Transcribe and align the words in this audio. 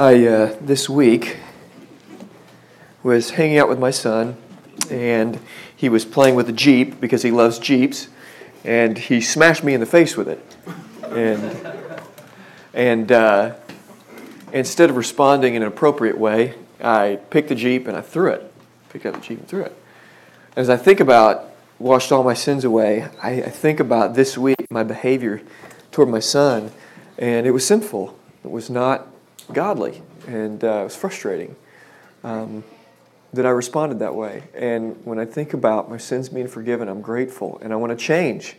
I 0.00 0.24
uh, 0.28 0.56
this 0.60 0.88
week 0.88 1.38
was 3.02 3.30
hanging 3.30 3.58
out 3.58 3.68
with 3.68 3.80
my 3.80 3.90
son, 3.90 4.36
and 4.92 5.40
he 5.74 5.88
was 5.88 6.04
playing 6.04 6.36
with 6.36 6.48
a 6.48 6.52
Jeep 6.52 7.00
because 7.00 7.22
he 7.22 7.32
loves 7.32 7.58
Jeeps, 7.58 8.06
and 8.62 8.96
he 8.96 9.20
smashed 9.20 9.64
me 9.64 9.74
in 9.74 9.80
the 9.80 9.86
face 9.86 10.16
with 10.16 10.28
it. 10.28 10.56
And, 11.02 11.74
and 12.72 13.10
uh, 13.10 13.54
instead 14.52 14.88
of 14.88 14.94
responding 14.94 15.56
in 15.56 15.62
an 15.62 15.68
appropriate 15.68 16.16
way, 16.16 16.54
I 16.80 17.18
picked 17.30 17.48
the 17.48 17.56
Jeep 17.56 17.88
and 17.88 17.96
I 17.96 18.00
threw 18.00 18.30
it. 18.30 18.52
Picked 18.90 19.04
up 19.04 19.14
the 19.14 19.20
Jeep 19.20 19.40
and 19.40 19.48
threw 19.48 19.62
it. 19.62 19.76
As 20.54 20.70
I 20.70 20.76
think 20.76 21.00
about 21.00 21.50
washed 21.80 22.12
all 22.12 22.22
my 22.22 22.34
sins 22.34 22.62
away, 22.62 23.08
I, 23.20 23.42
I 23.42 23.50
think 23.50 23.80
about 23.80 24.14
this 24.14 24.38
week 24.38 24.64
my 24.70 24.84
behavior 24.84 25.42
toward 25.90 26.08
my 26.08 26.20
son, 26.20 26.70
and 27.18 27.48
it 27.48 27.50
was 27.50 27.66
sinful. 27.66 28.16
It 28.44 28.52
was 28.52 28.70
not 28.70 29.08
godly, 29.52 30.02
and 30.26 30.62
uh, 30.62 30.80
it 30.80 30.84
was 30.84 30.96
frustrating. 30.96 31.56
Um, 32.24 32.64
that 33.34 33.44
I 33.44 33.50
responded 33.50 33.98
that 33.98 34.14
way. 34.14 34.44
And 34.54 34.96
when 35.04 35.18
I 35.18 35.26
think 35.26 35.52
about 35.52 35.90
my 35.90 35.98
sins 35.98 36.30
being 36.30 36.48
forgiven, 36.48 36.88
I'm 36.88 37.02
grateful 37.02 37.58
and 37.60 37.74
I 37.74 37.76
want 37.76 37.90
to 37.90 38.02
change. 38.02 38.56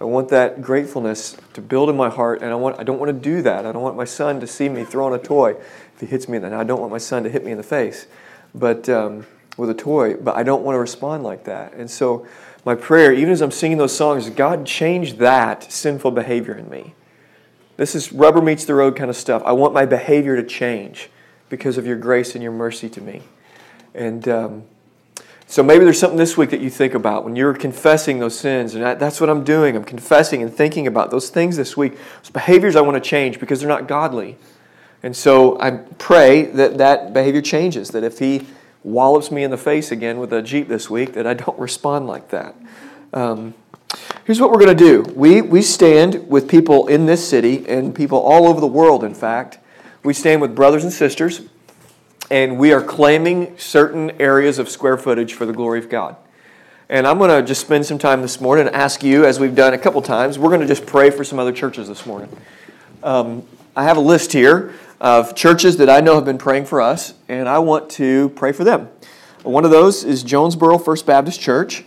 I 0.00 0.04
want 0.04 0.28
that 0.28 0.62
gratefulness 0.62 1.36
to 1.54 1.60
build 1.60 1.90
in 1.90 1.96
my 1.96 2.08
heart, 2.10 2.40
and 2.40 2.52
I, 2.52 2.54
want, 2.54 2.78
I 2.78 2.84
don't 2.84 3.00
want 3.00 3.08
to 3.08 3.12
do 3.12 3.42
that. 3.42 3.66
I 3.66 3.72
don't 3.72 3.82
want 3.82 3.96
my 3.96 4.04
son 4.04 4.38
to 4.38 4.46
see 4.46 4.68
me 4.68 4.84
throwing 4.84 5.14
a 5.14 5.22
toy 5.22 5.56
if 5.94 6.00
he 6.00 6.06
hits 6.06 6.28
me, 6.28 6.36
and 6.36 6.54
I 6.54 6.62
don't 6.62 6.78
want 6.78 6.92
my 6.92 6.98
son 6.98 7.24
to 7.24 7.28
hit 7.28 7.44
me 7.44 7.50
in 7.50 7.56
the 7.56 7.64
face 7.64 8.06
but 8.54 8.88
um, 8.88 9.26
with 9.56 9.68
a 9.68 9.74
toy, 9.74 10.14
but 10.14 10.36
I 10.36 10.42
don't 10.42 10.62
want 10.62 10.76
to 10.76 10.80
respond 10.80 11.24
like 11.24 11.44
that. 11.44 11.74
And 11.74 11.90
so, 11.90 12.26
my 12.64 12.74
prayer, 12.74 13.12
even 13.12 13.30
as 13.30 13.42
I'm 13.42 13.50
singing 13.50 13.76
those 13.76 13.94
songs, 13.94 14.30
God 14.30 14.64
change 14.64 15.18
that 15.18 15.70
sinful 15.70 16.12
behavior 16.12 16.54
in 16.54 16.70
me. 16.70 16.94
This 17.76 17.94
is 17.94 18.12
rubber 18.12 18.40
meets 18.40 18.64
the 18.64 18.74
road 18.74 18.96
kind 18.96 19.10
of 19.10 19.16
stuff. 19.16 19.42
I 19.44 19.52
want 19.52 19.74
my 19.74 19.86
behavior 19.86 20.36
to 20.36 20.42
change 20.42 21.10
because 21.48 21.76
of 21.76 21.86
your 21.86 21.96
grace 21.96 22.34
and 22.34 22.42
your 22.42 22.52
mercy 22.52 22.88
to 22.88 23.00
me. 23.00 23.22
And 23.94 24.28
um, 24.28 24.64
so 25.46 25.62
maybe 25.62 25.84
there's 25.84 25.98
something 25.98 26.18
this 26.18 26.36
week 26.36 26.50
that 26.50 26.60
you 26.60 26.70
think 26.70 26.94
about 26.94 27.24
when 27.24 27.36
you're 27.36 27.54
confessing 27.54 28.18
those 28.18 28.38
sins. 28.38 28.74
And 28.74 28.82
that's 28.82 29.20
what 29.20 29.30
I'm 29.30 29.44
doing. 29.44 29.76
I'm 29.76 29.84
confessing 29.84 30.42
and 30.42 30.52
thinking 30.52 30.86
about 30.86 31.10
those 31.10 31.30
things 31.30 31.56
this 31.56 31.76
week, 31.76 31.96
those 32.22 32.30
behaviors 32.30 32.76
I 32.76 32.80
want 32.80 33.02
to 33.02 33.08
change 33.08 33.38
because 33.38 33.60
they're 33.60 33.68
not 33.68 33.86
godly. 33.86 34.36
And 35.02 35.14
so 35.14 35.60
I 35.60 35.72
pray 35.72 36.42
that 36.42 36.78
that 36.78 37.12
behavior 37.12 37.42
changes, 37.42 37.90
that 37.90 38.04
if 38.04 38.18
he 38.18 38.46
wallops 38.82 39.30
me 39.30 39.44
in 39.44 39.50
the 39.50 39.58
face 39.58 39.92
again 39.92 40.18
with 40.18 40.32
a 40.32 40.42
Jeep 40.42 40.66
this 40.68 40.88
week, 40.88 41.12
that 41.12 41.26
I 41.26 41.34
don't 41.34 41.58
respond 41.58 42.06
like 42.06 42.30
that. 42.30 42.54
Um, 43.12 43.54
here's 44.24 44.40
what 44.40 44.50
we're 44.50 44.58
going 44.58 44.76
to 44.76 44.84
do 44.84 45.02
we, 45.14 45.42
we 45.42 45.62
stand 45.62 46.28
with 46.28 46.48
people 46.48 46.86
in 46.86 47.06
this 47.06 47.26
city 47.26 47.68
and 47.68 47.94
people 47.94 48.18
all 48.18 48.46
over 48.46 48.60
the 48.60 48.66
world, 48.66 49.04
in 49.04 49.14
fact. 49.14 49.58
We 50.02 50.12
stand 50.12 50.42
with 50.42 50.54
brothers 50.54 50.84
and 50.84 50.92
sisters 50.92 51.42
and 52.30 52.58
we 52.58 52.72
are 52.72 52.82
claiming 52.82 53.56
certain 53.58 54.10
areas 54.20 54.58
of 54.58 54.68
square 54.68 54.96
footage 54.96 55.34
for 55.34 55.46
the 55.46 55.52
glory 55.52 55.78
of 55.78 55.88
God. 55.88 56.16
And 56.88 57.06
I'm 57.06 57.18
going 57.18 57.30
to 57.30 57.46
just 57.46 57.60
spend 57.60 57.86
some 57.86 57.98
time 57.98 58.22
this 58.22 58.40
morning 58.40 58.66
and 58.66 58.76
ask 58.76 59.02
you, 59.02 59.24
as 59.24 59.40
we've 59.40 59.54
done 59.54 59.74
a 59.74 59.78
couple 59.78 60.00
times, 60.02 60.38
we're 60.38 60.50
going 60.50 60.60
to 60.60 60.66
just 60.66 60.86
pray 60.86 61.10
for 61.10 61.24
some 61.24 61.38
other 61.38 61.52
churches 61.52 61.88
this 61.88 62.04
morning. 62.04 62.34
Um, 63.02 63.46
I 63.74 63.84
have 63.84 63.96
a 63.96 64.00
list 64.00 64.32
here 64.32 64.74
of 65.00 65.34
churches 65.34 65.76
that 65.78 65.90
I 65.90 66.00
know 66.00 66.14
have 66.14 66.24
been 66.24 66.38
praying 66.38 66.66
for 66.66 66.80
us, 66.80 67.14
and 67.28 67.48
I 67.48 67.58
want 67.58 67.90
to 67.92 68.30
pray 68.30 68.52
for 68.52 68.64
them. 68.64 68.88
One 69.42 69.64
of 69.64 69.70
those 69.70 70.04
is 70.04 70.22
Jonesboro 70.22 70.78
First 70.78 71.06
Baptist 71.06 71.40
Church 71.40 71.84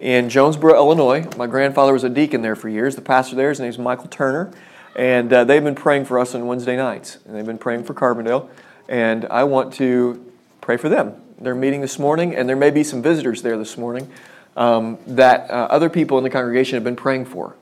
in 0.00 0.28
Jonesboro, 0.28 0.74
Illinois. 0.74 1.26
My 1.36 1.46
grandfather 1.46 1.92
was 1.92 2.04
a 2.04 2.08
deacon 2.08 2.42
there 2.42 2.56
for 2.56 2.68
years. 2.68 2.96
The 2.96 3.02
pastor 3.02 3.36
there, 3.36 3.48
his 3.48 3.60
name 3.60 3.70
is 3.70 3.78
Michael 3.78 4.08
Turner, 4.08 4.52
and 4.96 5.32
uh, 5.32 5.44
they've 5.44 5.64
been 5.64 5.74
praying 5.74 6.04
for 6.04 6.18
us 6.18 6.34
on 6.34 6.46
Wednesday 6.46 6.76
nights, 6.76 7.18
and 7.24 7.34
they've 7.34 7.46
been 7.46 7.58
praying 7.58 7.84
for 7.84 7.94
Carbondale 7.94 8.48
and 8.88 9.26
I 9.26 9.44
want 9.44 9.74
to 9.74 10.24
pray 10.60 10.76
for 10.76 10.88
them. 10.88 11.14
They're 11.38 11.54
meeting 11.54 11.82
this 11.82 11.98
morning, 11.98 12.34
and 12.34 12.48
there 12.48 12.56
may 12.56 12.70
be 12.70 12.82
some 12.82 13.02
visitors 13.02 13.42
there 13.42 13.58
this 13.58 13.76
morning 13.76 14.10
um, 14.56 14.98
that 15.06 15.50
uh, 15.50 15.68
other 15.70 15.88
people 15.88 16.18
in 16.18 16.24
the 16.24 16.30
congregation 16.30 16.76
have 16.76 16.84
been 16.84 16.96
praying 16.96 17.26
for. 17.26 17.54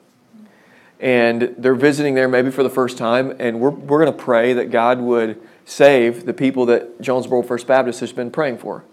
And 0.99 1.55
they're 1.59 1.75
visiting 1.75 2.15
there 2.15 2.29
maybe 2.29 2.51
for 2.51 2.63
the 2.63 2.71
first 2.71 2.97
time, 2.97 3.37
and 3.39 3.61
we're, 3.61 3.71
we're 3.71 4.03
going 4.03 4.17
to 4.17 4.25
pray 4.25 4.55
that 4.55 4.71
God 4.71 5.01
would 5.01 5.39
save 5.67 6.25
the 6.25 6.33
people 6.33 6.65
that 6.67 7.01
Jonesboro 7.03 7.43
First 7.43 7.67
Baptist 7.67 8.01
has 8.01 8.13
been 8.13 8.31
praying 8.31 8.59
for. 8.59 8.85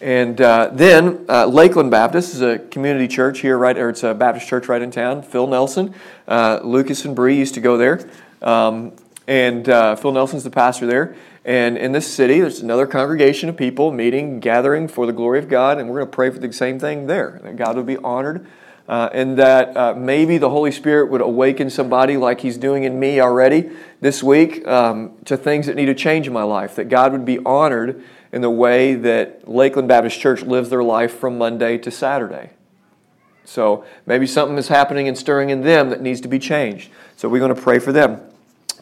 And 0.00 0.38
uh, 0.40 0.70
then 0.72 1.24
uh, 1.28 1.46
Lakeland 1.46 1.90
Baptist 1.90 2.34
is 2.34 2.42
a 2.42 2.58
community 2.58 3.08
church 3.08 3.40
here, 3.40 3.56
right? 3.56 3.76
Or 3.76 3.88
it's 3.88 4.02
a 4.02 4.12
Baptist 4.12 4.46
church 4.46 4.68
right 4.68 4.82
in 4.82 4.90
town. 4.90 5.22
Phil 5.22 5.46
Nelson, 5.46 5.94
uh, 6.28 6.60
Lucas 6.62 7.04
and 7.06 7.16
Bree 7.16 7.36
used 7.36 7.54
to 7.54 7.60
go 7.60 7.78
there. 7.78 8.06
Um, 8.42 8.92
and 9.26 9.68
uh, 9.68 9.96
Phil 9.96 10.12
Nelson's 10.12 10.44
the 10.44 10.50
pastor 10.50 10.86
there. 10.86 11.16
And 11.44 11.78
in 11.78 11.92
this 11.92 12.12
city, 12.12 12.40
there's 12.40 12.60
another 12.60 12.86
congregation 12.86 13.48
of 13.48 13.56
people 13.56 13.90
meeting, 13.90 14.40
gathering 14.40 14.88
for 14.88 15.06
the 15.06 15.12
glory 15.12 15.38
of 15.38 15.48
God. 15.48 15.78
And 15.78 15.88
we're 15.88 16.00
going 16.00 16.10
to 16.10 16.14
pray 16.14 16.30
for 16.30 16.40
the 16.40 16.52
same 16.52 16.78
thing 16.78 17.06
there 17.06 17.40
that 17.42 17.56
God 17.56 17.76
would 17.76 17.86
be 17.86 17.96
honored. 17.98 18.46
Uh, 18.88 19.08
and 19.12 19.36
that 19.36 19.76
uh, 19.76 19.94
maybe 19.94 20.38
the 20.38 20.50
Holy 20.50 20.70
Spirit 20.70 21.10
would 21.10 21.20
awaken 21.20 21.70
somebody 21.70 22.16
like 22.16 22.40
He's 22.40 22.56
doing 22.56 22.84
in 22.84 23.00
me 23.00 23.20
already 23.20 23.70
this 24.00 24.22
week 24.22 24.66
um, 24.68 25.16
to 25.24 25.36
things 25.36 25.66
that 25.66 25.74
need 25.74 25.86
to 25.86 25.94
change 25.94 26.28
in 26.28 26.32
my 26.32 26.44
life. 26.44 26.76
That 26.76 26.88
God 26.88 27.10
would 27.10 27.24
be 27.24 27.40
honored 27.44 28.04
in 28.36 28.42
the 28.42 28.50
way 28.50 28.94
that 28.94 29.48
Lakeland 29.48 29.88
Baptist 29.88 30.20
Church 30.20 30.42
lives 30.42 30.68
their 30.68 30.82
life 30.82 31.18
from 31.18 31.38
Monday 31.38 31.78
to 31.78 31.90
Saturday. 31.90 32.50
So 33.46 33.86
maybe 34.04 34.26
something 34.26 34.58
is 34.58 34.68
happening 34.68 35.08
and 35.08 35.16
stirring 35.16 35.48
in 35.48 35.62
them 35.62 35.88
that 35.88 36.02
needs 36.02 36.20
to 36.20 36.28
be 36.28 36.38
changed. 36.38 36.90
So 37.16 37.30
we're 37.30 37.38
going 37.38 37.54
to 37.54 37.60
pray 37.60 37.78
for 37.78 37.92
them. 37.92 38.20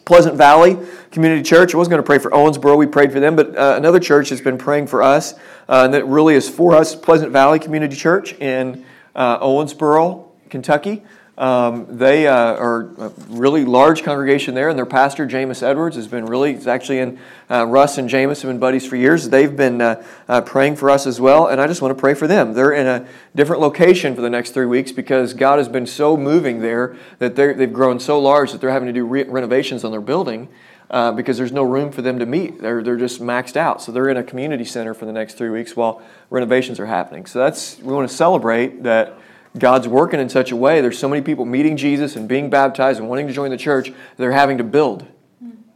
Pleasant 0.03 0.35
Valley 0.35 0.77
Community 1.09 1.41
Church. 1.41 1.73
I 1.73 1.77
was 1.77 1.87
going 1.87 2.01
to 2.01 2.05
pray 2.05 2.19
for 2.19 2.31
Owensboro. 2.31 2.77
We 2.77 2.85
prayed 2.85 3.13
for 3.13 3.21
them, 3.21 3.37
but 3.37 3.57
uh, 3.57 3.75
another 3.77 4.01
church 4.01 4.27
has 4.27 4.41
been 4.41 4.57
praying 4.57 4.87
for 4.87 5.01
us, 5.01 5.35
uh, 5.69 5.83
and 5.85 5.93
that 5.93 6.05
really 6.05 6.35
is 6.35 6.49
for 6.49 6.75
us. 6.75 6.93
Pleasant 6.93 7.31
Valley 7.31 7.57
Community 7.57 7.95
Church 7.95 8.33
in 8.33 8.83
uh, 9.15 9.39
Owensboro, 9.39 10.31
Kentucky. 10.49 11.01
Um, 11.37 11.97
they 11.97 12.27
uh, 12.27 12.55
are 12.55 12.89
a 12.97 13.11
really 13.27 13.65
large 13.65 14.03
congregation 14.03 14.55
there, 14.55 14.69
and 14.69 14.77
their 14.77 14.85
pastor, 14.85 15.27
Jamus 15.27 15.61
Edwards, 15.61 15.97
has 15.97 16.07
been 16.07 16.25
really, 16.25 16.53
he's 16.53 16.65
actually 16.65 16.99
in, 16.99 17.19
uh, 17.49 17.65
Russ 17.65 17.97
and 17.97 18.09
Jamus 18.09 18.41
have 18.41 18.49
been 18.49 18.59
buddies 18.59 18.87
for 18.87 18.95
years. 18.95 19.27
They've 19.27 19.55
been 19.55 19.81
uh, 19.81 20.05
uh, 20.29 20.41
praying 20.41 20.77
for 20.77 20.89
us 20.89 21.05
as 21.05 21.19
well, 21.19 21.47
and 21.47 21.59
I 21.59 21.67
just 21.67 21.81
want 21.81 21.95
to 21.95 21.99
pray 21.99 22.13
for 22.13 22.25
them. 22.25 22.53
They're 22.53 22.71
in 22.71 22.87
a 22.87 23.05
different 23.35 23.61
location 23.61 24.15
for 24.15 24.21
the 24.21 24.29
next 24.29 24.51
three 24.51 24.65
weeks 24.65 24.93
because 24.93 25.33
God 25.33 25.57
has 25.57 25.67
been 25.67 25.85
so 25.85 26.15
moving 26.15 26.61
there 26.61 26.95
that 27.19 27.35
they've 27.35 27.73
grown 27.73 27.99
so 27.99 28.17
large 28.17 28.53
that 28.53 28.61
they're 28.61 28.71
having 28.71 28.87
to 28.87 28.93
do 28.93 29.05
re- 29.05 29.23
renovations 29.23 29.83
on 29.83 29.91
their 29.91 30.01
building. 30.01 30.47
Uh, 30.87 31.11
because 31.11 31.35
there's 31.35 31.51
no 31.51 31.63
room 31.63 31.91
for 31.91 32.03
them 32.03 32.19
to 32.19 32.27
meet. 32.27 32.61
They're, 32.61 32.83
they're 32.83 32.95
just 32.95 33.19
maxed 33.19 33.57
out. 33.57 33.81
So 33.81 33.91
they're 33.91 34.07
in 34.07 34.17
a 34.17 34.23
community 34.23 34.63
center 34.63 34.93
for 34.93 35.05
the 35.05 35.11
next 35.11 35.33
three 35.33 35.49
weeks 35.49 35.75
while 35.75 36.03
renovations 36.29 36.79
are 36.79 36.85
happening. 36.85 37.25
So 37.25 37.39
that's, 37.39 37.79
we 37.79 37.91
want 37.91 38.07
to 38.07 38.15
celebrate 38.15 38.83
that 38.83 39.17
God's 39.57 39.87
working 39.87 40.19
in 40.19 40.29
such 40.29 40.51
a 40.51 40.55
way. 40.55 40.81
There's 40.81 40.99
so 40.99 41.07
many 41.07 41.21
people 41.21 41.45
meeting 41.45 41.77
Jesus 41.77 42.15
and 42.15 42.27
being 42.27 42.49
baptized 42.49 42.99
and 42.99 43.09
wanting 43.09 43.27
to 43.27 43.33
join 43.33 43.51
the 43.51 43.57
church, 43.57 43.91
they're 44.17 44.31
having 44.31 44.57
to 44.57 44.63
build. 44.63 45.05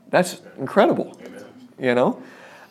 That's 0.09 0.41
incredible. 0.57 1.19
You 1.79 1.95
know? 1.95 2.21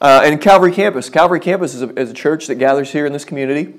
Uh, 0.00 0.22
and 0.24 0.41
Calvary 0.41 0.72
Campus. 0.72 1.10
Calvary 1.10 1.41
Campus 1.41 1.74
is 1.74 1.82
a, 1.82 1.98
is 1.98 2.10
a, 2.10 2.14
church 2.14 2.46
that 2.46 2.56
gathers 2.56 2.92
here 2.92 3.06
in 3.06 3.12
this 3.12 3.24
community. 3.24 3.74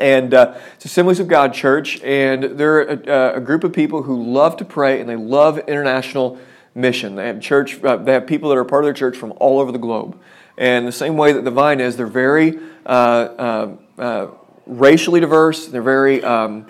And 0.00 0.34
uh, 0.34 0.58
it's 0.74 0.86
Assemblies 0.86 1.20
of 1.20 1.28
God 1.28 1.54
church. 1.54 2.00
And 2.02 2.58
they're 2.58 2.82
a, 2.82 3.36
a, 3.36 3.40
group 3.40 3.62
of 3.62 3.72
people 3.72 4.02
who 4.02 4.22
love 4.24 4.56
to 4.56 4.64
pray 4.64 5.00
and 5.00 5.08
they 5.08 5.16
love 5.16 5.58
international 5.68 6.38
mission. 6.74 7.16
They 7.16 7.28
have 7.28 7.40
church, 7.40 7.82
uh, 7.82 7.96
they 7.96 8.12
have 8.12 8.26
people 8.26 8.48
that 8.50 8.58
are 8.58 8.64
part 8.64 8.84
of 8.84 8.86
their 8.86 8.94
church 8.94 9.16
from 9.16 9.32
all 9.36 9.60
over 9.60 9.72
the 9.72 9.78
globe. 9.78 10.18
And 10.58 10.86
the 10.86 10.92
same 10.92 11.16
way 11.16 11.32
that 11.32 11.44
the 11.44 11.50
Vine 11.50 11.80
is, 11.80 11.96
they're 11.96 12.06
very 12.06 12.58
uh, 12.84 12.88
uh, 12.88 13.76
uh, 13.98 14.26
racially 14.66 15.20
diverse. 15.20 15.66
They're 15.66 15.82
very 15.82 16.22
um, 16.22 16.66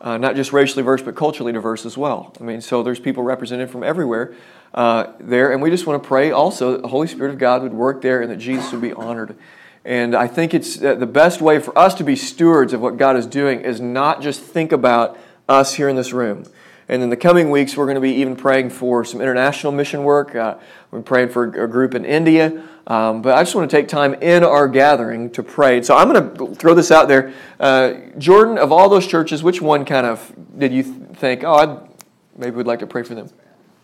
uh, 0.00 0.18
not 0.18 0.36
just 0.36 0.52
racially 0.52 0.82
diverse, 0.82 1.02
but 1.02 1.16
culturally 1.16 1.52
diverse 1.52 1.84
as 1.84 1.96
well. 1.96 2.32
I 2.40 2.44
mean, 2.44 2.60
so 2.60 2.82
there's 2.82 3.00
people 3.00 3.22
represented 3.22 3.70
from 3.70 3.82
everywhere 3.82 4.34
uh, 4.74 5.12
there, 5.18 5.52
and 5.52 5.60
we 5.62 5.70
just 5.70 5.86
want 5.86 6.02
to 6.02 6.06
pray 6.06 6.30
also 6.30 6.72
that 6.72 6.82
the 6.82 6.88
Holy 6.88 7.08
Spirit 7.08 7.32
of 7.32 7.38
God 7.38 7.62
would 7.62 7.72
work 7.72 8.02
there 8.02 8.20
and 8.22 8.30
that 8.30 8.36
Jesus 8.36 8.70
would 8.72 8.82
be 8.82 8.92
honored. 8.92 9.36
And 9.84 10.14
I 10.14 10.26
think 10.26 10.52
it's 10.54 10.82
uh, 10.82 10.94
the 10.94 11.06
best 11.06 11.40
way 11.40 11.58
for 11.58 11.76
us 11.76 11.94
to 11.94 12.04
be 12.04 12.14
stewards 12.14 12.72
of 12.72 12.80
what 12.80 12.96
God 12.96 13.16
is 13.16 13.26
doing 13.26 13.62
is 13.62 13.80
not 13.80 14.20
just 14.20 14.40
think 14.40 14.70
about 14.70 15.18
us 15.48 15.74
here 15.74 15.88
in 15.88 15.96
this 15.96 16.12
room. 16.12 16.44
And 16.90 17.02
in 17.02 17.10
the 17.10 17.16
coming 17.16 17.50
weeks, 17.50 17.76
we're 17.76 17.84
going 17.84 17.96
to 17.96 18.00
be 18.00 18.14
even 18.14 18.34
praying 18.34 18.70
for 18.70 19.04
some 19.04 19.20
international 19.20 19.72
mission 19.72 20.04
work. 20.04 20.34
Uh, 20.34 20.56
we're 20.90 21.02
praying 21.02 21.28
for 21.28 21.44
a 21.44 21.68
group 21.68 21.94
in 21.94 22.04
India. 22.04 22.66
Um, 22.88 23.20
but 23.20 23.36
I 23.36 23.42
just 23.42 23.54
want 23.54 23.70
to 23.70 23.76
take 23.76 23.86
time 23.86 24.14
in 24.14 24.42
our 24.42 24.66
gathering 24.66 25.30
to 25.32 25.42
pray. 25.42 25.82
So 25.82 25.94
I'm 25.94 26.10
going 26.10 26.34
to 26.36 26.54
throw 26.54 26.72
this 26.72 26.90
out 26.90 27.06
there. 27.06 27.34
Uh, 27.60 27.92
Jordan, 28.16 28.56
of 28.56 28.72
all 28.72 28.88
those 28.88 29.06
churches, 29.06 29.42
which 29.42 29.60
one 29.60 29.84
kind 29.84 30.06
of 30.06 30.32
did 30.58 30.72
you 30.72 30.82
think, 30.82 31.44
oh, 31.44 31.52
I'd, 31.52 31.88
maybe 32.34 32.56
we'd 32.56 32.66
like 32.66 32.78
to 32.78 32.86
pray 32.86 33.02
for 33.02 33.14
them? 33.14 33.28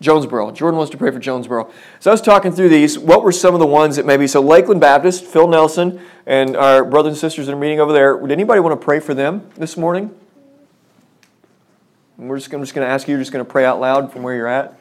Jonesboro. 0.01 0.51
Jordan 0.51 0.77
wants 0.77 0.91
to 0.91 0.97
pray 0.97 1.11
for 1.11 1.19
Jonesboro. 1.19 1.71
So 1.99 2.09
I 2.09 2.13
was 2.13 2.21
talking 2.21 2.51
through 2.51 2.69
these. 2.69 2.97
What 2.97 3.23
were 3.23 3.31
some 3.31 3.53
of 3.53 3.59
the 3.59 3.67
ones 3.67 3.95
that 3.95 4.07
maybe? 4.07 4.25
So 4.25 4.41
Lakeland 4.41 4.81
Baptist, 4.81 5.23
Phil 5.23 5.47
Nelson, 5.47 6.01
and 6.25 6.57
our 6.57 6.83
brothers 6.83 7.11
and 7.11 7.17
sisters 7.17 7.45
that 7.45 7.53
are 7.53 7.59
meeting 7.59 7.79
over 7.79 7.93
there. 7.93 8.17
Would 8.17 8.31
anybody 8.31 8.59
want 8.59 8.79
to 8.79 8.83
pray 8.83 8.99
for 8.99 9.13
them 9.13 9.49
this 9.55 9.77
morning? 9.77 10.13
we're 12.17 12.37
just, 12.37 12.51
I'm 12.51 12.61
just 12.61 12.73
going 12.73 12.87
to 12.87 12.91
ask 12.91 13.07
you. 13.07 13.13
You're 13.13 13.21
just 13.21 13.31
going 13.31 13.45
to 13.45 13.49
pray 13.49 13.65
out 13.65 13.79
loud 13.79 14.11
from 14.11 14.23
where 14.23 14.35
you're 14.35 14.47
at. 14.47 14.79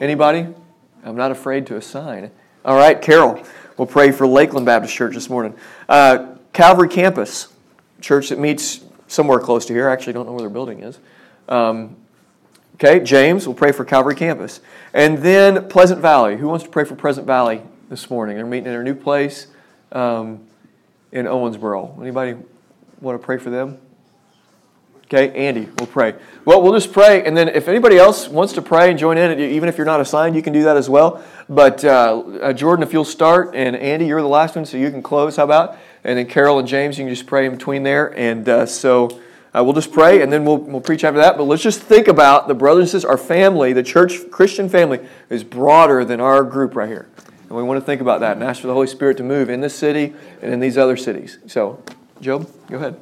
Anybody? 0.00 0.48
I'm 1.02 1.16
not 1.16 1.30
afraid 1.30 1.66
to 1.68 1.76
assign. 1.76 2.30
All 2.64 2.76
right, 2.76 3.02
Carol, 3.02 3.44
we'll 3.76 3.86
pray 3.86 4.10
for 4.10 4.26
Lakeland 4.26 4.64
Baptist 4.64 4.94
Church 4.94 5.12
this 5.12 5.28
morning. 5.28 5.54
Uh, 5.86 6.36
Calvary 6.54 6.88
Campus, 6.88 7.48
church 8.00 8.30
that 8.30 8.38
meets 8.38 8.80
somewhere 9.06 9.38
close 9.38 9.66
to 9.66 9.74
here. 9.74 9.90
I 9.90 9.92
actually 9.92 10.14
don't 10.14 10.24
know 10.24 10.32
where 10.32 10.40
their 10.40 10.48
building 10.48 10.80
is. 10.82 10.98
Um, 11.46 11.94
okay, 12.76 13.00
James, 13.00 13.46
we'll 13.46 13.54
pray 13.54 13.70
for 13.70 13.84
Calvary 13.84 14.14
Campus. 14.14 14.62
And 14.94 15.18
then 15.18 15.68
Pleasant 15.68 16.00
Valley. 16.00 16.38
Who 16.38 16.48
wants 16.48 16.64
to 16.64 16.70
pray 16.70 16.84
for 16.84 16.94
Pleasant 16.94 17.26
Valley 17.26 17.60
this 17.90 18.08
morning? 18.08 18.36
They're 18.36 18.46
meeting 18.46 18.64
in 18.64 18.72
their 18.72 18.82
new 18.82 18.94
place 18.94 19.48
um, 19.92 20.46
in 21.12 21.26
Owensboro. 21.26 22.00
Anybody 22.00 22.34
want 23.02 23.20
to 23.20 23.22
pray 23.22 23.36
for 23.36 23.50
them? 23.50 23.78
Okay, 25.14 25.32
Andy, 25.46 25.68
we'll 25.78 25.86
pray. 25.86 26.16
Well, 26.44 26.60
we'll 26.60 26.72
just 26.72 26.92
pray, 26.92 27.24
and 27.24 27.36
then 27.36 27.48
if 27.48 27.68
anybody 27.68 27.98
else 27.98 28.26
wants 28.26 28.52
to 28.54 28.62
pray 28.62 28.90
and 28.90 28.98
join 28.98 29.16
in, 29.16 29.38
even 29.38 29.68
if 29.68 29.78
you're 29.78 29.86
not 29.86 30.00
assigned, 30.00 30.34
you 30.34 30.42
can 30.42 30.52
do 30.52 30.64
that 30.64 30.76
as 30.76 30.90
well. 30.90 31.22
But 31.48 31.84
uh, 31.84 32.18
uh, 32.42 32.52
Jordan, 32.52 32.82
if 32.82 32.92
you'll 32.92 33.04
start, 33.04 33.54
and 33.54 33.76
Andy, 33.76 34.06
you're 34.06 34.20
the 34.20 34.26
last 34.26 34.56
one, 34.56 34.64
so 34.64 34.76
you 34.76 34.90
can 34.90 35.04
close. 35.04 35.36
How 35.36 35.44
about? 35.44 35.78
And 36.02 36.18
then 36.18 36.26
Carol 36.26 36.58
and 36.58 36.66
James, 36.66 36.98
you 36.98 37.04
can 37.04 37.14
just 37.14 37.28
pray 37.28 37.46
in 37.46 37.52
between 37.52 37.84
there. 37.84 38.08
And 38.18 38.48
uh, 38.48 38.66
so 38.66 39.20
uh, 39.56 39.62
we'll 39.62 39.72
just 39.72 39.92
pray, 39.92 40.20
and 40.20 40.32
then 40.32 40.44
we'll, 40.44 40.58
we'll 40.58 40.80
preach 40.80 41.04
after 41.04 41.20
that. 41.20 41.36
But 41.36 41.44
let's 41.44 41.62
just 41.62 41.80
think 41.80 42.08
about 42.08 42.48
the 42.48 42.54
brothers 42.54 42.80
and 42.80 42.88
sisters, 42.88 43.04
our 43.04 43.16
family, 43.16 43.72
the 43.72 43.84
church 43.84 44.28
Christian 44.32 44.68
family 44.68 44.98
is 45.30 45.44
broader 45.44 46.04
than 46.04 46.20
our 46.20 46.42
group 46.42 46.74
right 46.74 46.88
here. 46.88 47.08
And 47.42 47.50
we 47.50 47.62
want 47.62 47.78
to 47.78 47.86
think 47.86 48.00
about 48.00 48.18
that 48.18 48.36
and 48.36 48.42
ask 48.42 48.60
for 48.60 48.66
the 48.66 48.74
Holy 48.74 48.88
Spirit 48.88 49.16
to 49.18 49.22
move 49.22 49.48
in 49.48 49.60
this 49.60 49.76
city 49.76 50.12
and 50.42 50.52
in 50.52 50.58
these 50.58 50.76
other 50.76 50.96
cities. 50.96 51.38
So, 51.46 51.80
Job, 52.20 52.50
go 52.68 52.78
ahead. 52.78 52.96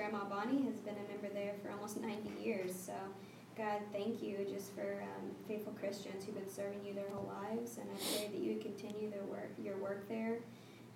Grandma 0.00 0.24
Bonnie 0.24 0.64
has 0.64 0.80
been 0.80 0.94
a 0.94 1.12
member 1.12 1.28
there 1.34 1.52
for 1.62 1.70
almost 1.72 2.00
90 2.00 2.42
years. 2.42 2.74
So, 2.74 2.94
God, 3.54 3.80
thank 3.92 4.22
you 4.22 4.46
just 4.50 4.74
for 4.74 5.02
um, 5.02 5.30
faithful 5.46 5.74
Christians 5.74 6.24
who've 6.24 6.34
been 6.34 6.48
serving 6.48 6.80
you 6.84 6.94
their 6.94 7.10
whole 7.12 7.30
lives. 7.42 7.76
And 7.76 7.86
I 7.92 7.96
pray 8.16 8.28
that 8.32 8.40
you 8.40 8.54
would 8.54 8.62
continue 8.62 9.10
their 9.10 9.24
work, 9.24 9.52
your 9.62 9.76
work 9.76 9.99
there. 10.10 10.38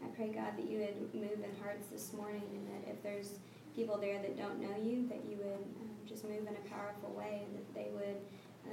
I 0.03 0.09
pray, 0.09 0.29
God, 0.29 0.59
that 0.59 0.69
you 0.69 0.81
would 0.81 1.15
move 1.15 1.39
in 1.39 1.55
hearts 1.63 1.87
this 1.91 2.13
morning 2.13 2.45
and 2.53 2.67
that 2.69 2.91
if 2.91 3.03
there's 3.03 3.39
people 3.75 3.97
there 3.97 4.21
that 4.21 4.37
don't 4.37 4.61
know 4.61 4.75
you, 4.83 5.09
that 5.09 5.25
you 5.25 5.39
would 5.39 5.65
um, 5.81 5.95
just 6.07 6.25
move 6.25 6.43
in 6.43 6.53
a 6.53 6.69
powerful 6.69 7.15
way 7.17 7.47
and 7.47 7.57
that 7.57 7.75
they 7.75 7.89
would 7.95 8.21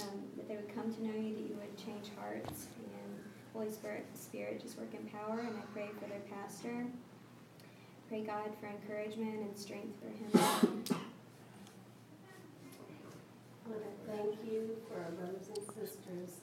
um, 0.02 0.24
that 0.38 0.48
they 0.48 0.56
would 0.56 0.74
come 0.74 0.92
to 0.92 1.04
know 1.06 1.14
you, 1.14 1.36
that 1.36 1.48
you 1.48 1.56
would 1.56 1.78
change 1.78 2.08
hearts 2.18 2.68
and 2.80 3.12
Holy 3.54 3.70
Spirit, 3.70 4.06
Spirit 4.16 4.62
just 4.62 4.78
work 4.78 4.94
in 4.94 5.06
power. 5.08 5.40
And 5.40 5.56
I 5.56 5.62
pray 5.74 5.90
for 6.00 6.08
their 6.08 6.24
pastor 6.32 6.86
pray 8.12 8.24
God 8.24 8.52
for 8.60 8.68
encouragement 8.68 9.40
and 9.40 9.58
strength 9.58 9.96
for 10.02 10.10
him. 10.10 10.84
I 13.70 14.12
thank 14.12 14.36
you 14.52 14.76
for 14.90 15.00
our 15.00 15.12
brothers 15.12 15.48
and 15.48 15.66
sisters 15.68 16.42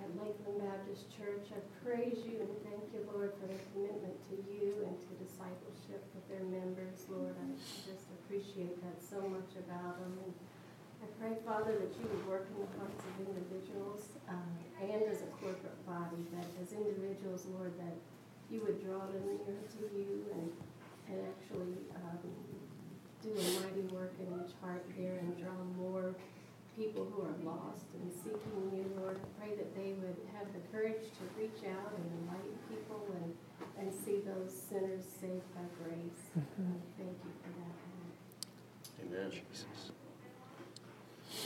at 0.00 0.08
Lakeland 0.16 0.60
Baptist 0.60 1.08
Church. 1.16 1.48
I 1.52 1.60
praise 1.80 2.20
you 2.24 2.44
and 2.44 2.52
thank 2.68 2.84
you, 2.92 3.00
Lord, 3.08 3.32
for 3.40 3.48
their 3.48 3.60
commitment 3.72 4.16
to 4.28 4.36
you 4.48 4.84
and 4.84 4.96
to 4.96 5.12
discipleship 5.16 6.04
with 6.12 6.24
their 6.28 6.44
members. 6.44 7.08
Lord, 7.08 7.32
I 7.36 7.46
just 7.84 8.08
appreciate 8.22 8.76
that 8.84 9.00
so 9.00 9.24
much 9.24 9.56
about 9.56 9.96
them. 10.00 10.14
And 10.20 10.32
I 11.00 11.06
pray, 11.16 11.34
Father, 11.44 11.72
that 11.76 11.92
you 11.96 12.04
would 12.08 12.24
work 12.28 12.44
in 12.52 12.60
the 12.60 12.70
hearts 12.76 13.00
of 13.00 13.12
individuals 13.24 14.16
uh, 14.28 14.84
and 14.84 15.02
as 15.08 15.24
a 15.24 15.30
corporate 15.40 15.80
body, 15.88 16.20
that 16.36 16.48
as 16.60 16.72
individuals, 16.76 17.48
Lord, 17.56 17.72
that 17.80 17.96
you 18.52 18.60
would 18.62 18.84
draw 18.84 19.00
them 19.10 19.24
near 19.26 19.58
to 19.58 19.82
you 19.96 20.24
and 20.32 20.50
and 21.08 21.22
actually 21.22 21.78
um, 21.94 22.18
do 23.22 23.30
a 23.30 23.46
mighty 23.62 23.86
work 23.94 24.12
in 24.18 24.26
each 24.42 24.52
heart 24.60 24.84
there 24.98 25.18
and 25.18 25.38
draw 25.38 25.54
more 25.78 26.14
people 26.76 27.08
who 27.10 27.24
are 27.24 27.36
lost 27.42 27.88
and 27.96 28.12
seeking 28.12 28.68
you, 28.70 28.84
Lord. 29.00 29.18
Pray 29.40 29.56
that 29.56 29.74
they 29.74 29.96
would 29.96 30.16
have 30.36 30.46
the 30.52 30.60
courage 30.70 31.08
to 31.08 31.22
reach 31.40 31.64
out 31.64 31.92
and 31.96 32.04
invite 32.20 32.52
people 32.68 33.00
and, 33.16 33.32
and 33.80 33.88
see 34.04 34.20
those 34.20 34.52
sinners 34.52 35.02
saved 35.20 35.48
by 35.56 35.64
grace. 35.80 36.20
Mm-hmm. 36.36 36.76
Thank 37.00 37.16
you 37.24 37.32
for 37.40 37.50
that. 37.56 37.76
Amen. 39.02 39.30
Jesus. 39.32 39.90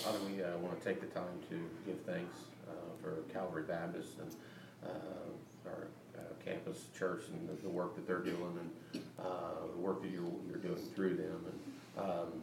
Father, 0.03 0.19
we 0.27 0.43
uh, 0.43 0.57
want 0.59 0.79
to 0.79 0.85
take 0.85 1.01
the 1.01 1.07
time 1.07 1.39
to 1.49 1.57
give 1.87 2.01
thanks 2.07 2.37
uh, 2.69 2.73
for 3.03 3.23
Calvary 3.33 3.65
Baptist 3.65 4.19
and 4.19 4.35
uh, 4.85 5.69
our 5.69 5.89
uh, 6.17 6.21
campus 6.45 6.87
church 6.97 7.25
and 7.29 7.49
the, 7.49 7.63
the, 7.63 7.69
work 7.69 7.95
that 7.95 8.07
they're 8.07 8.19
doing 8.19 8.59
and 8.93 9.03
uh, 9.19 9.67
the 9.73 9.79
work 9.79 10.03
that 10.03 10.11
you're, 10.11 10.25
you're 10.49 10.59
doing 10.59 10.77
through 10.95 11.17
them. 11.17 11.45
And 11.47 12.11
um, 12.11 12.43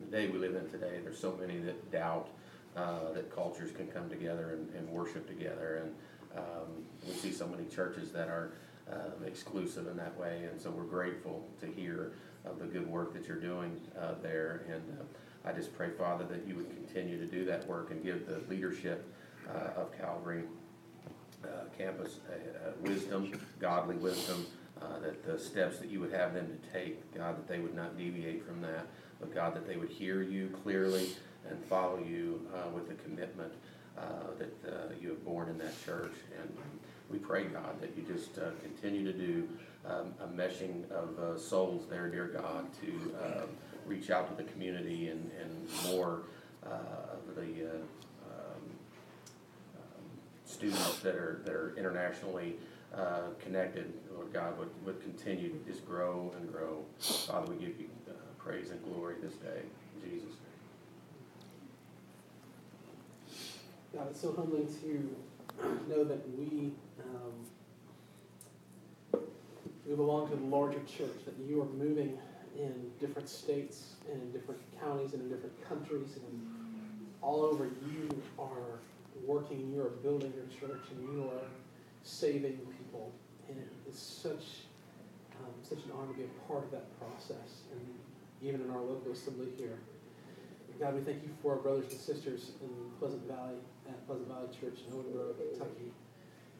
the 0.00 0.06
day 0.06 0.28
we 0.28 0.38
live 0.38 0.54
in 0.54 0.68
today, 0.68 1.00
there's 1.02 1.18
so 1.18 1.36
many 1.40 1.58
that 1.58 1.90
doubt 1.90 2.28
uh, 2.76 3.12
that 3.14 3.34
cultures 3.34 3.70
can 3.72 3.86
come 3.86 4.08
together 4.08 4.50
and, 4.50 4.74
and 4.74 4.88
worship 4.88 5.26
together. 5.26 5.82
And 5.82 6.38
um, 6.38 6.84
we 7.06 7.12
see 7.14 7.32
so 7.32 7.46
many 7.46 7.64
churches 7.64 8.12
that 8.12 8.28
are 8.28 8.52
um, 8.92 9.24
exclusive 9.26 9.86
in 9.86 9.96
that 9.96 10.16
way. 10.18 10.44
And 10.50 10.60
so 10.60 10.70
we're 10.70 10.84
grateful 10.84 11.46
to 11.60 11.66
hear 11.66 12.12
of 12.44 12.58
the 12.58 12.66
good 12.66 12.86
work 12.86 13.12
that 13.14 13.26
you're 13.26 13.40
doing 13.40 13.80
uh, 13.98 14.12
there. 14.22 14.62
And 14.68 14.82
uh, 15.00 15.48
I 15.48 15.52
just 15.52 15.74
pray, 15.76 15.90
Father, 15.90 16.24
that 16.24 16.46
you 16.46 16.54
would 16.56 16.70
continue 16.70 17.18
to 17.18 17.26
do 17.26 17.44
that 17.46 17.66
work 17.66 17.90
and 17.90 18.02
give 18.04 18.26
the 18.26 18.40
leadership 18.48 19.10
uh, 19.48 19.80
of 19.80 19.96
Calvary 19.98 20.42
uh, 21.44 21.48
campus 21.76 22.18
uh, 22.28 22.68
uh, 22.68 22.72
wisdom, 22.80 23.30
godly 23.60 23.96
wisdom, 23.96 24.46
that 25.02 25.24
the 25.26 25.38
steps 25.38 25.78
that 25.78 25.90
you 25.90 26.00
would 26.00 26.12
have 26.12 26.32
them 26.32 26.46
to 26.46 26.72
take, 26.72 27.14
God, 27.14 27.36
that 27.36 27.46
they 27.46 27.58
would 27.58 27.74
not 27.74 27.98
deviate 27.98 28.46
from 28.46 28.60
that, 28.62 28.86
but 29.20 29.34
God, 29.34 29.54
that 29.54 29.66
they 29.66 29.76
would 29.76 29.88
hear 29.88 30.22
you 30.22 30.48
clearly 30.62 31.10
and 31.48 31.62
follow 31.64 31.98
you 31.98 32.40
with 32.74 32.88
the 32.88 32.94
commitment 33.02 33.52
that 33.96 35.00
you 35.00 35.10
have 35.10 35.24
borne 35.24 35.48
in 35.48 35.58
that 35.58 35.84
church. 35.84 36.12
And 36.40 36.56
we 37.10 37.18
pray, 37.18 37.44
God, 37.44 37.80
that 37.80 37.96
you 37.96 38.02
just 38.02 38.34
continue 38.62 39.04
to 39.04 39.12
do 39.12 39.48
um, 39.88 40.14
a 40.20 40.26
meshing 40.26 40.90
of 40.90 41.18
uh, 41.18 41.38
souls 41.38 41.86
there, 41.88 42.08
dear 42.08 42.26
God, 42.26 42.66
to 42.82 43.14
uh, 43.22 43.46
reach 43.86 44.10
out 44.10 44.28
to 44.28 44.42
the 44.42 44.50
community 44.50 45.08
and, 45.08 45.30
and 45.40 45.68
more 45.92 46.22
uh, 46.64 46.68
of 47.12 47.36
the 47.36 47.46
students 50.44 51.00
that 51.00 51.14
are, 51.14 51.42
that 51.44 51.52
are 51.52 51.74
internationally 51.76 52.56
uh, 52.94 53.28
connected, 53.40 53.92
Lord 54.14 54.32
God, 54.32 54.58
would, 54.58 54.70
would 54.84 55.02
continue 55.02 55.50
to 55.50 55.70
just 55.70 55.86
grow 55.86 56.32
and 56.36 56.50
grow. 56.50 56.82
Father, 56.98 57.52
we 57.52 57.56
give 57.56 57.78
you 57.78 57.88
uh, 57.88 57.95
praise 58.46 58.70
and 58.70 58.80
glory 58.84 59.16
this 59.20 59.34
day. 59.34 59.62
In 59.96 60.10
Jesus' 60.10 60.28
name. 60.28 60.38
God, 63.92 64.06
it's 64.10 64.20
so 64.20 64.32
humbling 64.32 64.68
to 64.82 65.16
know 65.88 66.04
that 66.04 66.20
we 66.38 66.70
um, 67.02 67.46
we 69.84 69.94
belong 69.96 70.28
to 70.30 70.36
the 70.36 70.44
larger 70.44 70.80
church, 70.86 71.24
that 71.24 71.34
you 71.48 71.60
are 71.60 71.66
moving 71.66 72.18
in 72.56 72.90
different 73.00 73.28
states 73.28 73.94
and 74.12 74.22
in 74.22 74.32
different 74.32 74.60
counties 74.80 75.12
and 75.12 75.22
in 75.22 75.28
different 75.28 75.68
countries 75.68 76.16
and 76.16 76.46
all 77.22 77.42
over. 77.42 77.64
You 77.64 78.08
are 78.38 78.78
working, 79.24 79.72
you 79.74 79.80
are 79.80 79.90
building 79.90 80.32
your 80.36 80.46
church, 80.60 80.82
and 80.90 81.02
you 81.02 81.24
are 81.24 81.48
saving 82.04 82.58
people. 82.78 83.12
And 83.48 83.58
it 83.58 83.68
is 83.90 83.98
such 83.98 84.66
um, 85.40 85.52
such 85.62 85.78
an 85.78 85.90
honor 85.98 86.12
to 86.12 86.18
be 86.18 86.24
a 86.24 86.48
part 86.48 86.64
of 86.64 86.70
that 86.70 86.86
process, 87.00 87.62
and 87.72 87.80
even 88.42 88.60
in 88.60 88.70
our 88.70 88.80
local 88.80 89.12
assembly 89.12 89.48
here. 89.56 89.78
God, 90.78 90.94
we 90.94 91.00
thank 91.00 91.22
you 91.22 91.30
for 91.42 91.52
our 91.52 91.58
brothers 91.58 91.90
and 91.90 92.00
sisters 92.00 92.52
in 92.60 92.68
Pleasant 92.98 93.26
Valley, 93.26 93.56
at 93.88 94.06
Pleasant 94.06 94.28
Valley 94.28 94.48
Church 94.60 94.80
in 94.86 94.92
Owensboro, 94.92 95.32
Kentucky. 95.36 95.90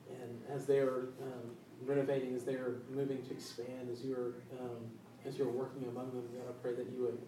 And 0.09 0.41
as 0.49 0.65
they 0.65 0.79
are 0.79 1.09
um, 1.21 1.53
renovating, 1.85 2.35
as 2.35 2.45
they 2.45 2.55
are 2.55 2.77
moving 2.91 3.23
to 3.27 3.31
expand, 3.33 3.91
as 3.93 4.03
you're 4.03 4.35
um, 4.59 4.89
as 5.27 5.37
you're 5.37 5.51
working 5.51 5.83
among 5.89 6.11
them, 6.13 6.25
God, 6.33 6.49
I 6.49 6.53
pray 6.63 6.75
that 6.75 6.87
you 6.95 7.03
would 7.03 7.19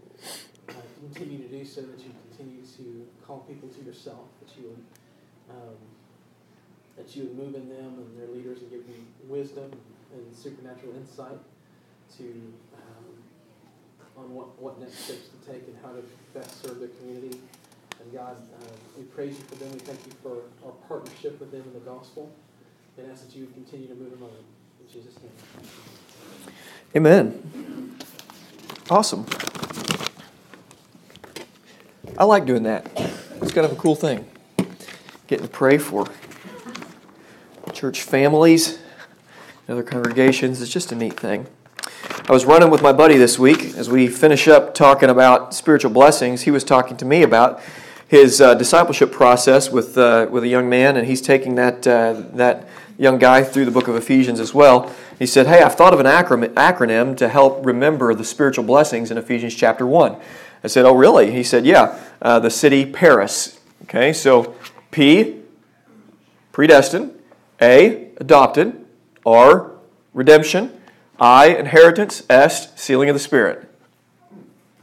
uh, 0.68 0.72
continue 1.00 1.38
to 1.38 1.48
do 1.48 1.64
so, 1.64 1.82
that 1.82 1.98
you 1.98 2.12
continue 2.30 2.62
to 2.76 3.06
call 3.26 3.40
people 3.40 3.68
to 3.68 3.82
yourself, 3.82 4.28
that 4.40 4.56
you 4.56 4.68
would 4.68 4.84
um, 5.50 5.76
that 6.96 7.14
you 7.14 7.24
would 7.24 7.36
move 7.36 7.54
in 7.54 7.68
them 7.68 7.98
and 7.98 8.18
their 8.18 8.28
leaders 8.34 8.60
and 8.60 8.70
give 8.70 8.86
them 8.86 9.06
wisdom 9.28 9.70
and 10.14 10.36
supernatural 10.36 10.94
insight 10.96 11.38
to 12.16 12.24
um, 12.24 12.87
on 14.18 14.34
what, 14.34 14.60
what 14.60 14.80
next 14.80 14.98
steps 14.98 15.28
to 15.28 15.52
take 15.52 15.66
and 15.68 15.76
how 15.82 15.90
to 15.90 16.02
best 16.34 16.62
serve 16.62 16.80
their 16.80 16.88
community. 16.88 17.40
And 18.00 18.12
God, 18.12 18.36
uh, 18.36 18.64
we 18.96 19.04
praise 19.04 19.36
you 19.38 19.44
for 19.44 19.54
them. 19.56 19.72
We 19.72 19.78
thank 19.78 19.98
you 20.06 20.12
for 20.22 20.42
our 20.66 20.72
partnership 20.88 21.38
with 21.40 21.50
them 21.50 21.62
in 21.62 21.72
the 21.72 21.90
gospel. 21.90 22.30
And 22.96 23.10
ask 23.10 23.26
that 23.26 23.36
you 23.36 23.46
continue 23.46 23.86
to 23.86 23.94
move 23.94 24.12
among 24.14 24.30
them. 24.30 24.44
In 24.80 24.92
Jesus' 24.92 25.14
name. 25.22 25.32
Amen. 26.96 27.96
Awesome. 28.90 29.24
I 32.16 32.24
like 32.24 32.46
doing 32.46 32.64
that. 32.64 32.90
It's 33.40 33.52
kind 33.52 33.64
of 33.64 33.72
a 33.72 33.76
cool 33.76 33.94
thing 33.94 34.28
getting 35.28 35.46
to 35.46 35.52
pray 35.52 35.76
for 35.76 36.06
church 37.72 38.02
families, 38.02 38.78
other 39.68 39.82
congregations. 39.82 40.60
It's 40.60 40.72
just 40.72 40.90
a 40.90 40.96
neat 40.96 41.20
thing. 41.20 41.46
I 42.28 42.32
was 42.32 42.44
running 42.44 42.68
with 42.68 42.82
my 42.82 42.92
buddy 42.92 43.16
this 43.16 43.38
week 43.38 43.74
as 43.74 43.88
we 43.88 44.06
finish 44.06 44.48
up 44.48 44.74
talking 44.74 45.08
about 45.08 45.54
spiritual 45.54 45.90
blessings. 45.90 46.42
He 46.42 46.50
was 46.50 46.62
talking 46.62 46.94
to 46.98 47.06
me 47.06 47.22
about 47.22 47.58
his 48.06 48.38
uh, 48.38 48.52
discipleship 48.52 49.10
process 49.10 49.70
with, 49.70 49.96
uh, 49.96 50.26
with 50.30 50.44
a 50.44 50.46
young 50.46 50.68
man, 50.68 50.98
and 50.98 51.06
he's 51.06 51.22
taking 51.22 51.54
that, 51.54 51.86
uh, 51.86 52.24
that 52.34 52.68
young 52.98 53.16
guy 53.16 53.42
through 53.42 53.64
the 53.64 53.70
book 53.70 53.88
of 53.88 53.96
Ephesians 53.96 54.40
as 54.40 54.52
well. 54.52 54.94
He 55.18 55.24
said, 55.24 55.46
Hey, 55.46 55.62
I've 55.62 55.74
thought 55.74 55.94
of 55.94 56.00
an 56.00 56.06
acronym 56.06 57.16
to 57.16 57.30
help 57.30 57.64
remember 57.64 58.12
the 58.12 58.24
spiritual 58.24 58.64
blessings 58.64 59.10
in 59.10 59.16
Ephesians 59.16 59.54
chapter 59.54 59.86
1. 59.86 60.14
I 60.62 60.66
said, 60.66 60.84
Oh, 60.84 60.94
really? 60.94 61.30
He 61.30 61.42
said, 61.42 61.64
Yeah, 61.64 61.98
uh, 62.20 62.38
the 62.40 62.50
city 62.50 62.84
Paris. 62.84 63.58
Okay, 63.84 64.12
so 64.12 64.54
P, 64.90 65.40
predestined, 66.52 67.18
A, 67.62 68.10
adopted, 68.18 68.84
R, 69.24 69.70
redemption, 70.12 70.77
I, 71.20 71.48
inheritance, 71.48 72.22
S, 72.30 72.72
sealing 72.80 73.08
of 73.08 73.14
the 73.14 73.20
Spirit. 73.20 73.68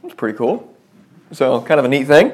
That's 0.02 0.14
pretty 0.14 0.36
cool. 0.36 0.74
So, 1.32 1.62
kind 1.62 1.80
of 1.80 1.86
a 1.86 1.88
neat 1.88 2.06
thing. 2.06 2.32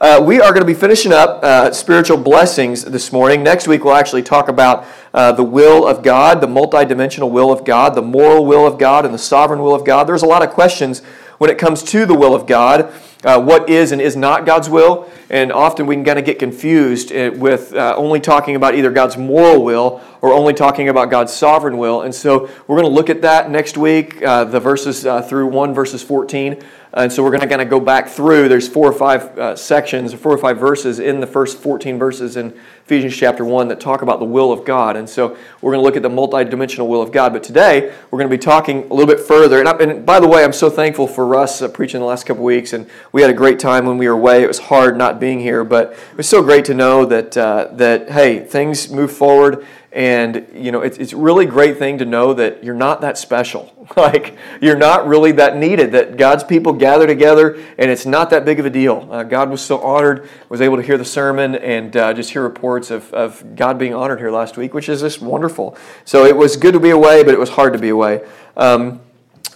Uh, 0.00 0.20
we 0.24 0.40
are 0.40 0.52
going 0.52 0.62
to 0.62 0.66
be 0.66 0.74
finishing 0.74 1.12
up 1.12 1.44
uh, 1.44 1.70
spiritual 1.70 2.16
blessings 2.16 2.84
this 2.84 3.12
morning. 3.12 3.42
Next 3.42 3.68
week, 3.68 3.84
we'll 3.84 3.94
actually 3.94 4.22
talk 4.22 4.48
about 4.48 4.84
uh, 5.14 5.32
the 5.32 5.44
will 5.44 5.86
of 5.86 6.02
God, 6.02 6.40
the 6.40 6.48
multidimensional 6.48 7.30
will 7.30 7.52
of 7.52 7.64
God, 7.64 7.94
the 7.94 8.02
moral 8.02 8.44
will 8.46 8.66
of 8.66 8.78
God, 8.78 9.04
and 9.04 9.14
the 9.14 9.18
sovereign 9.18 9.60
will 9.60 9.74
of 9.74 9.84
God. 9.84 10.08
There's 10.08 10.22
a 10.24 10.26
lot 10.26 10.42
of 10.42 10.50
questions 10.50 11.00
when 11.38 11.50
it 11.50 11.58
comes 11.58 11.82
to 11.84 12.04
the 12.06 12.14
will 12.14 12.34
of 12.34 12.46
God. 12.46 12.92
Uh, 13.24 13.40
what 13.40 13.70
is 13.70 13.92
and 13.92 14.00
is 14.00 14.16
not 14.16 14.44
God's 14.44 14.68
will, 14.68 15.08
and 15.30 15.52
often 15.52 15.86
we 15.86 15.94
can 15.94 16.04
kind 16.04 16.18
of 16.18 16.24
get 16.24 16.40
confused 16.40 17.12
uh, 17.12 17.30
with 17.36 17.72
uh, 17.72 17.94
only 17.96 18.18
talking 18.18 18.56
about 18.56 18.74
either 18.74 18.90
God's 18.90 19.16
moral 19.16 19.64
will 19.64 20.00
or 20.20 20.32
only 20.32 20.52
talking 20.52 20.88
about 20.88 21.08
God's 21.08 21.32
sovereign 21.32 21.78
will. 21.78 22.02
And 22.02 22.12
so 22.12 22.50
we're 22.66 22.76
going 22.76 22.88
to 22.88 22.94
look 22.94 23.08
at 23.08 23.22
that 23.22 23.48
next 23.48 23.76
week, 23.76 24.20
uh, 24.22 24.44
the 24.44 24.58
verses 24.58 25.06
uh, 25.06 25.22
through 25.22 25.46
1 25.46 25.72
verses 25.72 26.02
14. 26.02 26.62
And 26.94 27.12
so 27.12 27.22
we're 27.22 27.30
going 27.30 27.40
to 27.40 27.46
kind 27.46 27.62
of 27.62 27.70
go 27.70 27.80
back 27.80 28.08
through. 28.08 28.48
There's 28.48 28.68
four 28.68 28.88
or 28.88 28.92
five 28.92 29.38
uh, 29.38 29.56
sections, 29.56 30.12
four 30.14 30.32
or 30.32 30.38
five 30.38 30.58
verses 30.58 30.98
in 30.98 31.20
the 31.20 31.26
first 31.26 31.58
14 31.58 31.98
verses 31.98 32.36
in 32.36 32.58
Ephesians 32.84 33.16
chapter 33.16 33.44
1 33.44 33.68
that 33.68 33.78
talk 33.78 34.02
about 34.02 34.18
the 34.18 34.24
will 34.24 34.50
of 34.50 34.64
God. 34.64 34.96
And 34.96 35.08
so 35.08 35.36
we're 35.60 35.72
going 35.72 35.80
to 35.80 35.84
look 35.84 35.96
at 35.96 36.02
the 36.02 36.08
multidimensional 36.08 36.88
will 36.88 37.00
of 37.00 37.12
God. 37.12 37.32
But 37.32 37.44
today 37.44 37.94
we're 38.10 38.18
going 38.18 38.28
to 38.28 38.36
be 38.36 38.42
talking 38.42 38.78
a 38.90 38.94
little 38.94 39.06
bit 39.06 39.20
further. 39.20 39.60
And, 39.60 39.68
I, 39.68 39.76
and 39.78 40.04
by 40.04 40.18
the 40.18 40.26
way, 40.26 40.42
I'm 40.42 40.52
so 40.52 40.68
thankful 40.68 41.06
for 41.06 41.24
Russ 41.24 41.62
uh, 41.62 41.68
preaching 41.68 42.00
the 42.00 42.06
last 42.06 42.26
couple 42.26 42.42
weeks. 42.42 42.72
And 42.72 42.90
we 43.12 43.22
had 43.22 43.30
a 43.30 43.34
great 43.34 43.60
time 43.60 43.86
when 43.86 43.98
we 43.98 44.08
were 44.08 44.14
away. 44.14 44.42
It 44.42 44.48
was 44.48 44.58
hard 44.58 44.98
not 44.98 45.20
being 45.20 45.38
here, 45.38 45.62
but 45.62 45.92
it 45.92 46.16
was 46.16 46.28
so 46.28 46.42
great 46.42 46.64
to 46.64 46.74
know 46.74 47.04
that, 47.06 47.36
uh, 47.36 47.68
that 47.72 48.10
hey, 48.10 48.40
things 48.40 48.90
move 48.90 49.12
forward 49.12 49.64
and 49.92 50.46
you 50.54 50.72
know, 50.72 50.80
it's 50.80 50.96
it's 50.96 51.12
really 51.12 51.44
great 51.44 51.78
thing 51.78 51.98
to 51.98 52.06
know 52.06 52.32
that 52.32 52.64
you're 52.64 52.74
not 52.74 53.00
that 53.02 53.18
special. 53.18 53.72
Like 53.94 54.38
you're 54.62 54.76
not 54.76 55.06
really 55.06 55.32
that 55.32 55.58
needed. 55.58 55.92
That 55.92 56.16
God's 56.16 56.44
people 56.44 56.72
gather 56.72 57.06
together, 57.06 57.62
and 57.76 57.90
it's 57.90 58.06
not 58.06 58.30
that 58.30 58.44
big 58.46 58.58
of 58.58 58.64
a 58.64 58.70
deal. 58.70 59.06
Uh, 59.10 59.22
God 59.22 59.50
was 59.50 59.60
so 59.60 59.80
honored, 59.80 60.30
was 60.48 60.62
able 60.62 60.76
to 60.76 60.82
hear 60.82 60.96
the 60.96 61.04
sermon 61.04 61.56
and 61.56 61.94
uh, 61.94 62.14
just 62.14 62.30
hear 62.30 62.42
reports 62.42 62.90
of, 62.90 63.12
of 63.12 63.54
God 63.54 63.78
being 63.78 63.92
honored 63.92 64.18
here 64.18 64.30
last 64.30 64.56
week, 64.56 64.72
which 64.72 64.88
is 64.88 65.02
just 65.02 65.20
wonderful. 65.20 65.76
So 66.06 66.24
it 66.24 66.34
was 66.34 66.56
good 66.56 66.72
to 66.72 66.80
be 66.80 66.88
away, 66.88 67.22
but 67.22 67.34
it 67.34 67.38
was 67.38 67.50
hard 67.50 67.74
to 67.74 67.78
be 67.78 67.90
away. 67.90 68.26
Um, 68.56 69.00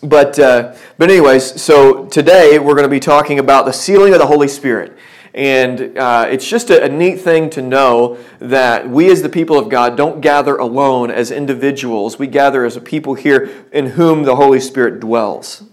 but 0.02 0.38
uh, 0.38 0.74
but 0.98 1.10
anyways, 1.10 1.60
so 1.62 2.06
today 2.06 2.58
we're 2.58 2.74
going 2.74 2.82
to 2.82 2.88
be 2.88 3.00
talking 3.00 3.38
about 3.38 3.64
the 3.64 3.72
sealing 3.72 4.12
of 4.12 4.18
the 4.18 4.26
Holy 4.26 4.48
Spirit. 4.48 4.98
And 5.36 5.98
uh, 5.98 6.26
it's 6.30 6.48
just 6.48 6.70
a, 6.70 6.84
a, 6.84 6.88
neat 6.88 7.20
thing 7.20 7.50
to 7.50 7.60
know 7.60 8.16
that 8.38 8.88
we, 8.88 9.10
as 9.10 9.20
the 9.20 9.28
people 9.28 9.58
of 9.58 9.68
God, 9.68 9.94
don't 9.94 10.22
gather 10.22 10.56
alone 10.56 11.10
as 11.10 11.30
individuals. 11.30 12.18
We 12.18 12.26
gather 12.26 12.64
as 12.64 12.74
a 12.74 12.80
people 12.80 13.12
here 13.12 13.66
in 13.70 13.88
whom 13.88 14.22
the 14.22 14.36
Holy 14.36 14.60
Spirit 14.60 14.98
dwells. 14.98 15.64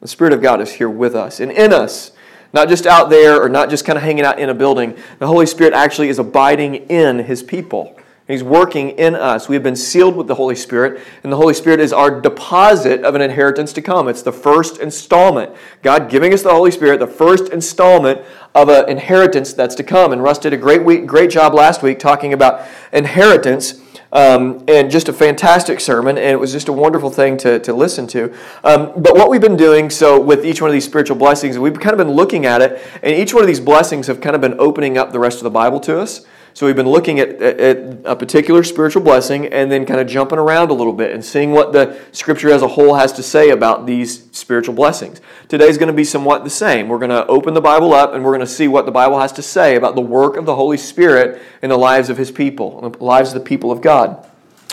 The 0.00 0.08
Spirit 0.08 0.32
of 0.32 0.40
God 0.40 0.62
is 0.62 0.72
here 0.72 0.88
with 0.88 1.14
us 1.14 1.40
and 1.40 1.52
in 1.52 1.74
us, 1.74 2.12
not 2.54 2.70
just 2.70 2.86
out 2.86 3.10
there 3.10 3.40
or 3.40 3.50
not 3.50 3.68
just 3.68 3.84
kind 3.84 3.98
of 3.98 4.02
hanging 4.02 4.24
out 4.24 4.38
in 4.38 4.48
a 4.48 4.54
building. 4.54 4.96
The 5.18 5.26
Holy 5.26 5.46
Spirit 5.46 5.74
actually 5.74 6.08
is 6.08 6.18
abiding 6.18 6.76
in 6.76 7.18
His 7.18 7.42
people. 7.42 7.94
He's 8.32 8.42
working 8.42 8.90
in 8.90 9.14
us. 9.14 9.48
We 9.48 9.56
have 9.56 9.62
been 9.62 9.76
sealed 9.76 10.16
with 10.16 10.26
the 10.26 10.34
Holy 10.34 10.56
Spirit, 10.56 11.00
and 11.22 11.30
the 11.30 11.36
Holy 11.36 11.54
Spirit 11.54 11.80
is 11.80 11.92
our 11.92 12.20
deposit 12.20 13.04
of 13.04 13.14
an 13.14 13.20
inheritance 13.20 13.72
to 13.74 13.82
come. 13.82 14.08
It's 14.08 14.22
the 14.22 14.32
first 14.32 14.78
installment. 14.78 15.52
God 15.82 16.08
giving 16.08 16.32
us 16.32 16.42
the 16.42 16.50
Holy 16.50 16.70
Spirit, 16.70 16.98
the 16.98 17.06
first 17.06 17.52
installment 17.52 18.22
of 18.54 18.68
an 18.68 18.88
inheritance 18.88 19.52
that's 19.52 19.74
to 19.76 19.84
come. 19.84 20.12
And 20.12 20.22
Russ 20.22 20.38
did 20.38 20.52
a 20.52 20.56
great 20.56 20.84
week, 20.84 21.06
great 21.06 21.30
job 21.30 21.54
last 21.54 21.82
week 21.82 21.98
talking 21.98 22.32
about 22.32 22.66
inheritance. 22.92 23.80
Um, 24.14 24.62
and 24.68 24.90
just 24.90 25.08
a 25.08 25.12
fantastic 25.14 25.80
sermon, 25.80 26.18
and 26.18 26.26
it 26.26 26.38
was 26.38 26.52
just 26.52 26.68
a 26.68 26.72
wonderful 26.72 27.08
thing 27.08 27.38
to, 27.38 27.58
to 27.60 27.72
listen 27.72 28.06
to. 28.08 28.24
Um, 28.62 28.92
but 28.94 29.14
what 29.14 29.30
we've 29.30 29.40
been 29.40 29.56
doing, 29.56 29.88
so 29.88 30.20
with 30.20 30.44
each 30.44 30.60
one 30.60 30.68
of 30.68 30.74
these 30.74 30.84
spiritual 30.84 31.16
blessings, 31.16 31.58
we've 31.58 31.80
kind 31.80 31.94
of 31.94 31.96
been 31.98 32.14
looking 32.14 32.44
at 32.44 32.60
it, 32.60 32.86
and 33.02 33.16
each 33.16 33.32
one 33.32 33.42
of 33.42 33.46
these 33.46 33.58
blessings 33.58 34.08
have 34.08 34.20
kind 34.20 34.36
of 34.36 34.42
been 34.42 34.60
opening 34.60 34.98
up 34.98 35.12
the 35.12 35.18
rest 35.18 35.38
of 35.38 35.44
the 35.44 35.50
Bible 35.50 35.80
to 35.80 35.98
us. 35.98 36.26
So 36.54 36.66
we've 36.66 36.76
been 36.76 36.88
looking 36.88 37.18
at, 37.18 37.40
at, 37.40 37.98
a 38.04 38.14
particular 38.14 38.62
spiritual 38.62 39.02
blessing 39.02 39.46
and 39.46 39.70
then 39.72 39.86
kind 39.86 40.00
of 40.00 40.06
jumping 40.06 40.38
around 40.38 40.70
a 40.70 40.74
little 40.74 40.92
bit 40.92 41.12
and 41.12 41.24
seeing 41.24 41.52
what 41.52 41.72
the 41.72 41.98
scripture 42.12 42.50
as 42.50 42.62
a 42.62 42.68
whole 42.68 42.94
has 42.94 43.12
to 43.14 43.22
say 43.22 43.50
about 43.50 43.86
these 43.86 44.30
spiritual 44.32 44.74
blessings. 44.74 45.20
Today's 45.48 45.78
going 45.78 45.88
to 45.88 45.94
be 45.94 46.04
somewhat 46.04 46.44
the 46.44 46.50
same. 46.50 46.88
We're 46.88 46.98
going 46.98 47.10
to 47.10 47.26
open 47.26 47.54
the 47.54 47.60
Bible 47.60 47.94
up 47.94 48.12
and 48.12 48.24
we're 48.24 48.32
going 48.32 48.40
to 48.40 48.52
see 48.52 48.68
what 48.68 48.86
the 48.86 48.92
Bible 48.92 49.18
has 49.20 49.32
to 49.32 49.42
say 49.42 49.76
about 49.76 49.94
the 49.94 50.02
work 50.02 50.36
of 50.36 50.44
the 50.44 50.54
Holy 50.54 50.76
Spirit 50.76 51.40
in 51.62 51.70
the 51.70 51.78
lives 51.78 52.10
of 52.10 52.18
his 52.18 52.30
people, 52.30 52.90
the 52.90 53.02
lives 53.02 53.32
of 53.32 53.34
the 53.34 53.48
people 53.48 53.72
of 53.72 53.80
God. 53.80 54.28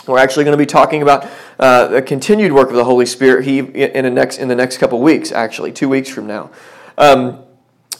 We're 0.06 0.18
actually 0.18 0.44
going 0.44 0.56
to 0.56 0.62
be 0.62 0.66
talking 0.66 1.02
about 1.02 1.28
uh, 1.58 1.88
the 1.88 2.02
continued 2.02 2.52
work 2.52 2.68
of 2.68 2.74
the 2.74 2.84
Holy 2.84 3.06
Spirit 3.06 3.44
he, 3.44 3.58
in, 3.58 4.04
the 4.04 4.10
next, 4.10 4.38
in 4.38 4.48
the 4.48 4.54
next 4.54 4.78
couple 4.78 5.00
weeks, 5.00 5.30
actually, 5.30 5.72
two 5.72 5.88
weeks 5.88 6.08
from 6.08 6.26
now. 6.26 6.50
Um, 6.98 7.44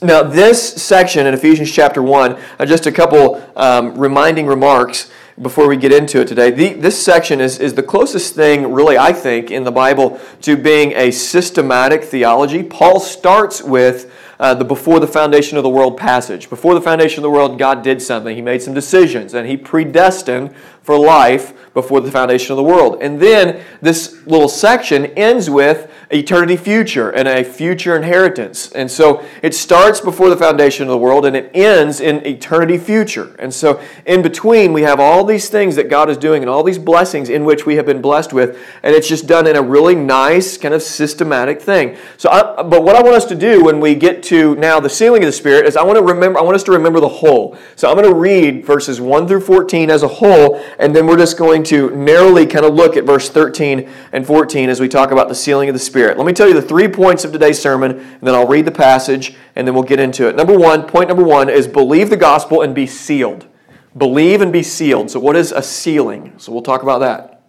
now, 0.03 0.23
this 0.23 0.83
section 0.83 1.27
in 1.27 1.35
Ephesians 1.35 1.71
chapter 1.71 2.03
1, 2.03 2.39
uh, 2.59 2.65
just 2.65 2.87
a 2.87 2.93
couple 2.93 3.47
um, 3.55 3.99
reminding 3.99 4.47
remarks 4.47 5.11
before 5.43 5.69
we 5.69 5.77
get 5.77 5.93
into 5.93 6.23
it 6.23 6.29
today. 6.29 6.51
The, 6.51 6.73
this 6.73 7.03
section 7.03 7.39
is, 7.39 7.59
is 7.59 7.75
the 7.75 7.83
closest 7.83 8.35
thing, 8.35 8.73
really, 8.73 8.97
I 8.97 9.13
think, 9.13 9.51
in 9.51 9.65
the 9.65 9.71
Bible 9.71 10.19
to 10.41 10.57
being 10.57 10.93
a 10.93 11.11
systematic 11.11 12.03
theology. 12.03 12.63
Paul 12.63 12.99
starts 12.99 13.63
with 13.63 14.11
uh, 14.39 14.55
the 14.55 14.65
before 14.65 15.01
the 15.01 15.07
foundation 15.07 15.59
of 15.59 15.65
the 15.65 15.69
world 15.69 15.99
passage. 15.99 16.49
Before 16.49 16.73
the 16.73 16.81
foundation 16.81 17.19
of 17.19 17.23
the 17.25 17.31
world, 17.31 17.59
God 17.59 17.83
did 17.83 18.01
something. 18.01 18.35
He 18.35 18.41
made 18.41 18.63
some 18.63 18.73
decisions, 18.73 19.35
and 19.35 19.47
He 19.47 19.59
predestined 19.59 20.55
for 20.83 20.99
life 20.99 21.53
before 21.75 22.01
the 22.01 22.11
foundation 22.11 22.53
of 22.53 22.57
the 22.57 22.65
world. 22.65 22.99
And 23.01 23.21
then 23.21 23.63
this 23.81 24.27
little 24.27 24.49
section 24.49 25.07
ends 25.07 25.49
with 25.49 25.91
eternity 26.11 26.57
future 26.57 27.11
and 27.11 27.29
a 27.29 27.45
future 27.45 27.97
inheritance. 27.97 28.73
And 28.73 28.91
so 28.91 29.25
it 29.43 29.55
starts 29.55 30.01
before 30.01 30.29
the 30.29 30.37
foundation 30.37 30.83
of 30.83 30.89
the 30.89 30.99
world 30.99 31.25
and 31.25 31.37
it 31.37 31.51
ends 31.55 32.01
in 32.01 32.27
eternity 32.27 32.79
future. 32.79 33.37
And 33.39 33.55
so 33.55 33.81
in 34.07 34.21
between, 34.21 34.73
we 34.73 34.83
have 34.83 34.99
all 34.99 35.25
these 35.25 35.49
things 35.49 35.77
that 35.77 35.89
God 35.89 36.11
is 36.11 36.17
doing 36.17 36.43
and 36.43 36.51
all 36.51 36.65
these 36.65 36.79
blessings 36.79 37.29
in 37.29 37.45
which 37.45 37.65
we 37.67 37.77
have 37.77 37.87
been 37.87 38.03
blessed 38.03 38.33
with. 38.33 38.59
And 38.83 38.95
it's 38.95 39.09
just 39.09 39.29
done 39.29 39.47
in 39.47 39.55
a 39.55 39.63
really 39.63 39.95
nice, 39.95 40.59
kind 40.59 40.75
of 40.75 40.83
systematic 40.83 41.63
thing. 41.63 41.97
So, 42.17 42.29
I, 42.31 42.63
but 42.63 42.83
what 42.83 42.97
I 42.97 43.03
want 43.03 43.15
us 43.15 43.27
to 43.27 43.37
do 43.37 43.65
when 43.65 43.79
we 43.79 43.95
get 43.95 44.23
to 44.25 44.57
now 44.57 44.81
the 44.81 44.91
sealing 44.91 45.23
of 45.23 45.27
the 45.27 45.33
Spirit 45.33 45.67
is 45.67 45.77
I 45.77 45.85
want 45.85 45.97
to 45.99 46.05
remember, 46.05 46.41
I 46.41 46.43
want 46.43 46.57
us 46.57 46.65
to 46.65 46.73
remember 46.73 46.99
the 46.99 47.09
whole. 47.09 47.57
So 47.77 47.89
I'm 47.89 47.97
going 47.97 48.09
to 48.09 48.19
read 48.19 48.65
verses 48.65 49.01
1 49.01 49.29
through 49.29 49.43
14 49.43 49.91
as 49.91 50.03
a 50.03 50.09
whole, 50.09 50.61
and 50.79 50.95
then 50.95 51.07
we're 51.07 51.17
just 51.17 51.39
going 51.39 51.60
to 51.65 51.91
narrowly 51.91 52.47
kind 52.47 52.65
of 52.65 52.75
look 52.75 52.97
at 52.97 53.05
verse 53.05 53.31
13 53.31 53.89
and 54.13 54.27
14 54.27 54.69
as 54.69 54.81
we 54.81 54.89
talk 54.89 55.13
about 55.13 55.29
the 55.29 55.35
sealing 55.35 55.69
of 55.69 55.73
the 55.73 55.79
Spirit. 55.79 56.01
Spirit. 56.01 56.17
Let 56.17 56.27
me 56.27 56.33
tell 56.33 56.49
you 56.49 56.55
the 56.55 56.63
three 56.63 56.89
points 56.89 57.27
of 57.27 57.33
today's 57.33 57.61
sermon, 57.61 57.91
and 57.91 58.21
then 58.23 58.35
I'll 58.35 58.47
read 58.47 58.65
the 58.65 58.71
passage, 58.71 59.35
and 59.55 59.67
then 59.67 59.75
we'll 59.75 59.83
get 59.83 60.01
into 60.01 60.29
it. 60.29 60.35
Number 60.35 60.57
one, 60.59 60.87
point 60.87 61.09
number 61.09 61.23
one 61.23 61.51
is 61.51 61.69
believe 61.69 62.09
the 62.09 62.17
gospel 62.17 62.63
and 62.63 62.75
be 62.75 62.87
sealed. 62.87 63.47
Believe 63.95 64.41
and 64.41 64.51
be 64.51 64.63
sealed. 64.63 65.11
So, 65.11 65.21
what 65.21 65.37
is 65.37 65.53
a 65.53 65.63
sealing? 65.63 66.33
So, 66.39 66.53
we'll 66.53 66.63
talk 66.63 66.83
about 66.83 67.01
that. 67.01 67.40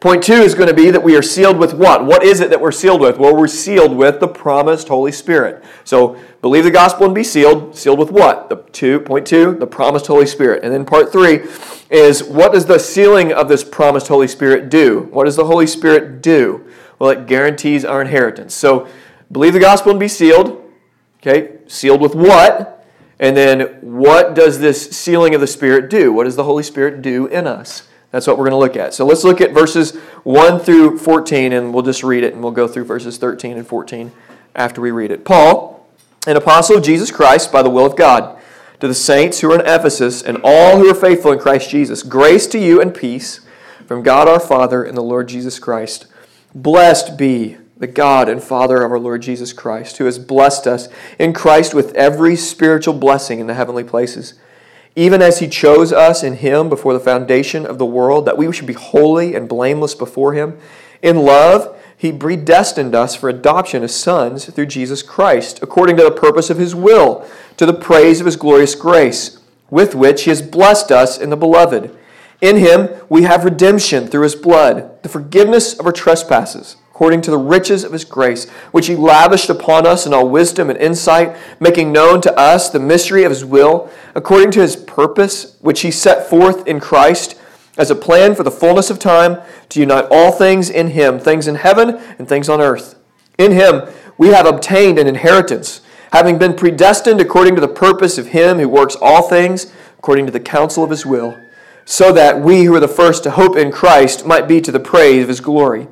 Point 0.00 0.22
two 0.22 0.34
is 0.34 0.54
going 0.54 0.68
to 0.68 0.74
be 0.74 0.92
that 0.92 1.02
we 1.02 1.16
are 1.16 1.22
sealed 1.22 1.58
with 1.58 1.74
what? 1.74 2.04
What 2.06 2.22
is 2.22 2.38
it 2.40 2.50
that 2.50 2.60
we're 2.60 2.70
sealed 2.70 3.00
with? 3.00 3.18
Well, 3.18 3.34
we're 3.34 3.48
sealed 3.48 3.96
with 3.96 4.20
the 4.20 4.28
promised 4.28 4.86
Holy 4.86 5.10
Spirit. 5.10 5.64
So, 5.82 6.16
believe 6.40 6.62
the 6.62 6.70
gospel 6.70 7.06
and 7.06 7.14
be 7.14 7.24
sealed. 7.24 7.76
Sealed 7.76 7.98
with 7.98 8.12
what? 8.12 8.48
The 8.48 8.58
two, 8.70 9.00
point 9.00 9.26
two, 9.26 9.54
the 9.54 9.66
promised 9.66 10.06
Holy 10.06 10.26
Spirit. 10.26 10.62
And 10.62 10.72
then 10.72 10.84
part 10.84 11.10
three 11.10 11.40
is 11.90 12.22
what 12.22 12.52
does 12.52 12.66
the 12.66 12.78
sealing 12.78 13.32
of 13.32 13.48
this 13.48 13.64
promised 13.64 14.06
Holy 14.06 14.28
Spirit 14.28 14.68
do? 14.68 15.08
What 15.10 15.24
does 15.24 15.34
the 15.34 15.46
Holy 15.46 15.66
Spirit 15.66 16.22
do? 16.22 16.64
Well, 17.00 17.10
it 17.10 17.26
guarantees 17.26 17.84
our 17.84 18.00
inheritance. 18.00 18.54
So 18.54 18.86
believe 19.32 19.52
the 19.52 19.60
gospel 19.60 19.90
and 19.90 19.98
be 20.00 20.06
sealed. 20.06 20.64
Okay, 21.20 21.58
sealed 21.66 22.00
with 22.00 22.14
what? 22.14 22.86
And 23.18 23.36
then 23.36 23.80
what 23.80 24.34
does 24.34 24.60
this 24.60 24.90
sealing 24.90 25.34
of 25.34 25.40
the 25.40 25.48
Spirit 25.48 25.90
do? 25.90 26.12
What 26.12 26.24
does 26.24 26.36
the 26.36 26.44
Holy 26.44 26.62
Spirit 26.62 27.02
do 27.02 27.26
in 27.26 27.48
us? 27.48 27.87
That's 28.10 28.26
what 28.26 28.38
we're 28.38 28.48
going 28.48 28.52
to 28.52 28.56
look 28.56 28.76
at. 28.76 28.94
So 28.94 29.04
let's 29.04 29.24
look 29.24 29.40
at 29.40 29.52
verses 29.52 29.96
1 30.24 30.60
through 30.60 30.98
14, 30.98 31.52
and 31.52 31.74
we'll 31.74 31.82
just 31.82 32.02
read 32.02 32.24
it, 32.24 32.32
and 32.32 32.42
we'll 32.42 32.52
go 32.52 32.66
through 32.66 32.84
verses 32.84 33.18
13 33.18 33.56
and 33.56 33.66
14 33.66 34.12
after 34.54 34.80
we 34.80 34.90
read 34.90 35.10
it. 35.10 35.24
Paul, 35.24 35.86
an 36.26 36.36
apostle 36.36 36.78
of 36.78 36.84
Jesus 36.84 37.10
Christ 37.10 37.52
by 37.52 37.62
the 37.62 37.70
will 37.70 37.86
of 37.86 37.96
God, 37.96 38.38
to 38.80 38.88
the 38.88 38.94
saints 38.94 39.40
who 39.40 39.50
are 39.50 39.56
in 39.56 39.66
Ephesus 39.66 40.22
and 40.22 40.38
all 40.42 40.78
who 40.78 40.88
are 40.90 40.94
faithful 40.94 41.32
in 41.32 41.38
Christ 41.38 41.70
Jesus, 41.70 42.02
grace 42.02 42.46
to 42.48 42.58
you 42.58 42.80
and 42.80 42.94
peace 42.94 43.40
from 43.86 44.02
God 44.02 44.28
our 44.28 44.40
Father 44.40 44.84
and 44.84 44.96
the 44.96 45.02
Lord 45.02 45.28
Jesus 45.28 45.58
Christ. 45.58 46.06
Blessed 46.54 47.18
be 47.18 47.56
the 47.76 47.86
God 47.86 48.28
and 48.28 48.42
Father 48.42 48.82
of 48.82 48.90
our 48.90 48.98
Lord 48.98 49.22
Jesus 49.22 49.52
Christ, 49.52 49.98
who 49.98 50.04
has 50.04 50.18
blessed 50.18 50.66
us 50.66 50.88
in 51.18 51.32
Christ 51.32 51.74
with 51.74 51.94
every 51.94 52.36
spiritual 52.36 52.94
blessing 52.94 53.38
in 53.38 53.46
the 53.46 53.54
heavenly 53.54 53.84
places, 53.84 54.34
even 54.98 55.22
as 55.22 55.38
He 55.38 55.46
chose 55.46 55.92
us 55.92 56.24
in 56.24 56.34
Him 56.34 56.68
before 56.68 56.92
the 56.92 56.98
foundation 56.98 57.64
of 57.64 57.78
the 57.78 57.86
world, 57.86 58.26
that 58.26 58.36
we 58.36 58.52
should 58.52 58.66
be 58.66 58.72
holy 58.72 59.36
and 59.36 59.48
blameless 59.48 59.94
before 59.94 60.32
Him. 60.32 60.58
In 61.02 61.18
love, 61.18 61.78
He 61.96 62.10
predestined 62.10 62.96
us 62.96 63.14
for 63.14 63.28
adoption 63.28 63.84
as 63.84 63.94
sons 63.94 64.46
through 64.46 64.66
Jesus 64.66 65.04
Christ, 65.04 65.60
according 65.62 65.96
to 65.98 66.02
the 66.02 66.10
purpose 66.10 66.50
of 66.50 66.58
His 66.58 66.74
will, 66.74 67.24
to 67.58 67.64
the 67.64 67.72
praise 67.72 68.18
of 68.18 68.26
His 68.26 68.34
glorious 68.34 68.74
grace, 68.74 69.38
with 69.70 69.94
which 69.94 70.24
He 70.24 70.30
has 70.30 70.42
blessed 70.42 70.90
us 70.90 71.16
in 71.16 71.30
the 71.30 71.36
Beloved. 71.36 71.96
In 72.40 72.56
Him 72.56 72.88
we 73.08 73.22
have 73.22 73.44
redemption 73.44 74.08
through 74.08 74.24
His 74.24 74.34
blood, 74.34 75.00
the 75.04 75.08
forgiveness 75.08 75.78
of 75.78 75.86
our 75.86 75.92
trespasses 75.92 76.74
according 76.98 77.20
to 77.20 77.30
the 77.30 77.38
riches 77.38 77.84
of 77.84 77.92
his 77.92 78.04
grace, 78.04 78.50
which 78.72 78.88
he 78.88 78.96
lavished 78.96 79.48
upon 79.48 79.86
us 79.86 80.04
in 80.04 80.12
all 80.12 80.28
wisdom 80.28 80.68
and 80.68 80.76
insight, 80.80 81.36
making 81.60 81.92
known 81.92 82.20
to 82.20 82.36
us 82.36 82.70
the 82.70 82.80
mystery 82.80 83.22
of 83.22 83.30
his 83.30 83.44
will, 83.44 83.88
according 84.16 84.50
to 84.50 84.60
his 84.60 84.74
purpose, 84.74 85.56
which 85.60 85.82
he 85.82 85.92
set 85.92 86.28
forth 86.28 86.66
in 86.66 86.80
Christ 86.80 87.40
as 87.76 87.88
a 87.88 87.94
plan 87.94 88.34
for 88.34 88.42
the 88.42 88.50
fullness 88.50 88.90
of 88.90 88.98
time 88.98 89.40
to 89.68 89.78
unite 89.78 90.06
all 90.10 90.32
things 90.32 90.68
in 90.68 90.88
him, 90.88 91.20
things 91.20 91.46
in 91.46 91.54
heaven 91.54 91.90
and 92.18 92.28
things 92.28 92.48
on 92.48 92.60
earth. 92.60 92.96
In 93.38 93.52
him 93.52 93.82
we 94.18 94.30
have 94.30 94.44
obtained 94.44 94.98
an 94.98 95.06
inheritance, 95.06 95.82
having 96.12 96.36
been 96.36 96.56
predestined 96.56 97.20
according 97.20 97.54
to 97.54 97.60
the 97.60 97.68
purpose 97.68 98.18
of 98.18 98.26
him 98.26 98.58
who 98.58 98.68
works 98.68 98.96
all 99.00 99.22
things 99.22 99.72
according 100.00 100.26
to 100.26 100.32
the 100.32 100.40
counsel 100.40 100.82
of 100.82 100.90
his 100.90 101.06
will, 101.06 101.38
so 101.84 102.12
that 102.12 102.40
we 102.40 102.64
who 102.64 102.74
are 102.74 102.80
the 102.80 102.88
first 102.88 103.22
to 103.22 103.30
hope 103.30 103.56
in 103.56 103.70
Christ 103.70 104.26
might 104.26 104.48
be 104.48 104.60
to 104.62 104.72
the 104.72 104.80
praise 104.80 105.22
of 105.22 105.28
his 105.28 105.40
glory. 105.40 105.86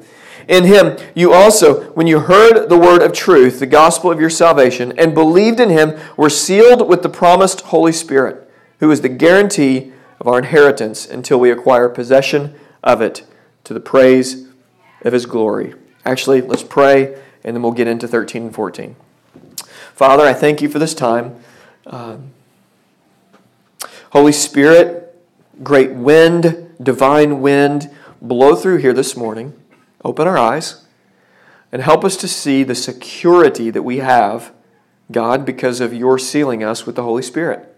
In 0.48 0.64
him 0.64 0.96
you 1.14 1.32
also, 1.32 1.90
when 1.92 2.06
you 2.06 2.20
heard 2.20 2.68
the 2.68 2.78
word 2.78 3.02
of 3.02 3.12
truth, 3.12 3.58
the 3.58 3.66
gospel 3.66 4.10
of 4.10 4.20
your 4.20 4.30
salvation, 4.30 4.92
and 4.98 5.14
believed 5.14 5.60
in 5.60 5.70
him, 5.70 5.98
were 6.16 6.30
sealed 6.30 6.88
with 6.88 7.02
the 7.02 7.08
promised 7.08 7.62
Holy 7.62 7.92
Spirit, 7.92 8.48
who 8.80 8.90
is 8.90 9.00
the 9.00 9.08
guarantee 9.08 9.92
of 10.20 10.28
our 10.28 10.38
inheritance 10.38 11.06
until 11.06 11.38
we 11.38 11.50
acquire 11.50 11.88
possession 11.88 12.54
of 12.82 13.00
it 13.00 13.24
to 13.64 13.74
the 13.74 13.80
praise 13.80 14.46
of 15.02 15.12
his 15.12 15.26
glory. 15.26 15.74
Actually, 16.04 16.40
let's 16.40 16.62
pray, 16.62 17.20
and 17.42 17.56
then 17.56 17.62
we'll 17.62 17.72
get 17.72 17.88
into 17.88 18.06
13 18.06 18.44
and 18.44 18.54
14. 18.54 18.96
Father, 19.94 20.24
I 20.24 20.32
thank 20.32 20.62
you 20.62 20.68
for 20.68 20.78
this 20.78 20.94
time. 20.94 21.36
Um, 21.86 22.30
Holy 24.10 24.32
Spirit, 24.32 25.18
great 25.62 25.92
wind, 25.92 26.74
divine 26.82 27.40
wind, 27.40 27.90
blow 28.22 28.54
through 28.54 28.78
here 28.78 28.92
this 28.92 29.16
morning. 29.16 29.52
Open 30.06 30.28
our 30.28 30.38
eyes 30.38 30.84
and 31.72 31.82
help 31.82 32.04
us 32.04 32.16
to 32.18 32.28
see 32.28 32.62
the 32.62 32.76
security 32.76 33.70
that 33.70 33.82
we 33.82 33.96
have, 33.96 34.52
God, 35.10 35.44
because 35.44 35.80
of 35.80 35.92
your 35.92 36.16
sealing 36.16 36.62
us 36.62 36.86
with 36.86 36.94
the 36.94 37.02
Holy 37.02 37.22
Spirit. 37.22 37.74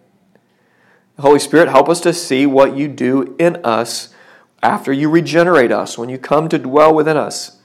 Holy 1.18 1.38
Spirit, 1.38 1.70
help 1.70 1.88
us 1.88 2.02
to 2.02 2.12
see 2.12 2.44
what 2.44 2.76
you 2.76 2.86
do 2.86 3.34
in 3.38 3.56
us 3.64 4.14
after 4.62 4.92
you 4.92 5.08
regenerate 5.08 5.72
us, 5.72 5.96
when 5.96 6.10
you 6.10 6.18
come 6.18 6.50
to 6.50 6.58
dwell 6.58 6.94
within 6.94 7.16
us. 7.16 7.62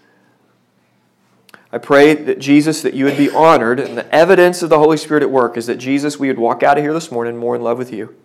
I 1.70 1.78
pray 1.78 2.14
that 2.14 2.40
Jesus, 2.40 2.82
that 2.84 2.94
you 2.94 3.04
would 3.04 3.18
be 3.18 3.30
honored, 3.30 3.82
and 3.82 3.98
the 3.98 4.16
evidence 4.16 4.64
of 4.64 4.70
the 4.70 4.80
Holy 4.80 4.96
Spirit 4.96 5.24
at 5.24 5.30
work 5.30 5.58
is 5.58 5.66
that 5.68 5.78
Jesus, 5.78 6.18
we 6.18 6.30
would 6.30 6.40
walk 6.40 6.64
out 6.64 6.78
of 6.78 6.86
here 6.86 6.94
this 6.94 7.12
morning 7.12 7.36
more 7.36 7.54
in 7.54 7.62
love 7.62 7.78
with 7.78 7.92
you. 7.92 8.16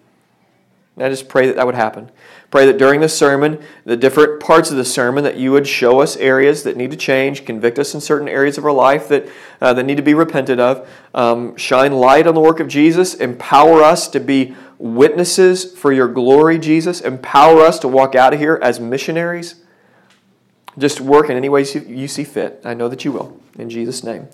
And 0.94 1.04
I 1.04 1.08
just 1.08 1.28
pray 1.28 1.48
that 1.48 1.56
that 1.56 1.66
would 1.66 1.74
happen. 1.74 2.12
Pray 2.50 2.64
that 2.64 2.78
during 2.78 3.02
the 3.02 3.08
sermon, 3.10 3.62
the 3.84 3.96
different 3.96 4.40
parts 4.40 4.70
of 4.70 4.78
the 4.78 4.84
sermon, 4.84 5.22
that 5.22 5.36
you 5.36 5.52
would 5.52 5.66
show 5.66 6.00
us 6.00 6.16
areas 6.16 6.62
that 6.62 6.78
need 6.78 6.90
to 6.90 6.96
change, 6.96 7.44
convict 7.44 7.78
us 7.78 7.92
in 7.92 8.00
certain 8.00 8.26
areas 8.28 8.56
of 8.56 8.64
our 8.64 8.72
life 8.72 9.06
that, 9.08 9.28
uh, 9.60 9.74
that 9.74 9.84
need 9.84 9.98
to 9.98 10.02
be 10.02 10.14
repented 10.14 10.58
of, 10.58 10.88
um, 11.14 11.54
shine 11.56 11.92
light 11.92 12.26
on 12.26 12.34
the 12.34 12.40
work 12.40 12.58
of 12.58 12.66
Jesus, 12.66 13.12
empower 13.14 13.82
us 13.82 14.08
to 14.08 14.18
be 14.18 14.56
witnesses 14.78 15.74
for 15.74 15.92
your 15.92 16.08
glory, 16.08 16.58
Jesus, 16.58 17.02
empower 17.02 17.60
us 17.60 17.78
to 17.80 17.88
walk 17.88 18.14
out 18.14 18.32
of 18.32 18.40
here 18.40 18.58
as 18.62 18.80
missionaries. 18.80 19.56
Just 20.78 21.02
work 21.02 21.28
in 21.28 21.36
any 21.36 21.50
ways 21.50 21.74
you, 21.74 21.82
you 21.82 22.08
see 22.08 22.24
fit. 22.24 22.62
I 22.64 22.72
know 22.72 22.88
that 22.88 23.04
you 23.04 23.12
will. 23.12 23.38
In 23.58 23.68
Jesus' 23.68 24.02
name. 24.02 24.28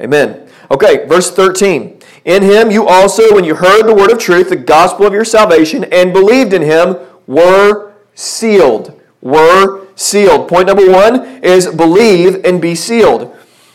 Amen. 0.00 0.48
Okay, 0.70 1.06
verse 1.06 1.30
13. 1.30 2.00
In 2.24 2.42
him 2.42 2.70
you 2.70 2.88
also, 2.88 3.34
when 3.34 3.44
you 3.44 3.54
heard 3.54 3.82
the 3.82 3.94
word 3.94 4.10
of 4.10 4.18
truth, 4.18 4.48
the 4.48 4.56
gospel 4.56 5.06
of 5.06 5.12
your 5.12 5.26
salvation, 5.26 5.84
and 5.84 6.12
believed 6.12 6.54
in 6.54 6.62
him, 6.62 6.96
were 7.30 7.92
sealed. 8.16 9.00
Were 9.22 9.86
sealed. 9.94 10.48
Point 10.48 10.66
number 10.66 10.90
one 10.90 11.44
is 11.44 11.68
believe 11.68 12.44
and 12.44 12.60
be 12.60 12.74
sealed. 12.74 13.32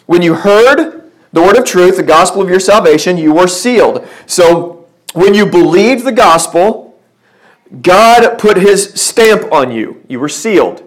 When 0.07 0.21
you 0.21 0.33
heard 0.33 1.09
the 1.31 1.41
word 1.41 1.57
of 1.57 1.63
truth, 1.63 1.95
the 1.95 2.03
gospel 2.03 2.41
of 2.41 2.49
your 2.49 2.59
salvation, 2.59 3.17
you 3.17 3.33
were 3.33 3.47
sealed. 3.47 4.05
So 4.25 4.85
when 5.13 5.33
you 5.33 5.45
believed 5.45 6.03
the 6.03 6.11
gospel, 6.11 6.99
God 7.81 8.37
put 8.37 8.57
his 8.57 8.93
stamp 8.93 9.51
on 9.53 9.71
you. 9.71 10.03
You 10.09 10.19
were 10.19 10.29
sealed. 10.29 10.85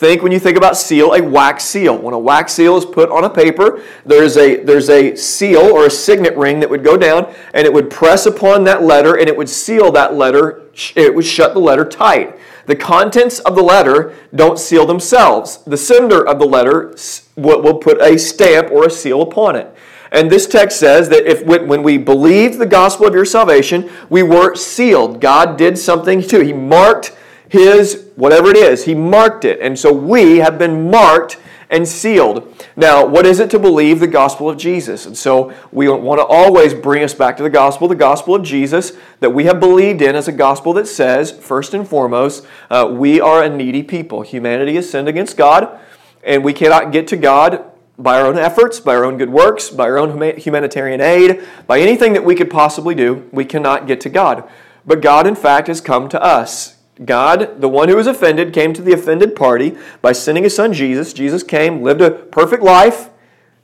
Think 0.00 0.22
when 0.22 0.32
you 0.32 0.38
think 0.38 0.56
about 0.56 0.78
seal, 0.78 1.12
a 1.12 1.20
wax 1.20 1.62
seal. 1.62 1.94
When 1.98 2.14
a 2.14 2.18
wax 2.18 2.54
seal 2.54 2.78
is 2.78 2.86
put 2.86 3.10
on 3.10 3.24
a 3.24 3.28
paper, 3.28 3.82
there's 4.06 4.38
a, 4.38 4.64
there's 4.64 4.88
a 4.88 5.14
seal 5.14 5.60
or 5.60 5.84
a 5.84 5.90
signet 5.90 6.34
ring 6.38 6.58
that 6.60 6.70
would 6.70 6.82
go 6.82 6.96
down 6.96 7.30
and 7.52 7.66
it 7.66 7.72
would 7.74 7.90
press 7.90 8.24
upon 8.24 8.64
that 8.64 8.82
letter 8.82 9.18
and 9.18 9.28
it 9.28 9.36
would 9.36 9.50
seal 9.50 9.92
that 9.92 10.14
letter, 10.14 10.62
it 10.96 11.14
would 11.14 11.26
shut 11.26 11.52
the 11.52 11.60
letter 11.60 11.84
tight. 11.84 12.38
The 12.64 12.76
contents 12.76 13.40
of 13.40 13.54
the 13.54 13.62
letter 13.62 14.14
don't 14.34 14.58
seal 14.58 14.86
themselves. 14.86 15.58
The 15.64 15.76
sender 15.76 16.26
of 16.26 16.38
the 16.38 16.46
letter 16.46 16.96
will 17.36 17.74
put 17.74 18.00
a 18.00 18.18
stamp 18.18 18.70
or 18.70 18.86
a 18.86 18.90
seal 18.90 19.20
upon 19.20 19.54
it. 19.54 19.70
And 20.12 20.30
this 20.30 20.46
text 20.46 20.80
says 20.80 21.10
that 21.10 21.26
if 21.26 21.44
when 21.44 21.82
we 21.82 21.98
believed 21.98 22.58
the 22.58 22.64
gospel 22.64 23.06
of 23.06 23.14
your 23.14 23.26
salvation, 23.26 23.90
we 24.08 24.22
were 24.22 24.54
sealed. 24.54 25.20
God 25.20 25.58
did 25.58 25.76
something 25.76 26.22
too. 26.22 26.40
He 26.40 26.54
marked 26.54 27.14
his, 27.50 28.06
whatever 28.14 28.48
it 28.48 28.56
is, 28.56 28.84
he 28.84 28.94
marked 28.94 29.44
it. 29.44 29.60
And 29.60 29.76
so 29.76 29.92
we 29.92 30.38
have 30.38 30.56
been 30.56 30.88
marked 30.88 31.36
and 31.68 31.86
sealed. 31.86 32.54
Now, 32.76 33.04
what 33.04 33.26
is 33.26 33.40
it 33.40 33.50
to 33.50 33.58
believe 33.58 33.98
the 33.98 34.06
gospel 34.06 34.48
of 34.48 34.56
Jesus? 34.56 35.04
And 35.04 35.18
so 35.18 35.52
we 35.72 35.88
want 35.88 36.20
to 36.20 36.24
always 36.24 36.74
bring 36.74 37.02
us 37.02 37.12
back 37.12 37.36
to 37.38 37.42
the 37.42 37.50
gospel, 37.50 37.88
the 37.88 37.96
gospel 37.96 38.36
of 38.36 38.44
Jesus 38.44 38.92
that 39.18 39.30
we 39.30 39.44
have 39.44 39.58
believed 39.58 40.00
in 40.00 40.14
as 40.14 40.28
a 40.28 40.32
gospel 40.32 40.72
that 40.74 40.86
says, 40.86 41.32
first 41.32 41.74
and 41.74 41.86
foremost, 41.86 42.46
uh, 42.70 42.88
we 42.90 43.20
are 43.20 43.42
a 43.42 43.48
needy 43.48 43.82
people. 43.82 44.22
Humanity 44.22 44.76
has 44.76 44.88
sinned 44.88 45.08
against 45.08 45.36
God, 45.36 45.76
and 46.22 46.44
we 46.44 46.52
cannot 46.52 46.92
get 46.92 47.08
to 47.08 47.16
God 47.16 47.64
by 47.98 48.20
our 48.20 48.26
own 48.28 48.38
efforts, 48.38 48.78
by 48.78 48.94
our 48.94 49.04
own 49.04 49.18
good 49.18 49.30
works, 49.30 49.70
by 49.70 49.84
our 49.84 49.98
own 49.98 50.38
humanitarian 50.38 51.00
aid, 51.00 51.44
by 51.66 51.80
anything 51.80 52.12
that 52.12 52.24
we 52.24 52.36
could 52.36 52.50
possibly 52.50 52.94
do. 52.94 53.28
We 53.32 53.44
cannot 53.44 53.88
get 53.88 54.00
to 54.02 54.08
God. 54.08 54.48
But 54.86 55.02
God, 55.02 55.26
in 55.26 55.34
fact, 55.34 55.66
has 55.66 55.80
come 55.80 56.08
to 56.10 56.22
us. 56.22 56.76
God, 57.04 57.60
the 57.60 57.68
one 57.68 57.88
who 57.88 57.96
was 57.96 58.06
offended, 58.06 58.52
came 58.52 58.72
to 58.74 58.82
the 58.82 58.92
offended 58.92 59.34
party 59.34 59.76
by 60.02 60.12
sending 60.12 60.44
his 60.44 60.54
son 60.54 60.72
Jesus. 60.72 61.12
Jesus 61.12 61.42
came, 61.42 61.82
lived 61.82 62.02
a 62.02 62.10
perfect 62.10 62.62
life, 62.62 63.08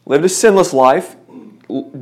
lived 0.06 0.24
a 0.24 0.28
sinless 0.28 0.72
life, 0.72 1.16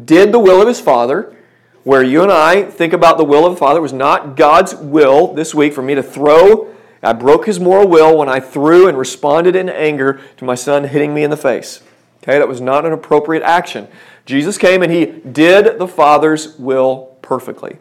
did 0.05 0.33
the 0.33 0.38
will 0.38 0.61
of 0.61 0.68
his 0.68 0.81
Father. 0.81 1.35
Where 1.83 2.03
you 2.03 2.23
and 2.23 2.33
I 2.33 2.62
think 2.62 2.94
about 2.94 3.18
the 3.18 3.25
will 3.25 3.44
of 3.44 3.53
the 3.53 3.59
Father, 3.59 3.79
it 3.79 3.83
was 3.83 3.92
not 3.92 4.37
God's 4.37 4.75
will 4.75 5.35
this 5.35 5.55
week 5.55 5.75
for 5.75 5.83
me 5.83 5.94
to 5.94 6.03
throw. 6.03 6.73
I 7.03 7.12
broke 7.12 7.44
his 7.44 7.61
moral 7.61 7.87
will 7.87 8.16
when 8.16 8.29
I 8.29 8.40
threw 8.40 8.88
and 8.88 8.97
responded 8.97 9.55
in 9.55 9.68
anger 9.68 10.20
to 10.38 10.44
my 10.47 10.55
son 10.55 10.85
hitting 10.85 11.12
me 11.12 11.25
in 11.25 11.31
the 11.31 11.37
face. 11.37 11.83
Okay, 12.23 12.38
that 12.38 12.49
was 12.49 12.62
not 12.62 12.87
an 12.87 12.92
appropriate 12.92 13.42
action. 13.42 13.87
Jesus 14.25 14.57
came 14.57 14.83
and 14.83 14.90
he 14.90 15.05
did 15.05 15.79
the 15.79 15.87
Father's 15.87 16.57
will 16.59 17.18
perfectly 17.20 17.77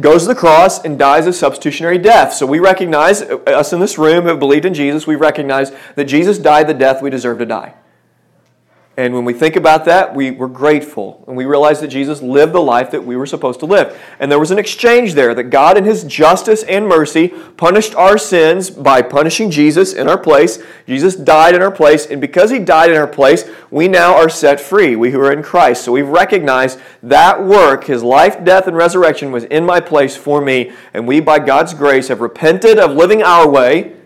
goes 0.00 0.22
to 0.22 0.28
the 0.28 0.34
cross 0.34 0.82
and 0.84 0.98
dies 0.98 1.26
a 1.26 1.32
substitutionary 1.32 1.98
death. 1.98 2.32
So 2.32 2.46
we 2.46 2.58
recognize, 2.58 3.22
uh, 3.22 3.36
us 3.46 3.72
in 3.72 3.80
this 3.80 3.98
room 3.98 4.26
have 4.26 4.38
believed 4.38 4.64
in 4.64 4.74
Jesus, 4.74 5.06
we 5.06 5.16
recognize 5.16 5.72
that 5.96 6.04
Jesus 6.04 6.38
died 6.38 6.66
the 6.66 6.74
death 6.74 7.02
we 7.02 7.10
deserve 7.10 7.38
to 7.38 7.46
die. 7.46 7.74
And 8.94 9.14
when 9.14 9.24
we 9.24 9.32
think 9.32 9.56
about 9.56 9.86
that, 9.86 10.14
we, 10.14 10.32
we're 10.32 10.48
grateful. 10.48 11.24
And 11.26 11.34
we 11.34 11.46
realize 11.46 11.80
that 11.80 11.88
Jesus 11.88 12.20
lived 12.20 12.52
the 12.52 12.60
life 12.60 12.90
that 12.90 13.02
we 13.02 13.16
were 13.16 13.24
supposed 13.24 13.58
to 13.60 13.66
live. 13.66 13.98
And 14.18 14.30
there 14.30 14.38
was 14.38 14.50
an 14.50 14.58
exchange 14.58 15.14
there 15.14 15.34
that 15.34 15.44
God, 15.44 15.78
in 15.78 15.84
His 15.84 16.04
justice 16.04 16.62
and 16.64 16.86
mercy, 16.86 17.28
punished 17.28 17.94
our 17.94 18.18
sins 18.18 18.68
by 18.68 19.00
punishing 19.00 19.50
Jesus 19.50 19.94
in 19.94 20.08
our 20.08 20.18
place. 20.18 20.62
Jesus 20.86 21.16
died 21.16 21.54
in 21.54 21.62
our 21.62 21.70
place. 21.70 22.04
And 22.04 22.20
because 22.20 22.50
He 22.50 22.58
died 22.58 22.90
in 22.90 22.98
our 22.98 23.06
place, 23.06 23.48
we 23.70 23.88
now 23.88 24.14
are 24.14 24.28
set 24.28 24.60
free, 24.60 24.94
we 24.94 25.10
who 25.10 25.20
are 25.20 25.32
in 25.32 25.42
Christ. 25.42 25.84
So 25.84 25.92
we 25.92 26.02
recognize 26.02 26.76
that 27.02 27.42
work, 27.42 27.84
His 27.84 28.02
life, 28.02 28.44
death, 28.44 28.66
and 28.66 28.76
resurrection, 28.76 29.32
was 29.32 29.44
in 29.44 29.64
my 29.64 29.80
place 29.80 30.18
for 30.18 30.42
me. 30.42 30.70
And 30.92 31.08
we, 31.08 31.20
by 31.20 31.38
God's 31.38 31.72
grace, 31.72 32.08
have 32.08 32.20
repented 32.20 32.78
of 32.78 32.90
living 32.90 33.22
our 33.22 33.48
way 33.48 33.96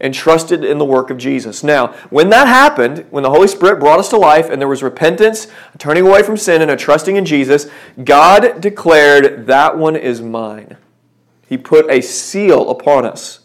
and 0.00 0.12
trusted 0.12 0.64
in 0.64 0.78
the 0.78 0.84
work 0.84 1.10
of 1.10 1.18
Jesus. 1.18 1.62
Now, 1.62 1.88
when 2.10 2.28
that 2.30 2.48
happened, 2.48 3.06
when 3.10 3.22
the 3.22 3.30
Holy 3.30 3.48
Spirit 3.48 3.80
brought 3.80 3.98
us 3.98 4.08
to 4.10 4.16
life 4.16 4.50
and 4.50 4.60
there 4.60 4.68
was 4.68 4.82
repentance, 4.82 5.46
turning 5.78 6.06
away 6.06 6.22
from 6.22 6.36
sin, 6.36 6.62
and 6.62 6.70
a 6.70 6.76
trusting 6.76 7.16
in 7.16 7.24
Jesus, 7.24 7.66
God 8.02 8.60
declared, 8.60 9.46
That 9.46 9.78
one 9.78 9.96
is 9.96 10.20
mine. 10.20 10.76
He 11.48 11.56
put 11.56 11.88
a 11.90 12.00
seal 12.00 12.70
upon 12.70 13.04
us. 13.04 13.40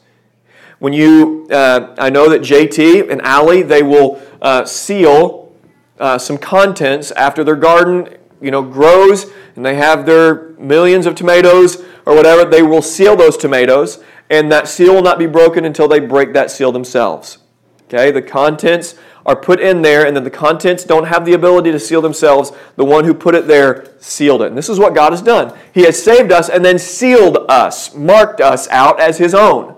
When 0.79 0.93
you, 0.93 1.47
uh, 1.51 1.95
I 1.97 2.09
know 2.09 2.29
that 2.29 2.41
JT 2.41 3.11
and 3.11 3.21
Allie, 3.21 3.61
they 3.61 3.83
will 3.83 4.21
uh, 4.41 4.65
seal 4.65 5.53
uh, 5.99 6.17
some 6.17 6.37
contents 6.37 7.11
after 7.11 7.43
their 7.43 7.57
garden 7.57 8.17
you 8.41 8.51
know, 8.51 8.61
grows 8.61 9.25
and 9.55 9.65
they 9.65 9.75
have 9.75 10.05
their 10.05 10.49
millions 10.51 11.05
of 11.05 11.15
tomatoes 11.15 11.83
or 12.05 12.15
whatever, 12.15 12.45
they 12.45 12.63
will 12.63 12.81
seal 12.81 13.15
those 13.15 13.37
tomatoes, 13.37 14.03
and 14.29 14.51
that 14.51 14.67
seal 14.67 14.93
will 14.93 15.01
not 15.01 15.19
be 15.19 15.25
broken 15.25 15.65
until 15.65 15.87
they 15.87 15.99
break 15.99 16.33
that 16.33 16.51
seal 16.51 16.71
themselves. 16.71 17.39
Okay, 17.85 18.11
the 18.11 18.21
contents 18.21 18.95
are 19.25 19.35
put 19.35 19.59
in 19.59 19.81
there, 19.81 20.05
and 20.05 20.15
then 20.15 20.23
the 20.23 20.29
contents 20.29 20.83
don't 20.83 21.05
have 21.05 21.25
the 21.25 21.33
ability 21.33 21.71
to 21.71 21.79
seal 21.79 22.01
themselves. 22.01 22.51
The 22.75 22.85
one 22.85 23.03
who 23.03 23.13
put 23.13 23.33
it 23.33 23.47
there 23.47 23.93
sealed 23.99 24.43
it. 24.43 24.47
And 24.47 24.57
this 24.57 24.69
is 24.69 24.79
what 24.79 24.93
God 24.93 25.11
has 25.11 25.21
done. 25.21 25.57
He 25.73 25.83
has 25.83 26.01
saved 26.01 26.31
us 26.31 26.49
and 26.49 26.63
then 26.63 26.77
sealed 26.77 27.37
us, 27.49 27.95
marked 27.95 28.41
us 28.41 28.67
out 28.69 28.99
as 28.99 29.17
His 29.17 29.33
own. 29.33 29.75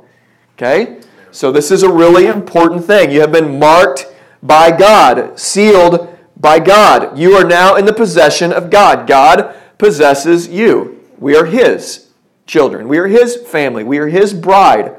Okay? 0.56 1.00
So 1.32 1.52
this 1.52 1.72
is 1.72 1.84
a 1.84 1.92
really 1.92 2.28
important 2.28 2.84
thing. 2.84 3.12
You 3.12 3.22
have 3.22 3.32
been 3.32 3.58
marked 3.58 4.08
by 4.44 4.76
God, 4.78 5.40
sealed 5.40 6.18
by 6.36 6.60
God. 6.60 7.18
You 7.18 7.34
are 7.34 7.46
now 7.46 7.76
in 7.76 7.86
the 7.86 7.94
possession 7.94 8.52
of 8.52 8.70
God. 8.70 9.08
God 9.08 9.56
possesses 9.78 10.50
you. 10.50 11.02
We 11.18 11.38
are 11.38 11.46
His 11.46 12.11
children. 12.52 12.90
We 12.90 12.98
are 12.98 13.08
His 13.08 13.38
family. 13.38 13.84
We 13.84 13.98
are 14.00 14.08
His 14.08 14.34
bride. 14.34 14.98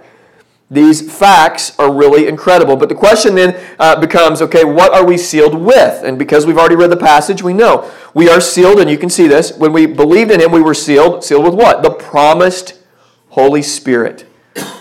These 0.71 1.13
facts 1.13 1.79
are 1.79 1.93
really 1.93 2.27
incredible. 2.27 2.77
But 2.77 2.89
the 2.89 2.95
question 2.95 3.35
then 3.35 3.63
uh, 3.79 4.01
becomes 4.01 4.41
okay, 4.41 4.65
what 4.65 4.95
are 4.95 5.05
we 5.05 5.19
sealed 5.19 5.55
with? 5.55 6.03
And 6.03 6.19
because 6.19 6.47
we've 6.47 6.57
already 6.57 6.77
read 6.77 6.91
the 6.91 6.97
passage, 6.97 7.43
we 7.43 7.53
know 7.53 7.91
we 8.15 8.31
are 8.31 8.41
sealed, 8.41 8.81
and 8.81 8.91
you 8.91 8.97
can 8.97 9.11
see 9.11 9.29
this. 9.29 9.53
When 9.53 9.75
we 9.75 9.85
believed 9.85 10.31
in 10.31 10.41
Him, 10.41 10.51
we 10.51 10.63
were 10.63 10.73
sealed. 10.73 11.23
Sealed 11.23 11.45
with 11.45 11.55
what? 11.55 11.83
The 11.83 11.91
promised 11.91 12.81
Holy 13.29 13.63
Spirit. 13.63 14.25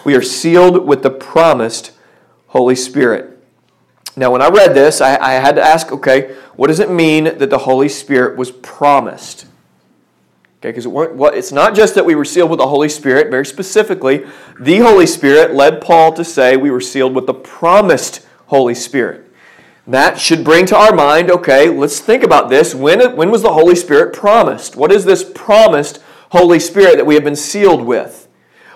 We 0.05 0.15
are 0.15 0.21
sealed 0.21 0.88
with 0.88 1.03
the 1.03 1.12
promised 1.12 1.91
Holy 2.47 2.75
Spirit. 2.75 3.38
Now, 4.15 4.31
when 4.31 4.41
I 4.41 4.47
read 4.47 4.73
this, 4.73 5.01
I, 5.01 5.17
I 5.17 5.34
had 5.34 5.55
to 5.55 5.62
ask 5.62 5.91
okay, 5.91 6.36
what 6.55 6.67
does 6.67 6.79
it 6.79 6.89
mean 6.89 7.25
that 7.25 7.49
the 7.49 7.60
Holy 7.60 7.89
Spirit 7.89 8.38
was 8.38 8.51
promised? 8.51 9.45
Okay, 10.63 10.69
because 10.69 10.86
it 10.86 11.36
it's 11.36 11.52
not 11.52 11.74
just 11.74 11.95
that 11.95 12.06
we 12.06 12.13
were 12.13 12.24
sealed 12.24 12.52
with 12.52 12.60
the 12.60 12.67
Holy 12.67 12.88
Spirit, 12.88 13.32
very 13.32 13.47
specifically, 13.47 14.28
the 14.60 14.78
Holy 14.78 15.08
Spirit 15.08 15.56
led 15.56 15.82
Paul 15.82 16.13
to 16.13 16.24
say 16.24 16.56
we 16.56 16.69
were 16.69 16.80
sealed 16.80 17.15
with 17.15 17.26
the 17.26 17.34
promised 17.34 18.28
Holy 18.45 18.76
Spirit. 18.76 19.26
That 19.88 20.19
should 20.19 20.43
bring 20.43 20.67
to 20.67 20.78
our 20.78 20.93
mind, 20.93 21.32
okay, 21.32 21.67
let's 21.67 22.00
think 22.00 22.24
about 22.24 22.50
this. 22.50 22.76
When, 22.76 23.15
when 23.15 23.32
was 23.32 23.41
the 23.41 23.54
Holy 23.54 23.76
Spirit 23.76 24.13
promised? 24.13 24.76
What 24.76 24.91
is 24.91 25.04
this 25.04 25.24
promised 25.24 26.00
Holy 26.30 26.60
Spirit 26.60 26.97
that 26.97 27.06
we 27.08 27.15
have 27.15 27.24
been 27.24 27.36
sealed 27.36 27.84
with? 27.84 28.28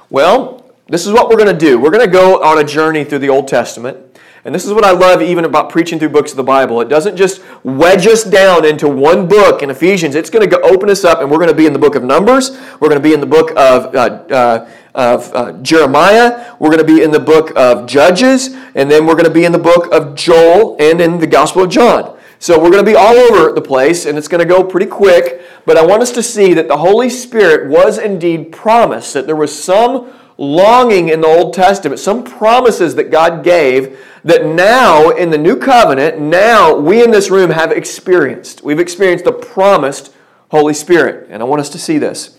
Well, 0.10 0.66
this 0.88 1.06
is 1.06 1.14
what 1.14 1.30
we're 1.30 1.38
going 1.38 1.56
to 1.56 1.66
do. 1.66 1.80
We're 1.80 1.92
going 1.92 2.06
to 2.06 2.12
go 2.12 2.42
on 2.44 2.58
a 2.58 2.64
journey 2.64 3.04
through 3.04 3.20
the 3.20 3.30
Old 3.30 3.48
Testament. 3.48 4.05
And 4.46 4.54
this 4.54 4.64
is 4.64 4.72
what 4.74 4.86
I 4.86 4.92
love 4.92 5.24
even 5.24 5.44
about 5.44 5.72
preaching 5.72 5.98
through 5.98 6.10
books 6.10 6.30
of 6.30 6.38
the 6.38 6.44
Bible. 6.44 6.80
It 6.80 6.88
doesn't 6.88 7.18
just 7.18 7.42
wedge 7.64 8.06
us 8.06 8.24
down 8.24 8.64
into 8.64 8.88
one 8.88 9.28
book 9.28 9.64
in 9.64 9.72
Ephesians. 9.72 10.14
It's 10.14 10.30
going 10.30 10.48
to 10.48 10.62
open 10.62 10.88
us 10.88 11.04
up, 11.04 11.20
and 11.20 11.32
we're 11.32 11.40
going 11.40 11.50
to 11.50 11.56
be 11.56 11.66
in 11.66 11.74
the 11.74 11.80
book 11.80 11.96
of 11.96 12.04
Numbers. 12.04 12.52
We're 12.80 12.90
going 12.90 13.02
to 13.02 13.10
be 13.10 13.16
in 13.16 13.22
the 13.22 13.26
book 13.26 13.50
of, 13.58 13.96
uh, 13.96 14.24
uh, 14.30 14.70
of 14.94 15.34
uh, 15.34 15.54
Jeremiah. 15.64 16.54
We're 16.60 16.70
going 16.70 16.86
to 16.86 16.94
be 16.96 17.02
in 17.02 17.10
the 17.10 17.20
book 17.20 17.54
of 17.56 17.88
Judges. 17.88 18.56
And 18.76 18.90
then 18.92 19.08
we're 19.08 19.16
going 19.16 19.26
to 19.26 19.32
be 19.32 19.46
in 19.46 19.52
the 19.52 19.58
book 19.58 19.92
of 19.92 20.14
Joel 20.14 20.78
and 20.80 21.02
in 21.02 21.18
the 21.18 21.28
Gospel 21.28 21.64
of 21.64 21.72
John. 21.72 22.16
So 22.38 22.62
we're 22.62 22.70
going 22.70 22.86
to 22.86 22.92
be 22.92 22.96
all 22.96 23.18
over 23.18 23.52
the 23.52 23.62
place, 23.62 24.06
and 24.06 24.16
it's 24.16 24.28
going 24.28 24.48
to 24.48 24.54
go 24.54 24.64
pretty 24.64 24.86
quick. 24.86 25.42
But 25.66 25.78
I 25.78 25.84
want 25.84 26.04
us 26.04 26.12
to 26.12 26.22
see 26.22 26.54
that 26.54 26.68
the 26.68 26.78
Holy 26.78 27.10
Spirit 27.10 27.68
was 27.68 27.98
indeed 27.98 28.52
promised, 28.52 29.16
that 29.16 29.26
there 29.26 29.36
was 29.36 29.58
some 29.58 30.14
longing 30.38 31.10
in 31.10 31.22
the 31.22 31.28
Old 31.28 31.54
Testament, 31.54 32.00
some 32.00 32.24
promises 32.24 32.96
that 32.96 33.12
God 33.12 33.44
gave 33.44 34.00
that 34.24 34.46
now 34.46 35.12
in 35.12 35.30
the 35.30 35.38
new 35.38 35.56
covenant, 35.56 36.20
now 36.20 36.76
we 36.76 37.04
in 37.04 37.12
this 37.12 37.30
room 37.30 37.52
have 37.52 37.72
experienced. 37.72 38.64
We've 38.64 38.80
experienced 38.80 39.26
the 39.26 39.32
promised 39.32 40.14
Holy 40.50 40.74
Spirit. 40.74 41.28
And 41.30 41.42
I 41.42 41.46
want 41.46 41.62
us 41.62 41.70
to 41.70 41.80
see 41.80 41.98
this. 41.98 42.38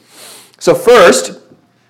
So, 0.59 0.75
first, 0.75 1.41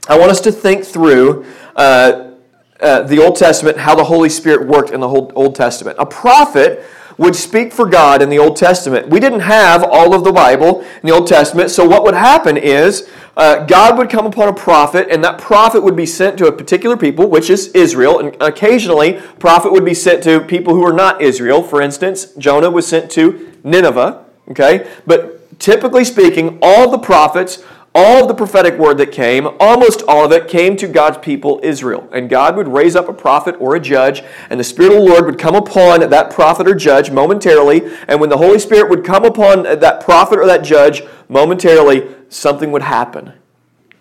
I 0.09 0.19
want 0.19 0.31
us 0.31 0.41
to 0.43 0.53
think 0.53 0.85
through 0.85 1.47
uh, 1.75 2.33
uh, 2.81 3.03
the 3.03 3.25
Old 3.25 3.37
Testament, 3.37 3.79
how 3.79 3.95
the 3.95 4.05
Holy 4.05 4.29
Spirit 4.29 4.67
worked 4.67 4.91
in 4.91 5.01
the 5.01 5.09
whole 5.09 5.33
Old 5.35 5.55
Testament. 5.55 5.97
A 5.99 6.07
prophet 6.07 6.85
would 7.19 7.35
speak 7.35 7.73
for 7.73 7.87
God 7.87 8.21
in 8.21 8.29
the 8.29 8.39
Old 8.39 8.57
Testament. 8.57 9.09
We 9.09 9.21
didn't 9.21 9.41
have 9.41 9.83
all 9.83 10.15
of 10.15 10.25
the 10.25 10.33
Bible 10.33 10.81
in 10.81 11.09
the 11.09 11.13
Old 11.13 11.27
Testament, 11.27 11.71
so 11.71 11.87
what 11.87 12.03
would 12.03 12.15
happen 12.15 12.57
is 12.57 13.09
uh, 13.37 13.65
God 13.67 13.99
would 13.99 14.09
come 14.09 14.27
upon 14.27 14.49
a 14.49 14.53
prophet, 14.53 15.09
and 15.11 15.23
that 15.25 15.39
prophet 15.39 15.83
would 15.83 15.97
be 15.97 16.07
sent 16.07 16.39
to 16.39 16.47
a 16.47 16.53
particular 16.53 16.97
people, 16.97 17.29
which 17.29 17.51
is 17.51 17.69
Israel. 17.69 18.19
And 18.19 18.37
occasionally, 18.41 19.21
prophet 19.39 19.73
would 19.73 19.85
be 19.85 19.95
sent 19.95 20.23
to 20.25 20.41
people 20.41 20.75
who 20.75 20.87
are 20.87 20.93
not 20.93 21.21
Israel. 21.21 21.63
For 21.63 21.83
instance, 21.83 22.33
Jonah 22.39 22.71
was 22.71 22.87
sent 22.87 23.11
to 23.13 23.53
Nineveh. 23.63 24.25
Okay, 24.49 24.89
but 25.07 25.59
typically 25.59 26.05
speaking, 26.05 26.59
all 26.63 26.91
the 26.91 26.99
prophets 26.99 27.63
all 27.97 28.21
of 28.21 28.29
the 28.29 28.35
prophetic 28.35 28.79
word 28.79 28.99
that 28.99 29.11
came, 29.11 29.49
almost 29.59 30.03
all 30.07 30.27
of 30.27 30.33
it, 30.33 30.49
came 30.49 30.77
to 30.77 30.87
God's 30.87 31.17
people, 31.17 31.59
Israel. 31.63 32.07
And 32.13 32.29
God 32.29 32.55
would 32.55 32.69
raise 32.69 32.95
up 32.95 33.09
a 33.09 33.13
prophet 33.15 33.57
or 33.59 33.75
a 33.75 33.81
judge, 33.81 34.23
and 34.51 34.61
the 34.61 34.65
Spirit 34.65 34.93
of 34.93 35.03
the 35.03 35.09
Lord 35.09 35.25
would 35.25 35.39
come 35.39 35.55
upon 35.55 36.11
that 36.11 36.31
prophet 36.31 36.69
or 36.69 36.75
judge 36.75 37.11
momentarily. 37.11 37.91
And 38.07 38.21
when 38.21 38.29
the 38.29 38.37
Holy 38.37 38.59
Spirit 38.59 38.91
would 38.91 39.03
come 39.03 39.25
upon 39.25 39.63
that 39.63 40.03
prophet 40.03 40.39
or 40.39 40.45
that 40.47 40.63
judge 40.63 41.03
momentarily, 41.31 42.15
something 42.29 42.71
would 42.71 42.83
happen. 42.83 43.33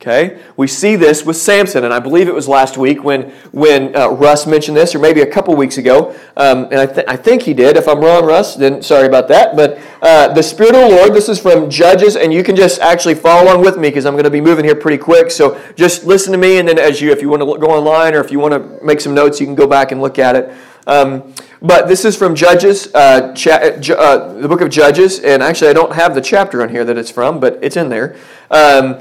Okay? 0.06 0.40
We 0.56 0.68
see 0.68 0.96
this 0.96 1.26
with 1.26 1.36
Samson, 1.36 1.84
and 1.84 1.92
I 1.92 1.98
believe 1.98 2.28
it 2.28 2.34
was 2.36 2.48
last 2.48 2.78
week 2.78 3.04
when, 3.04 3.32
when 3.52 3.96
uh, 3.96 4.10
Russ 4.10 4.46
mentioned 4.46 4.78
this, 4.78 4.94
or 4.94 5.00
maybe 5.00 5.22
a 5.22 5.26
couple 5.26 5.56
weeks 5.56 5.80
ago. 5.80 6.16
Um, 6.38 6.66
and 6.66 6.76
I, 6.76 6.86
th- 6.86 7.08
I 7.08 7.16
think 7.16 7.42
he 7.42 7.56
did. 7.56 7.76
If 7.76 7.88
I'm 7.88 8.00
wrong, 8.00 8.24
Russ, 8.24 8.56
then 8.56 8.84
sorry 8.84 9.08
about 9.08 9.28
that. 9.30 9.56
But 9.56 9.80
uh, 10.04 10.32
the 10.32 10.44
Spirit 10.44 10.76
of 10.76 10.82
the 10.82 10.96
Lord, 10.96 11.16
this 11.16 11.28
is 11.28 11.40
from 11.40 11.72
Judges, 11.72 12.16
and 12.16 12.32
you 12.32 12.44
can 12.44 12.56
just 12.56 12.80
actually 12.82 13.16
follow 13.16 13.46
along 13.46 13.62
with 13.62 13.78
me 13.78 13.90
because 13.90 14.06
I'm 14.06 14.14
going 14.14 14.26
to 14.26 14.30
be 14.30 14.42
moving 14.42 14.64
here 14.64 14.76
pretty 14.76 15.00
quick. 15.00 15.32
So 15.32 15.60
just 15.76 16.04
listen 16.04 16.32
to 16.34 16.38
me, 16.38 16.60
and 16.60 16.68
then 16.68 16.78
as 16.78 17.02
you, 17.02 17.12
if 17.12 17.20
you 17.20 17.30
want 17.30 17.42
to 17.42 17.58
go 17.58 17.74
online 17.74 18.14
or 18.14 18.20
if 18.20 18.32
you 18.32 18.38
want 18.38 18.54
to 18.54 18.86
make 18.86 19.02
some 19.02 19.16
notes, 19.16 19.40
you 19.40 19.48
can 19.48 19.56
go 19.56 19.66
back 19.66 19.92
and 19.92 20.04
look 20.04 20.20
at 20.20 20.36
it. 20.36 20.56
Um, 20.86 21.34
but 21.64 21.88
this 21.88 22.06
is 22.06 22.16
from 22.16 22.36
Judges, 22.36 22.94
uh, 22.94 23.34
cha- 23.34 23.56
uh, 23.56 24.34
the 24.34 24.48
book 24.48 24.62
of 24.62 24.70
Judges, 24.70 25.20
and 25.20 25.42
actually 25.42 25.72
I 25.72 25.74
don't 25.74 25.94
have 25.94 26.14
the 26.14 26.22
chapter 26.22 26.62
on 26.62 26.70
here 26.70 26.86
that 26.86 26.96
it's 26.96 27.10
from, 27.10 27.40
but 27.40 27.58
it's 27.64 27.76
in 27.76 27.90
there. 27.90 28.16
Um, 28.52 29.00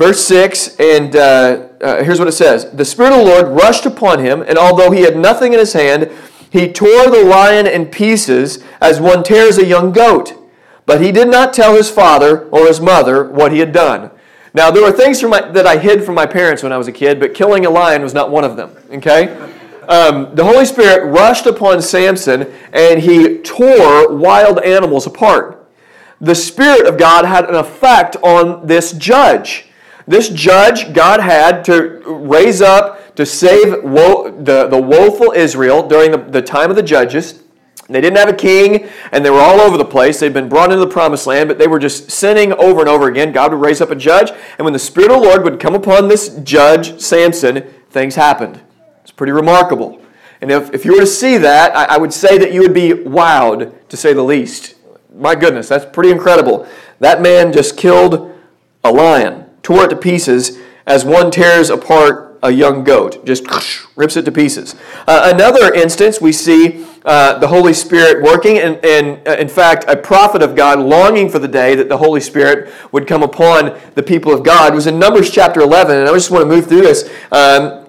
Verse 0.00 0.24
6, 0.24 0.76
and 0.80 1.14
uh, 1.14 1.68
uh, 1.82 2.02
here's 2.02 2.18
what 2.18 2.26
it 2.26 2.32
says 2.32 2.72
The 2.72 2.86
Spirit 2.86 3.12
of 3.12 3.18
the 3.18 3.24
Lord 3.26 3.48
rushed 3.48 3.84
upon 3.84 4.20
him, 4.20 4.40
and 4.40 4.56
although 4.56 4.90
he 4.90 5.02
had 5.02 5.14
nothing 5.14 5.52
in 5.52 5.58
his 5.58 5.74
hand, 5.74 6.10
he 6.48 6.72
tore 6.72 7.10
the 7.10 7.22
lion 7.22 7.66
in 7.66 7.84
pieces 7.84 8.64
as 8.80 8.98
one 8.98 9.22
tears 9.22 9.58
a 9.58 9.66
young 9.66 9.92
goat. 9.92 10.32
But 10.86 11.02
he 11.02 11.12
did 11.12 11.28
not 11.28 11.52
tell 11.52 11.76
his 11.76 11.90
father 11.90 12.48
or 12.48 12.66
his 12.66 12.80
mother 12.80 13.24
what 13.24 13.52
he 13.52 13.58
had 13.58 13.72
done. 13.72 14.10
Now, 14.54 14.70
there 14.70 14.82
were 14.82 14.90
things 14.90 15.22
my, 15.22 15.42
that 15.50 15.66
I 15.66 15.76
hid 15.76 16.02
from 16.02 16.14
my 16.14 16.24
parents 16.24 16.62
when 16.62 16.72
I 16.72 16.78
was 16.78 16.88
a 16.88 16.92
kid, 16.92 17.20
but 17.20 17.34
killing 17.34 17.66
a 17.66 17.70
lion 17.70 18.00
was 18.00 18.14
not 18.14 18.30
one 18.30 18.44
of 18.44 18.56
them, 18.56 18.74
okay? 18.90 19.28
Um, 19.86 20.34
the 20.34 20.44
Holy 20.44 20.64
Spirit 20.64 21.10
rushed 21.10 21.44
upon 21.44 21.82
Samson, 21.82 22.50
and 22.72 23.00
he 23.00 23.36
tore 23.42 24.16
wild 24.16 24.60
animals 24.60 25.06
apart. 25.06 25.70
The 26.22 26.34
Spirit 26.34 26.86
of 26.86 26.96
God 26.96 27.26
had 27.26 27.44
an 27.50 27.54
effect 27.54 28.16
on 28.22 28.66
this 28.66 28.92
judge. 28.92 29.66
This 30.10 30.28
judge 30.28 30.92
God 30.92 31.20
had 31.20 31.64
to 31.66 32.02
raise 32.04 32.60
up 32.60 33.14
to 33.14 33.24
save 33.24 33.84
wo- 33.84 34.28
the, 34.28 34.66
the 34.66 34.76
woeful 34.76 35.30
Israel 35.30 35.86
during 35.86 36.10
the, 36.10 36.18
the 36.18 36.42
time 36.42 36.68
of 36.68 36.74
the 36.74 36.82
judges. 36.82 37.44
They 37.88 38.00
didn't 38.00 38.16
have 38.16 38.28
a 38.28 38.32
king, 38.32 38.88
and 39.12 39.24
they 39.24 39.30
were 39.30 39.38
all 39.38 39.60
over 39.60 39.76
the 39.76 39.84
place. 39.84 40.18
They'd 40.18 40.34
been 40.34 40.48
brought 40.48 40.72
into 40.72 40.84
the 40.84 40.90
promised 40.90 41.28
land, 41.28 41.48
but 41.48 41.58
they 41.58 41.68
were 41.68 41.78
just 41.78 42.10
sinning 42.10 42.52
over 42.54 42.80
and 42.80 42.88
over 42.88 43.06
again. 43.06 43.30
God 43.30 43.52
would 43.52 43.60
raise 43.60 43.80
up 43.80 43.92
a 43.92 43.94
judge, 43.94 44.32
and 44.58 44.64
when 44.64 44.72
the 44.72 44.80
Spirit 44.80 45.12
of 45.12 45.22
the 45.22 45.28
Lord 45.28 45.44
would 45.44 45.60
come 45.60 45.76
upon 45.76 46.08
this 46.08 46.34
judge, 46.42 47.00
Samson, 47.00 47.62
things 47.90 48.16
happened. 48.16 48.60
It's 49.02 49.12
pretty 49.12 49.32
remarkable. 49.32 50.02
And 50.40 50.50
if, 50.50 50.74
if 50.74 50.84
you 50.84 50.94
were 50.94 51.02
to 51.02 51.06
see 51.06 51.36
that, 51.36 51.76
I, 51.76 51.94
I 51.94 51.98
would 51.98 52.12
say 52.12 52.36
that 52.36 52.52
you 52.52 52.62
would 52.62 52.74
be 52.74 52.90
wowed, 52.90 53.72
to 53.88 53.96
say 53.96 54.12
the 54.12 54.24
least. 54.24 54.74
My 55.14 55.36
goodness, 55.36 55.68
that's 55.68 55.86
pretty 55.86 56.10
incredible. 56.10 56.66
That 56.98 57.22
man 57.22 57.52
just 57.52 57.76
killed 57.76 58.36
a 58.82 58.90
lion 58.90 59.39
tore 59.62 59.84
it 59.84 59.88
to 59.88 59.96
pieces 59.96 60.58
as 60.86 61.04
one 61.04 61.30
tears 61.30 61.70
apart 61.70 62.38
a 62.42 62.50
young 62.50 62.84
goat, 62.84 63.24
just 63.26 63.44
rips 63.96 64.16
it 64.16 64.24
to 64.24 64.32
pieces. 64.32 64.74
Uh, 65.06 65.30
another 65.32 65.72
instance, 65.74 66.20
we 66.20 66.32
see 66.32 66.86
uh, 67.04 67.38
the 67.38 67.48
Holy 67.48 67.72
Spirit 67.72 68.22
working, 68.22 68.58
and, 68.58 68.82
and 68.84 69.26
uh, 69.28 69.32
in 69.32 69.48
fact, 69.48 69.84
a 69.88 69.96
prophet 69.96 70.42
of 70.42 70.56
God 70.56 70.78
longing 70.78 71.28
for 71.28 71.38
the 71.38 71.48
day 71.48 71.74
that 71.74 71.88
the 71.88 71.98
Holy 71.98 72.20
Spirit 72.20 72.72
would 72.92 73.06
come 73.06 73.22
upon 73.22 73.78
the 73.94 74.02
people 74.02 74.32
of 74.32 74.42
God 74.42 74.74
was 74.74 74.86
in 74.86 74.98
Numbers 74.98 75.30
chapter 75.30 75.60
11. 75.60 75.98
And 75.98 76.08
I 76.08 76.12
just 76.12 76.30
want 76.30 76.42
to 76.42 76.46
move 76.48 76.66
through 76.66 76.82
this. 76.82 77.10
Um, 77.30 77.79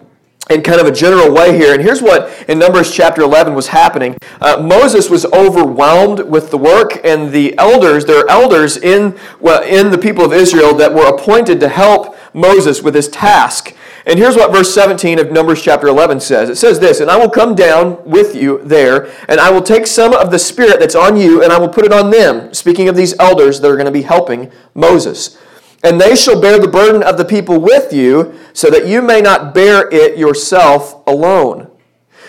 in 0.52 0.62
kind 0.62 0.80
of 0.82 0.88
a 0.88 0.92
general 0.92 1.32
way 1.32 1.56
here. 1.56 1.74
And 1.74 1.82
here's 1.82 2.02
what 2.02 2.46
in 2.48 2.60
Numbers 2.60 2.92
chapter 2.92 3.22
11 3.22 3.56
was 3.56 3.68
happening. 3.68 4.18
Uh, 4.40 4.62
Moses 4.62 5.10
was 5.10 5.26
overwhelmed 5.26 6.20
with 6.20 6.52
the 6.52 6.58
work, 6.58 7.00
and 7.04 7.32
the 7.32 7.58
elders, 7.58 8.06
there 8.06 8.26
are 8.26 8.30
elders 8.30 8.78
in, 8.78 9.18
well, 9.40 9.64
in 9.64 9.92
the 9.92 9.98
people 9.98 10.26
of 10.26 10.34
Israel 10.34 10.74
that 10.76 10.94
were 10.94 11.08
appointed 11.08 11.60
to 11.62 11.70
help 11.70 12.18
Moses 12.34 12.82
with 12.82 12.96
his 12.96 13.08
task. 13.08 13.76
And 14.06 14.18
here's 14.18 14.36
what 14.36 14.52
verse 14.52 14.74
17 14.74 15.20
of 15.20 15.32
Numbers 15.32 15.62
chapter 15.62 15.88
11 15.88 16.22
says 16.22 16.50
it 16.50 16.56
says 16.56 16.80
this, 16.80 17.00
And 17.00 17.12
I 17.12 17.18
will 17.18 17.30
come 17.30 17.54
down 17.54 18.04
with 18.04 18.36
you 18.36 18.60
there, 18.64 19.12
and 19.28 19.40
I 19.40 19.52
will 19.52 19.62
take 19.62 19.86
some 19.86 20.14
of 20.14 20.32
the 20.32 20.40
Spirit 20.40 20.80
that's 20.80 20.96
on 20.96 21.18
you, 21.18 21.44
and 21.44 21.54
I 21.54 21.60
will 21.60 21.70
put 21.70 21.86
it 21.86 21.94
on 21.94 22.10
them. 22.10 22.54
Speaking 22.54 22.90
of 22.90 22.96
these 22.96 23.18
elders 23.20 23.62
that 23.62 23.70
are 23.70 23.76
going 23.76 23.86
to 23.86 23.92
be 23.92 24.02
helping 24.02 24.52
Moses. 24.74 25.38
And 25.84 26.00
they 26.00 26.16
shall 26.16 26.40
bear 26.40 26.60
the 26.60 26.68
burden 26.68 27.02
of 27.04 27.18
the 27.18 27.26
people 27.26 27.60
with 27.60 27.92
you, 27.92 28.38
so 28.54 28.70
that 28.70 28.88
you 28.88 29.02
may 29.02 29.22
not 29.22 29.54
bear 29.54 29.90
it 29.92 30.18
yourself 30.18 31.02
alone. 31.08 31.72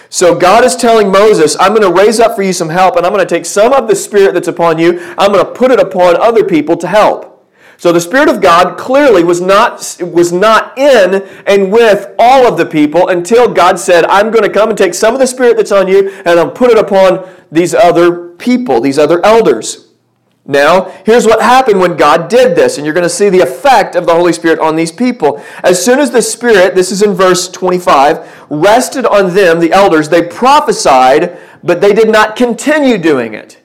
So 0.09 0.35
God 0.35 0.65
is 0.65 0.77
telling 0.77 1.11
Moses, 1.11 1.57
I'm 1.59 1.75
going 1.75 1.83
to 1.83 1.93
raise 1.93 2.21
up 2.21 2.37
for 2.37 2.43
you 2.43 2.53
some 2.53 2.69
help, 2.69 2.97
and 2.97 3.07
I'm 3.07 3.13
going 3.13 3.27
to 3.27 3.35
take 3.35 3.47
some 3.47 3.73
of 3.73 3.89
the 3.89 3.97
Spirit 3.97 4.35
that's 4.35 4.49
upon 4.49 4.79
you, 4.79 5.01
I'm 5.17 5.33
going 5.33 5.45
to 5.45 5.53
put 5.53 5.71
it 5.71 5.81
upon 5.81 6.21
other 6.21 6.45
people 6.45 6.77
to 6.79 6.87
help. 6.87 7.33
So 7.83 7.91
the 7.91 8.01
Spirit 8.01 8.29
of 8.29 8.41
God 8.41 8.79
clearly 8.79 9.25
was 9.25 9.41
not, 9.41 9.97
was 10.01 10.33
not 10.33 10.79
in 10.79 11.27
and 11.49 11.73
with 11.73 12.15
all 12.17 12.47
of 12.47 12.57
the 12.57 12.65
people 12.65 13.09
until 13.09 13.53
God 13.53 13.77
said, 13.77 14.05
I'm 14.05 14.31
going 14.31 14.45
to 14.45 14.51
come 14.51 14.69
and 14.69 14.79
take 14.79 14.95
some 14.95 15.15
of 15.15 15.19
the 15.19 15.27
Spirit 15.27 15.57
that's 15.57 15.73
on 15.73 15.89
you 15.89 16.11
and 16.11 16.39
I'll 16.39 16.49
put 16.53 16.71
it 16.71 16.79
upon 16.79 17.29
these 17.51 17.75
other 17.75 18.35
people, 18.35 18.81
these 18.81 19.01
other 19.01 19.25
elders. 19.27 19.82
Now, 20.45 20.91
here's 21.07 21.25
what 21.25 21.41
happened 21.41 21.79
when 21.79 21.97
God 21.97 22.29
did 22.29 22.57
this, 22.57 22.77
and 22.77 22.85
you're 22.85 22.95
going 22.95 23.05
to 23.05 23.09
see 23.09 23.29
the 23.29 23.41
effect 23.41 23.95
of 23.95 24.07
the 24.07 24.15
Holy 24.15 24.33
Spirit 24.33 24.59
on 24.59 24.75
these 24.75 24.91
people. 24.91 25.43
As 25.63 25.83
soon 25.85 26.01
as 26.01 26.11
the 26.11 26.21
Spirit, 26.21 26.75
this 26.75 26.91
is 26.91 27.01
in 27.03 27.15
verse 27.15 27.49
25, 27.49 28.47
rested 28.51 29.07
on 29.07 29.35
them, 29.35 29.61
the 29.61 29.73
elders, 29.73 30.09
they 30.09 30.27
prophesied, 30.27 31.39
but 31.63 31.81
they 31.81 31.93
did 31.93 32.09
not 32.09 32.35
continue 32.35 32.99
doing 32.99 33.35
it. 33.35 33.63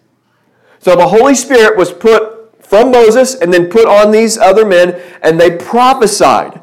So 0.78 0.96
the 0.96 1.08
Holy 1.08 1.34
Spirit 1.34 1.78
was 1.78 1.92
put 1.92 2.64
from 2.64 2.92
Moses 2.92 3.34
and 3.34 3.52
then 3.52 3.70
put 3.70 3.88
on 3.88 4.12
these 4.12 4.38
other 4.38 4.66
men, 4.66 5.02
and 5.24 5.40
they 5.40 5.58
prophesied. 5.58 6.62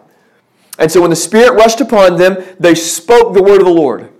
And 0.78 0.92
so 0.92 1.00
when 1.00 1.10
the 1.10 1.16
Spirit 1.16 1.54
rushed 1.54 1.80
upon 1.80 2.18
them, 2.18 2.44
they 2.60 2.76
spoke 2.76 3.34
the 3.34 3.42
word 3.42 3.60
of 3.60 3.66
the 3.66 3.72
Lord. 3.72 4.10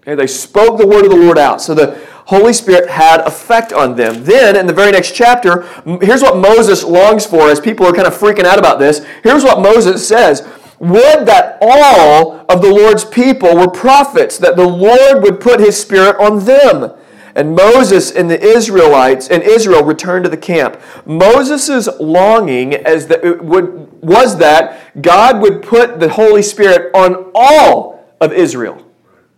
Okay, 0.00 0.16
they 0.16 0.26
spoke 0.26 0.78
the 0.78 0.86
word 0.86 1.04
of 1.04 1.10
the 1.10 1.16
Lord 1.16 1.38
out. 1.38 1.60
So 1.60 1.74
the 1.74 2.07
Holy 2.28 2.52
Spirit 2.52 2.90
had 2.90 3.22
effect 3.22 3.72
on 3.72 3.96
them. 3.96 4.22
Then, 4.24 4.54
in 4.54 4.66
the 4.66 4.72
very 4.74 4.92
next 4.92 5.12
chapter, 5.12 5.62
here's 6.02 6.20
what 6.20 6.36
Moses 6.36 6.84
longs 6.84 7.24
for 7.24 7.48
as 7.48 7.58
people 7.58 7.86
are 7.86 7.92
kind 7.94 8.06
of 8.06 8.14
freaking 8.14 8.44
out 8.44 8.58
about 8.58 8.78
this. 8.78 9.02
Here's 9.22 9.44
what 9.44 9.62
Moses 9.62 10.06
says 10.06 10.46
Would 10.78 11.24
that 11.24 11.56
all 11.62 12.44
of 12.50 12.60
the 12.60 12.70
Lord's 12.70 13.06
people 13.06 13.56
were 13.56 13.66
prophets, 13.66 14.36
that 14.38 14.56
the 14.56 14.68
Lord 14.68 15.22
would 15.22 15.40
put 15.40 15.58
his 15.58 15.80
Spirit 15.80 16.16
on 16.20 16.44
them. 16.44 16.94
And 17.34 17.56
Moses 17.56 18.10
and 18.10 18.30
the 18.30 18.38
Israelites 18.38 19.28
and 19.28 19.42
Israel 19.42 19.82
returned 19.82 20.24
to 20.24 20.30
the 20.30 20.36
camp. 20.36 20.78
Moses' 21.06 21.88
longing 21.98 22.74
as 22.74 23.06
the, 23.06 23.38
would, 23.40 24.02
was 24.02 24.36
that 24.36 25.00
God 25.00 25.40
would 25.40 25.62
put 25.62 25.98
the 25.98 26.10
Holy 26.10 26.42
Spirit 26.42 26.94
on 26.94 27.30
all 27.34 28.04
of 28.20 28.34
Israel, 28.34 28.84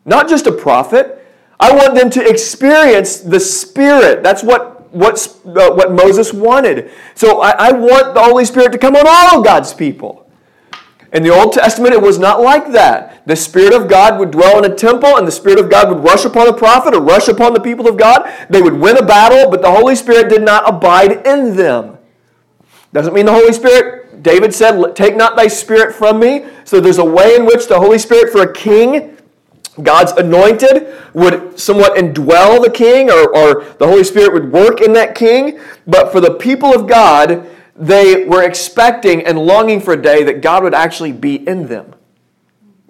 not 0.05 0.29
just 0.29 0.49
a 0.49 0.53
prophet 0.53 1.19
I 1.61 1.75
want 1.75 1.95
them 1.95 2.09
to 2.11 2.27
experience 2.27 3.19
the 3.19 3.39
Spirit. 3.39 4.23
That's 4.23 4.43
what, 4.43 4.91
what, 4.95 5.15
uh, 5.45 5.71
what 5.73 5.93
Moses 5.93 6.33
wanted. 6.33 6.91
So 7.15 7.43
I, 7.43 7.51
I 7.69 7.73
want 7.73 8.15
the 8.15 8.23
Holy 8.23 8.47
Spirit 8.47 8.73
to 8.73 8.79
come 8.79 8.97
on 8.97 9.05
all 9.07 9.43
God's 9.43 9.75
people. 9.75 10.27
In 11.13 11.23
the 11.23 11.31
Old 11.31 11.53
Testament, 11.53 11.93
it 11.93 12.01
was 12.01 12.19
not 12.19 12.41
like 12.41 12.73
that. 12.73 13.27
The 13.27 13.37
Spirit 13.37 13.75
of 13.75 13.89
God 13.89 14.19
would 14.19 14.31
dwell 14.31 14.65
in 14.65 14.71
a 14.71 14.75
temple, 14.75 15.19
and 15.19 15.27
the 15.27 15.33
Spirit 15.33 15.59
of 15.59 15.69
God 15.69 15.89
would 15.89 16.03
rush 16.03 16.25
upon 16.25 16.49
a 16.49 16.53
prophet 16.53 16.95
or 16.95 17.03
rush 17.03 17.29
upon 17.29 17.53
the 17.53 17.61
people 17.61 17.89
of 17.89 17.99
God. 17.99 18.33
They 18.49 18.63
would 18.63 18.75
win 18.75 18.97
a 18.97 19.05
battle, 19.05 19.51
but 19.51 19.61
the 19.61 19.71
Holy 19.71 19.97
Spirit 19.97 20.31
did 20.31 20.43
not 20.43 20.67
abide 20.69 21.27
in 21.27 21.57
them. 21.57 21.99
Doesn't 22.93 23.13
mean 23.13 23.27
the 23.27 23.33
Holy 23.33 23.53
Spirit, 23.53 24.23
David 24.23 24.55
said, 24.55 24.95
Take 24.97 25.17
not 25.17 25.37
thy 25.37 25.49
Spirit 25.49 25.95
from 25.95 26.21
me. 26.21 26.47
So 26.65 26.81
there's 26.81 26.99
a 26.99 27.05
way 27.05 27.35
in 27.35 27.45
which 27.45 27.67
the 27.67 27.79
Holy 27.79 27.99
Spirit 27.99 28.33
for 28.33 28.43
a 28.43 28.53
king 28.53 29.17
God's 29.83 30.13
anointed 30.13 30.95
would 31.15 31.59
somewhat 31.59 31.97
indwell 31.97 32.63
the 32.63 32.71
king, 32.71 33.11
or, 33.11 33.35
or 33.35 33.65
the 33.79 33.87
Holy 33.87 34.05
Spirit 34.05 34.33
would 34.33 34.53
work 34.53 34.81
in 34.81 34.93
that 34.95 35.15
king. 35.15 35.61
But 35.87 36.13
for 36.13 36.21
the 36.21 36.35
people 36.35 36.75
of 36.75 36.89
God, 36.89 37.49
they 37.77 38.25
were 38.25 38.43
expecting 38.43 39.25
and 39.25 39.39
longing 39.39 39.81
for 39.81 39.95
a 39.95 40.03
day 40.03 40.23
that 40.25 40.43
God 40.43 40.63
would 40.63 40.75
actually 40.75 41.13
be 41.13 41.37
in 41.37 41.69
them. 41.69 41.95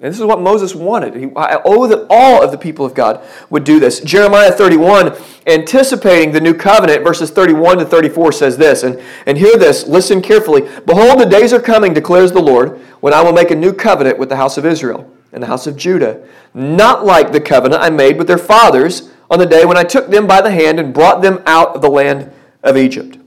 And 0.03 0.11
this 0.11 0.19
is 0.19 0.25
what 0.25 0.41
Moses 0.41 0.75
wanted. 0.75 1.15
He, 1.15 1.31
I 1.37 1.61
owe 1.63 1.87
that 1.87 2.07
all 2.09 2.43
of 2.43 2.51
the 2.51 2.57
people 2.57 2.87
of 2.87 2.95
God 2.95 3.23
would 3.51 3.65
do 3.65 3.79
this. 3.79 4.01
Jeremiah 4.01 4.51
31, 4.51 5.15
anticipating 5.47 6.33
the 6.33 6.41
new 6.41 6.55
covenant, 6.55 7.05
verses 7.05 7.31
31 7.31 7.79
to 7.79 7.85
34 7.85 8.33
says 8.33 8.57
this, 8.57 8.83
and, 8.83 8.99
and 9.27 9.37
hear 9.37 9.59
this, 9.59 9.87
listen 9.87 10.23
carefully. 10.23 10.63
Behold, 10.87 11.21
the 11.21 11.27
days 11.27 11.53
are 11.53 11.61
coming, 11.61 11.93
declares 11.93 12.33
the 12.33 12.41
Lord, 12.41 12.79
when 13.01 13.13
I 13.13 13.23
will 13.23 13.35
make 13.35 13.51
a 13.51 13.55
new 13.55 13.75
covenant 13.75 14.19
with 14.19 14.31
the 14.31 14.37
house 14.37 14.57
of 14.57 14.65
Israel 14.65 15.15
and 15.33 15.43
the 15.43 15.47
house 15.47 15.67
of 15.67 15.77
Judah, 15.77 16.27
not 16.55 17.05
like 17.05 17.33
the 17.33 17.41
covenant 17.41 17.83
I 17.83 17.91
made 17.91 18.19
with 18.19 18.27
their 18.27 18.39
fathers 18.39 19.11
on 19.31 19.39
the 19.39 19.47
day 19.47 19.65
when 19.65 19.77
I 19.77 19.85
took 19.85 20.09
them 20.09 20.27
by 20.27 20.41
the 20.41 20.51
hand 20.51 20.81
and 20.81 20.93
brought 20.93 21.23
them 21.23 21.43
out 21.47 21.77
of 21.77 21.83
the 21.83 21.91
land 21.91 22.33
of 22.63 22.77
Egypt. 22.77 23.19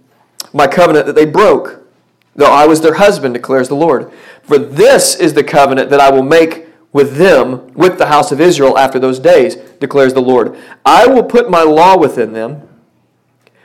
My 0.52 0.68
covenant 0.68 1.06
that 1.06 1.16
they 1.16 1.26
broke, 1.26 1.88
though 2.36 2.52
I 2.52 2.68
was 2.68 2.82
their 2.82 2.96
husband, 2.96 3.34
declares 3.34 3.70
the 3.70 3.76
Lord. 3.76 4.12
For 4.44 4.58
this 4.58 5.16
is 5.16 5.34
the 5.34 5.44
covenant 5.44 5.90
that 5.90 6.02
I 6.02 6.12
will 6.12 6.24
make 6.24 6.68
with 6.92 7.16
them, 7.18 7.74
with 7.74 7.98
the 7.98 8.08
house 8.08 8.32
of 8.32 8.40
Israel 8.40 8.78
after 8.78 9.00
those 9.00 9.18
days, 9.18 9.56
declares 9.56 10.14
the 10.14 10.22
Lord. 10.22 10.56
I 10.86 11.08
will 11.08 11.24
put 11.24 11.50
my 11.50 11.64
law 11.64 11.98
within 11.98 12.34
them, 12.34 12.68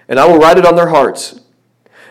and 0.08 0.18
I 0.18 0.26
will 0.26 0.38
write 0.38 0.56
it 0.56 0.64
on 0.64 0.76
their 0.76 0.88
hearts, 0.88 1.40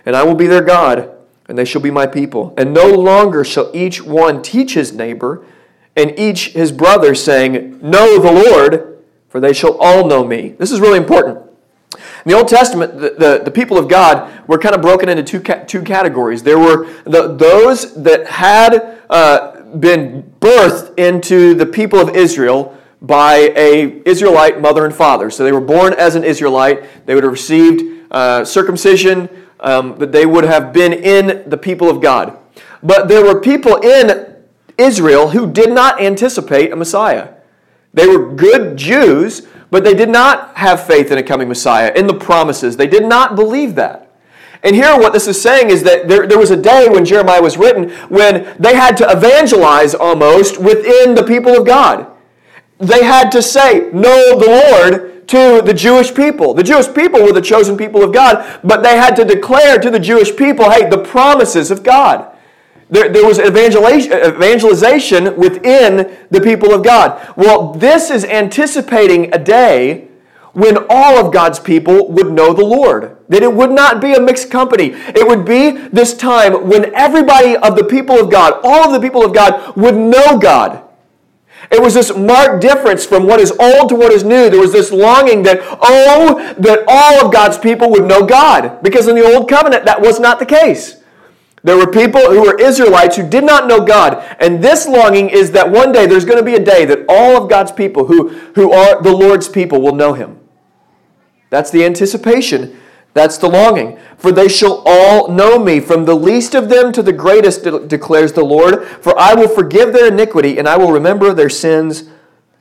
and 0.06 0.16
I 0.16 0.24
will 0.24 0.36
be 0.36 0.46
their 0.46 0.62
God, 0.62 1.10
and 1.50 1.58
they 1.58 1.66
shall 1.66 1.82
be 1.82 1.90
my 1.90 2.06
people. 2.06 2.54
And 2.56 2.74
no 2.74 2.88
longer 2.88 3.44
shall 3.44 3.72
each 3.74 4.04
one 4.04 4.44
teach 4.44 4.76
his 4.76 4.94
neighbor 4.94 5.44
and 5.98 6.18
each 6.18 6.50
his 6.50 6.72
brother, 6.72 7.14
saying, 7.16 7.80
Know 7.82 8.20
the 8.20 8.32
Lord, 8.32 9.04
for 9.28 9.42
they 9.42 9.52
shall 9.52 9.76
all 9.80 10.08
know 10.08 10.24
me. 10.24 10.50
This 10.50 10.72
is 10.72 10.80
really 10.80 10.98
important. 11.00 11.40
In 11.94 12.32
the 12.32 12.34
Old 12.34 12.48
Testament, 12.48 13.00
the, 13.00 13.10
the, 13.12 13.42
the 13.46 13.52
people 13.52 13.78
of 13.78 13.88
God 13.88 14.48
were 14.48 14.58
kind 14.58 14.76
of 14.76 14.82
broken 14.82 15.10
into 15.10 15.24
two, 15.24 15.40
two 15.66 15.82
categories. 15.82 16.44
There 16.44 16.60
were 16.60 16.86
the, 17.04 17.36
those 17.36 17.96
that 18.04 18.28
had 18.28 19.00
uh, 19.10 19.62
been 19.72 20.34
birthed 20.40 20.98
into 21.00 21.56
the 21.56 21.66
people 21.66 22.00
of 22.00 22.16
Israel 22.16 22.78
by 23.02 23.54
a 23.56 24.02
Israelite 24.06 24.62
mother 24.62 24.86
and 24.86 24.94
father. 24.94 25.30
So 25.30 25.44
they 25.44 25.52
were 25.52 25.62
born 25.62 25.94
as 25.94 26.16
an 26.16 26.24
Israelite. 26.24 27.06
They 27.06 27.16
would 27.16 27.24
have 27.24 27.32
received 27.32 28.12
uh, 28.12 28.44
circumcision, 28.46 29.30
um, 29.60 29.98
but 29.98 30.12
they 30.12 30.26
would 30.26 30.44
have 30.44 30.74
been 30.74 30.94
in 30.94 31.50
the 31.50 31.58
people 31.58 31.90
of 31.90 32.02
God. 32.02 32.38
But 32.84 33.08
there 33.08 33.24
were 33.24 33.40
people 33.40 33.78
in 33.78 34.27
Israel 34.78 35.30
who 35.30 35.52
did 35.52 35.72
not 35.72 36.02
anticipate 36.02 36.72
a 36.72 36.76
Messiah. 36.76 37.34
They 37.94 38.08
were 38.08 38.34
good 38.34 38.78
Jews, 38.78 39.48
but 39.72 39.84
they 39.84 39.94
did 39.94 40.10
not 40.10 40.56
have 40.58 40.86
faith 40.86 41.12
in 41.12 41.18
a 41.18 41.24
coming 41.24 41.48
Messiah, 41.48 41.92
in 41.96 42.08
the 42.08 42.14
promises. 42.14 42.78
They 42.78 42.88
did 42.88 43.06
not 43.06 43.36
believe 43.36 43.76
that. 43.76 44.04
And 44.64 44.76
here, 44.76 44.98
what 44.98 45.14
this 45.14 45.28
is 45.28 45.42
saying 45.42 45.70
is 45.70 45.84
that 45.84 46.08
there, 46.08 46.28
there 46.28 46.40
was 46.40 46.52
a 46.52 46.62
day 46.62 46.88
when 46.90 47.06
Jeremiah 47.06 47.42
was 47.42 47.58
written 47.58 47.90
when 48.10 48.56
they 48.60 48.76
had 48.76 48.98
to 48.98 49.10
evangelize 49.10 49.94
almost 49.94 50.60
within 50.60 51.16
the 51.16 51.24
people 51.24 51.56
of 51.56 51.66
God. 51.66 52.08
They 52.80 53.04
had 53.04 53.32
to 53.32 53.42
say, 53.42 53.90
Know 53.92 54.40
the 54.40 54.72
Lord 54.72 55.28
to 55.28 55.62
the 55.62 55.74
Jewish 55.74 56.14
people. 56.14 56.54
The 56.54 56.64
Jewish 56.64 56.94
people 56.94 57.22
were 57.22 57.34
the 57.34 57.42
chosen 57.42 57.78
people 57.78 58.04
of 58.04 58.14
God, 58.14 58.60
but 58.64 58.82
they 58.82 58.98
had 58.98 59.16
to 59.18 59.26
declare 59.26 59.78
to 59.78 59.92
the 59.92 60.00
Jewish 60.00 60.36
people, 60.36 60.70
hey, 60.70 60.90
the 60.90 61.04
promises 61.04 61.70
of 61.70 61.84
God. 61.84 62.34
There, 62.90 63.10
there 63.10 63.26
was 63.26 63.38
evangelization 63.40 65.36
within 65.36 66.18
the 66.30 66.40
people 66.42 66.74
of 66.74 66.84
God. 66.84 67.34
Well, 67.36 67.74
this 67.74 68.10
is 68.10 68.24
anticipating 68.24 69.34
a 69.34 69.38
day 69.38 70.08
when 70.54 70.78
all 70.90 71.24
of 71.24 71.34
God's 71.34 71.60
people 71.60 72.10
would 72.10 72.32
know 72.32 72.54
the 72.54 72.66
Lord. 72.66 73.18
That 73.30 73.44
it 73.44 73.54
would 73.54 73.72
not 73.72 74.02
be 74.02 74.14
a 74.14 74.22
mixed 74.22 74.50
company. 74.50 74.94
It 74.94 75.28
would 75.28 75.46
be 75.46 75.72
this 75.90 76.16
time 76.16 76.70
when 76.70 76.96
everybody 76.96 77.58
of 77.58 77.76
the 77.76 77.84
people 77.84 78.20
of 78.20 78.32
God, 78.32 78.60
all 78.64 78.86
of 78.86 78.94
the 78.94 79.06
people 79.06 79.24
of 79.24 79.34
God, 79.34 79.76
would 79.76 79.96
know 79.96 80.40
God. 80.40 80.84
It 81.70 81.82
was 81.82 81.94
this 81.94 82.16
marked 82.16 82.62
difference 82.62 83.06
from 83.06 83.28
what 83.28 83.42
is 83.42 83.52
old 83.60 83.90
to 83.90 83.96
what 83.96 84.14
is 84.14 84.24
new. 84.24 84.50
There 84.50 84.62
was 84.62 84.72
this 84.72 84.92
longing 84.92 85.44
that, 85.44 85.60
oh, 85.62 86.56
that 86.58 86.86
all 86.88 87.26
of 87.26 87.34
God's 87.34 87.58
people 87.58 87.92
would 87.92 88.06
know 88.06 88.26
God. 88.26 88.82
Because 88.82 89.08
in 89.08 89.16
the 89.16 89.26
old 89.26 89.50
covenant, 89.50 89.86
that 89.86 90.02
was 90.02 90.20
not 90.20 90.40
the 90.40 90.46
case. 90.46 90.97
There 91.68 91.76
were 91.76 91.92
people 91.92 92.22
who 92.22 92.44
were 92.44 92.58
Israelites 92.58 93.18
who 93.18 93.28
did 93.28 93.44
not 93.44 93.68
know 93.68 93.82
God. 93.82 94.24
And 94.40 94.64
this 94.64 94.88
longing 94.88 95.30
is 95.30 95.52
that 95.52 95.70
one 95.70 95.92
day 95.92 96.06
there's 96.06 96.24
going 96.24 96.38
to 96.38 96.44
be 96.44 96.56
a 96.56 96.64
day 96.64 96.86
that 96.86 97.04
all 97.10 97.36
of 97.36 97.50
God's 97.50 97.74
people 97.74 98.06
who, 98.06 98.30
who 98.56 98.72
are 98.72 99.02
the 99.02 99.12
Lord's 99.12 99.50
people 99.50 99.82
will 99.82 99.94
know 99.94 100.14
him. 100.14 100.40
That's 101.50 101.70
the 101.70 101.84
anticipation. 101.84 102.80
That's 103.14 103.38
the 103.38 103.50
longing. 103.50 104.00
For 104.16 104.32
they 104.32 104.48
shall 104.48 104.82
all 104.86 105.28
know 105.28 105.60
me, 105.60 105.82
from 105.82 106.06
the 106.06 106.16
least 106.16 106.56
of 106.56 106.70
them 106.70 106.94
to 106.94 107.04
the 107.04 107.12
greatest, 107.12 107.66
de- 107.66 107.86
declares 107.86 108.32
the 108.32 108.46
Lord. 108.46 108.88
For 108.88 109.20
I 109.20 109.34
will 109.34 109.50
forgive 109.50 109.92
their 109.92 110.08
iniquity, 110.08 110.58
and 110.58 110.70
I 110.70 110.78
will 110.78 110.94
remember 110.94 111.34
their 111.34 111.50
sins 111.50 112.06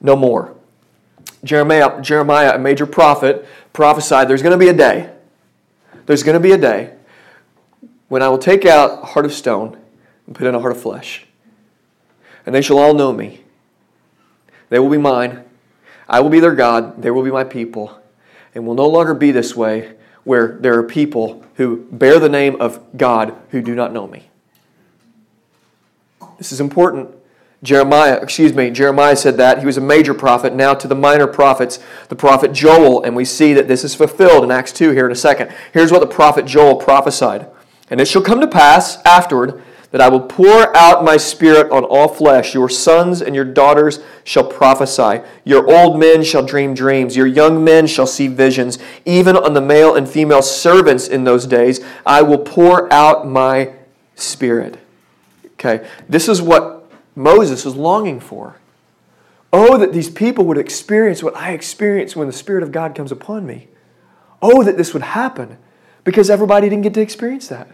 no 0.00 0.16
more. 0.16 0.52
Jeremiah, 1.44 2.02
Jeremiah 2.02 2.56
a 2.56 2.58
major 2.58 2.86
prophet, 2.86 3.46
prophesied 3.72 4.26
there's 4.26 4.42
going 4.42 4.58
to 4.58 4.64
be 4.64 4.68
a 4.68 4.76
day. 4.76 5.12
There's 6.06 6.24
going 6.24 6.34
to 6.34 6.40
be 6.40 6.50
a 6.50 6.58
day 6.58 6.96
when 8.08 8.22
I 8.22 8.28
will 8.28 8.38
take 8.38 8.64
out 8.64 9.02
a 9.02 9.06
heart 9.06 9.26
of 9.26 9.32
stone 9.32 9.76
and 10.26 10.34
put 10.34 10.46
in 10.46 10.54
a 10.54 10.60
heart 10.60 10.72
of 10.72 10.80
flesh. 10.80 11.26
And 12.44 12.54
they 12.54 12.62
shall 12.62 12.78
all 12.78 12.94
know 12.94 13.12
me. 13.12 13.42
They 14.68 14.78
will 14.78 14.90
be 14.90 14.98
mine. 14.98 15.44
I 16.08 16.20
will 16.20 16.30
be 16.30 16.40
their 16.40 16.54
God. 16.54 17.02
They 17.02 17.10
will 17.10 17.24
be 17.24 17.30
my 17.30 17.44
people. 17.44 18.00
And 18.54 18.66
will 18.66 18.74
no 18.74 18.88
longer 18.88 19.14
be 19.14 19.32
this 19.32 19.56
way 19.56 19.94
where 20.24 20.56
there 20.60 20.74
are 20.78 20.82
people 20.82 21.44
who 21.54 21.86
bear 21.90 22.18
the 22.18 22.28
name 22.28 22.60
of 22.60 22.80
God 22.96 23.34
who 23.50 23.60
do 23.60 23.74
not 23.74 23.92
know 23.92 24.06
me. 24.06 24.28
This 26.38 26.52
is 26.52 26.60
important. 26.60 27.10
Jeremiah, 27.62 28.18
excuse 28.20 28.52
me, 28.52 28.70
Jeremiah 28.70 29.16
said 29.16 29.36
that. 29.38 29.60
He 29.60 29.66
was 29.66 29.76
a 29.76 29.80
major 29.80 30.14
prophet. 30.14 30.54
Now 30.54 30.74
to 30.74 30.86
the 30.86 30.94
minor 30.94 31.26
prophets, 31.26 31.78
the 32.08 32.16
prophet 32.16 32.52
Joel, 32.52 33.02
and 33.02 33.16
we 33.16 33.24
see 33.24 33.52
that 33.54 33.66
this 33.66 33.82
is 33.82 33.94
fulfilled 33.94 34.44
in 34.44 34.50
Acts 34.50 34.72
2 34.72 34.90
here 34.90 35.06
in 35.06 35.12
a 35.12 35.16
second. 35.16 35.52
Here's 35.72 35.90
what 35.90 36.00
the 36.00 36.06
prophet 36.06 36.44
Joel 36.44 36.76
prophesied. 36.76 37.48
And 37.90 38.00
it 38.00 38.08
shall 38.08 38.22
come 38.22 38.40
to 38.40 38.46
pass 38.46 39.02
afterward 39.04 39.62
that 39.92 40.00
I 40.00 40.08
will 40.08 40.20
pour 40.20 40.76
out 40.76 41.04
my 41.04 41.16
spirit 41.16 41.70
on 41.70 41.84
all 41.84 42.08
flesh. 42.08 42.54
Your 42.54 42.68
sons 42.68 43.22
and 43.22 43.34
your 43.34 43.44
daughters 43.44 44.00
shall 44.24 44.44
prophesy. 44.44 45.22
Your 45.44 45.70
old 45.72 45.98
men 45.98 46.24
shall 46.24 46.44
dream 46.44 46.74
dreams. 46.74 47.16
Your 47.16 47.26
young 47.26 47.62
men 47.62 47.86
shall 47.86 48.06
see 48.06 48.26
visions. 48.26 48.78
Even 49.04 49.36
on 49.36 49.54
the 49.54 49.60
male 49.60 49.94
and 49.94 50.08
female 50.08 50.42
servants 50.42 51.06
in 51.06 51.24
those 51.24 51.46
days, 51.46 51.80
I 52.04 52.22
will 52.22 52.38
pour 52.38 52.92
out 52.92 53.26
my 53.26 53.72
spirit. 54.16 54.78
Okay, 55.54 55.88
this 56.08 56.28
is 56.28 56.42
what 56.42 56.90
Moses 57.14 57.64
was 57.64 57.76
longing 57.76 58.20
for. 58.20 58.56
Oh, 59.52 59.78
that 59.78 59.92
these 59.92 60.10
people 60.10 60.44
would 60.44 60.58
experience 60.58 61.22
what 61.22 61.36
I 61.36 61.52
experience 61.52 62.14
when 62.14 62.26
the 62.26 62.32
Spirit 62.32 62.62
of 62.62 62.72
God 62.72 62.94
comes 62.94 63.12
upon 63.12 63.46
me. 63.46 63.68
Oh, 64.42 64.62
that 64.64 64.76
this 64.76 64.92
would 64.92 65.02
happen 65.02 65.56
because 66.06 66.30
everybody 66.30 66.70
didn't 66.70 66.84
get 66.84 66.94
to 66.94 67.00
experience 67.00 67.48
that. 67.48 67.68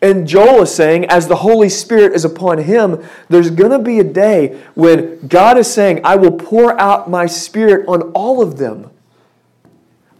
And 0.00 0.26
Joel 0.26 0.62
is 0.62 0.74
saying, 0.74 1.04
as 1.04 1.28
the 1.28 1.36
Holy 1.36 1.68
Spirit 1.68 2.14
is 2.14 2.24
upon 2.24 2.58
him, 2.58 3.04
there's 3.28 3.50
going 3.50 3.70
to 3.70 3.78
be 3.78 4.00
a 4.00 4.04
day 4.04 4.60
when 4.74 5.26
God 5.28 5.58
is 5.58 5.72
saying, 5.72 6.00
I 6.02 6.16
will 6.16 6.32
pour 6.32 6.78
out 6.80 7.08
my 7.08 7.26
Spirit 7.26 7.86
on 7.86 8.10
all 8.12 8.42
of 8.42 8.56
them. 8.56 8.90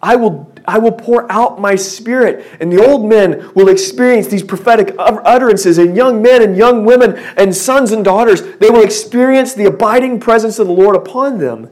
I 0.03 0.16
will, 0.16 0.53
I 0.66 0.79
will 0.79 0.92
pour 0.92 1.31
out 1.33 1.59
my 1.59 1.75
Spirit. 1.75 2.47
And 2.61 2.70
the 2.70 2.87
old 2.87 3.07
men 3.09 3.51
will 3.55 3.68
experience 3.68 4.27
these 4.27 4.42
prophetic 4.42 4.94
utterances, 4.99 5.79
and 5.79 5.97
young 5.97 6.20
men 6.20 6.42
and 6.42 6.55
young 6.55 6.85
women 6.85 7.16
and 7.37 7.55
sons 7.57 7.92
and 7.92 8.05
daughters, 8.05 8.42
they 8.59 8.68
will 8.68 8.85
experience 8.85 9.55
the 9.55 9.64
abiding 9.64 10.20
presence 10.20 10.59
of 10.59 10.66
the 10.66 10.73
Lord 10.73 10.97
upon 10.97 11.38
them. 11.38 11.70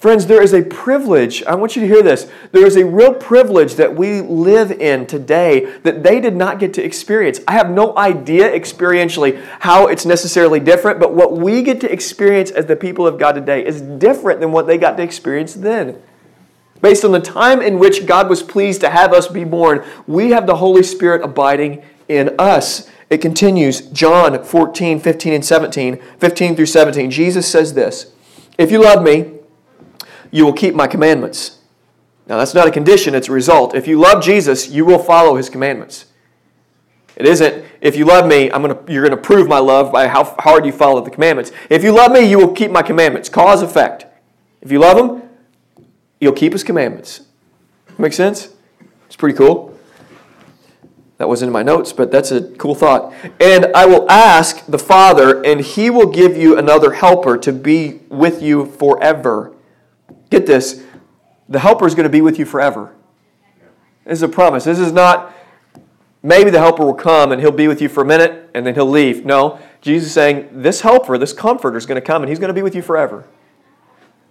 Friends, 0.00 0.24
there 0.24 0.42
is 0.42 0.54
a 0.54 0.62
privilege. 0.62 1.42
I 1.42 1.54
want 1.56 1.76
you 1.76 1.82
to 1.82 1.86
hear 1.86 2.02
this. 2.02 2.26
There 2.52 2.66
is 2.66 2.76
a 2.76 2.86
real 2.86 3.12
privilege 3.12 3.74
that 3.74 3.94
we 3.94 4.22
live 4.22 4.72
in 4.72 5.06
today 5.06 5.76
that 5.82 6.02
they 6.02 6.22
did 6.22 6.34
not 6.34 6.58
get 6.58 6.72
to 6.74 6.82
experience. 6.82 7.38
I 7.46 7.52
have 7.52 7.70
no 7.70 7.94
idea 7.98 8.50
experientially 8.50 9.38
how 9.60 9.88
it's 9.88 10.06
necessarily 10.06 10.58
different, 10.58 11.00
but 11.00 11.12
what 11.12 11.36
we 11.36 11.62
get 11.62 11.82
to 11.82 11.92
experience 11.92 12.50
as 12.50 12.64
the 12.64 12.76
people 12.76 13.06
of 13.06 13.18
God 13.18 13.32
today 13.32 13.62
is 13.62 13.82
different 13.82 14.40
than 14.40 14.52
what 14.52 14.66
they 14.66 14.78
got 14.78 14.96
to 14.96 15.02
experience 15.02 15.52
then. 15.52 16.00
Based 16.80 17.04
on 17.04 17.12
the 17.12 17.20
time 17.20 17.60
in 17.60 17.78
which 17.78 18.06
God 18.06 18.30
was 18.30 18.42
pleased 18.42 18.80
to 18.80 18.88
have 18.88 19.12
us 19.12 19.28
be 19.28 19.44
born, 19.44 19.84
we 20.06 20.30
have 20.30 20.46
the 20.46 20.56
Holy 20.56 20.82
Spirit 20.82 21.22
abiding 21.22 21.84
in 22.08 22.34
us. 22.38 22.88
It 23.10 23.18
continues, 23.18 23.82
John 23.82 24.42
14, 24.42 24.98
15, 24.98 25.32
and 25.34 25.44
17, 25.44 26.00
15 26.18 26.56
through 26.56 26.64
17. 26.64 27.10
Jesus 27.10 27.46
says 27.46 27.74
this 27.74 28.14
If 28.56 28.70
you 28.70 28.82
love 28.82 29.02
me, 29.04 29.39
you 30.30 30.44
will 30.44 30.52
keep 30.52 30.74
my 30.74 30.86
commandments. 30.86 31.58
Now, 32.26 32.36
that's 32.38 32.54
not 32.54 32.68
a 32.68 32.70
condition, 32.70 33.14
it's 33.14 33.28
a 33.28 33.32
result. 33.32 33.74
If 33.74 33.88
you 33.88 33.98
love 33.98 34.22
Jesus, 34.22 34.68
you 34.68 34.84
will 34.84 34.98
follow 34.98 35.34
his 35.36 35.48
commandments. 35.48 36.06
It 37.16 37.26
isn't, 37.26 37.64
if 37.80 37.96
you 37.96 38.04
love 38.04 38.26
me, 38.26 38.50
I'm 38.50 38.62
gonna, 38.62 38.78
you're 38.88 39.02
going 39.02 39.16
to 39.16 39.22
prove 39.22 39.48
my 39.48 39.58
love 39.58 39.92
by 39.92 40.06
how 40.06 40.24
hard 40.24 40.64
you 40.64 40.72
follow 40.72 41.00
the 41.00 41.10
commandments. 41.10 41.50
If 41.68 41.82
you 41.82 41.92
love 41.92 42.12
me, 42.12 42.20
you 42.20 42.38
will 42.38 42.52
keep 42.52 42.70
my 42.70 42.82
commandments. 42.82 43.28
Cause, 43.28 43.62
effect. 43.62 44.06
If 44.62 44.70
you 44.70 44.78
love 44.78 44.96
him, 44.96 45.28
you'll 46.20 46.32
keep 46.32 46.52
his 46.52 46.64
commandments. 46.64 47.22
Make 47.98 48.12
sense? 48.12 48.50
It's 49.06 49.16
pretty 49.16 49.36
cool. 49.36 49.78
That 51.18 51.28
wasn't 51.28 51.48
in 51.48 51.52
my 51.52 51.62
notes, 51.62 51.92
but 51.92 52.10
that's 52.10 52.30
a 52.30 52.42
cool 52.52 52.74
thought. 52.74 53.12
And 53.38 53.66
I 53.74 53.84
will 53.84 54.10
ask 54.10 54.64
the 54.66 54.78
Father, 54.78 55.44
and 55.44 55.60
he 55.60 55.90
will 55.90 56.06
give 56.06 56.36
you 56.36 56.56
another 56.56 56.92
helper 56.92 57.36
to 57.36 57.52
be 57.52 58.00
with 58.08 58.40
you 58.40 58.64
forever 58.64 59.52
Get 60.30 60.46
this 60.46 60.82
the 61.50 61.58
helper 61.58 61.84
is 61.86 61.94
going 61.94 62.04
to 62.04 62.10
be 62.10 62.20
with 62.20 62.38
you 62.38 62.44
forever. 62.44 62.94
This 64.04 64.18
is 64.18 64.22
a 64.22 64.28
promise. 64.28 64.64
This 64.64 64.78
is 64.78 64.92
not 64.92 65.34
maybe 66.22 66.50
the 66.50 66.60
helper 66.60 66.84
will 66.84 66.94
come 66.94 67.32
and 67.32 67.40
he'll 67.40 67.50
be 67.50 67.66
with 67.66 67.82
you 67.82 67.88
for 67.88 68.02
a 68.02 68.06
minute 68.06 68.50
and 68.54 68.64
then 68.64 68.74
he'll 68.74 68.88
leave. 68.88 69.26
No, 69.26 69.58
Jesus 69.80 70.08
is 70.08 70.14
saying 70.14 70.48
this 70.52 70.82
helper, 70.82 71.18
this 71.18 71.32
comforter 71.32 71.76
is 71.76 71.86
going 71.86 72.00
to 72.00 72.06
come 72.06 72.22
and 72.22 72.28
he's 72.28 72.38
going 72.38 72.48
to 72.48 72.54
be 72.54 72.62
with 72.62 72.74
you 72.74 72.82
forever. 72.82 73.26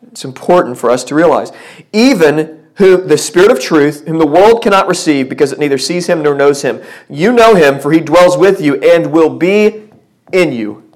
It's 0.07 0.23
important 0.23 0.77
for 0.77 0.89
us 0.89 1.03
to 1.05 1.15
realize. 1.15 1.51
Even 1.91 2.67
who 2.75 2.95
the 2.95 3.17
Spirit 3.17 3.51
of 3.51 3.59
truth, 3.59 4.07
whom 4.07 4.17
the 4.17 4.25
world 4.25 4.63
cannot 4.63 4.87
receive 4.87 5.27
because 5.27 5.51
it 5.51 5.59
neither 5.59 5.77
sees 5.77 6.07
him 6.07 6.23
nor 6.23 6.33
knows 6.33 6.61
him. 6.61 6.81
You 7.09 7.33
know 7.33 7.53
him, 7.53 7.79
for 7.79 7.91
he 7.91 7.99
dwells 7.99 8.37
with 8.37 8.61
you 8.61 8.75
and 8.75 9.11
will 9.11 9.35
be 9.35 9.89
in 10.31 10.53
you. 10.53 10.89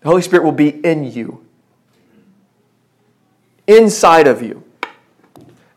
The 0.00 0.08
Holy 0.08 0.22
Spirit 0.22 0.44
will 0.44 0.52
be 0.52 0.68
in 0.68 1.04
you 1.04 1.44
inside 3.66 4.26
of 4.26 4.42
you. 4.42 4.64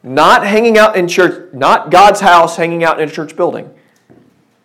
Not 0.02 0.46
hanging 0.46 0.78
out 0.78 0.98
in 0.98 1.08
church, 1.08 1.54
not 1.54 1.89
God's 1.89 2.19
house 2.19 2.58
hanging 2.58 2.84
out 2.84 3.00
in 3.00 3.08
a 3.08 3.12
church 3.12 3.36
building. 3.36 3.74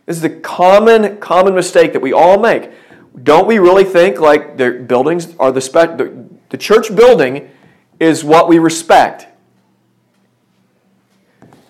This 0.06 0.16
is 0.16 0.22
the 0.22 0.30
common, 0.30 1.18
common 1.18 1.54
mistake 1.54 1.92
that 1.92 2.00
we 2.00 2.12
all 2.12 2.38
make. 2.38 2.70
Don't 3.22 3.46
we 3.46 3.58
really 3.58 3.84
think 3.84 4.20
like 4.20 4.56
the 4.56 4.70
buildings 4.70 5.34
are 5.38 5.52
the, 5.52 5.60
spe- 5.60 5.96
the, 5.96 6.24
the 6.50 6.56
church 6.56 6.94
building 6.94 7.50
is 8.00 8.24
what 8.24 8.48
we 8.48 8.58
respect? 8.58 9.26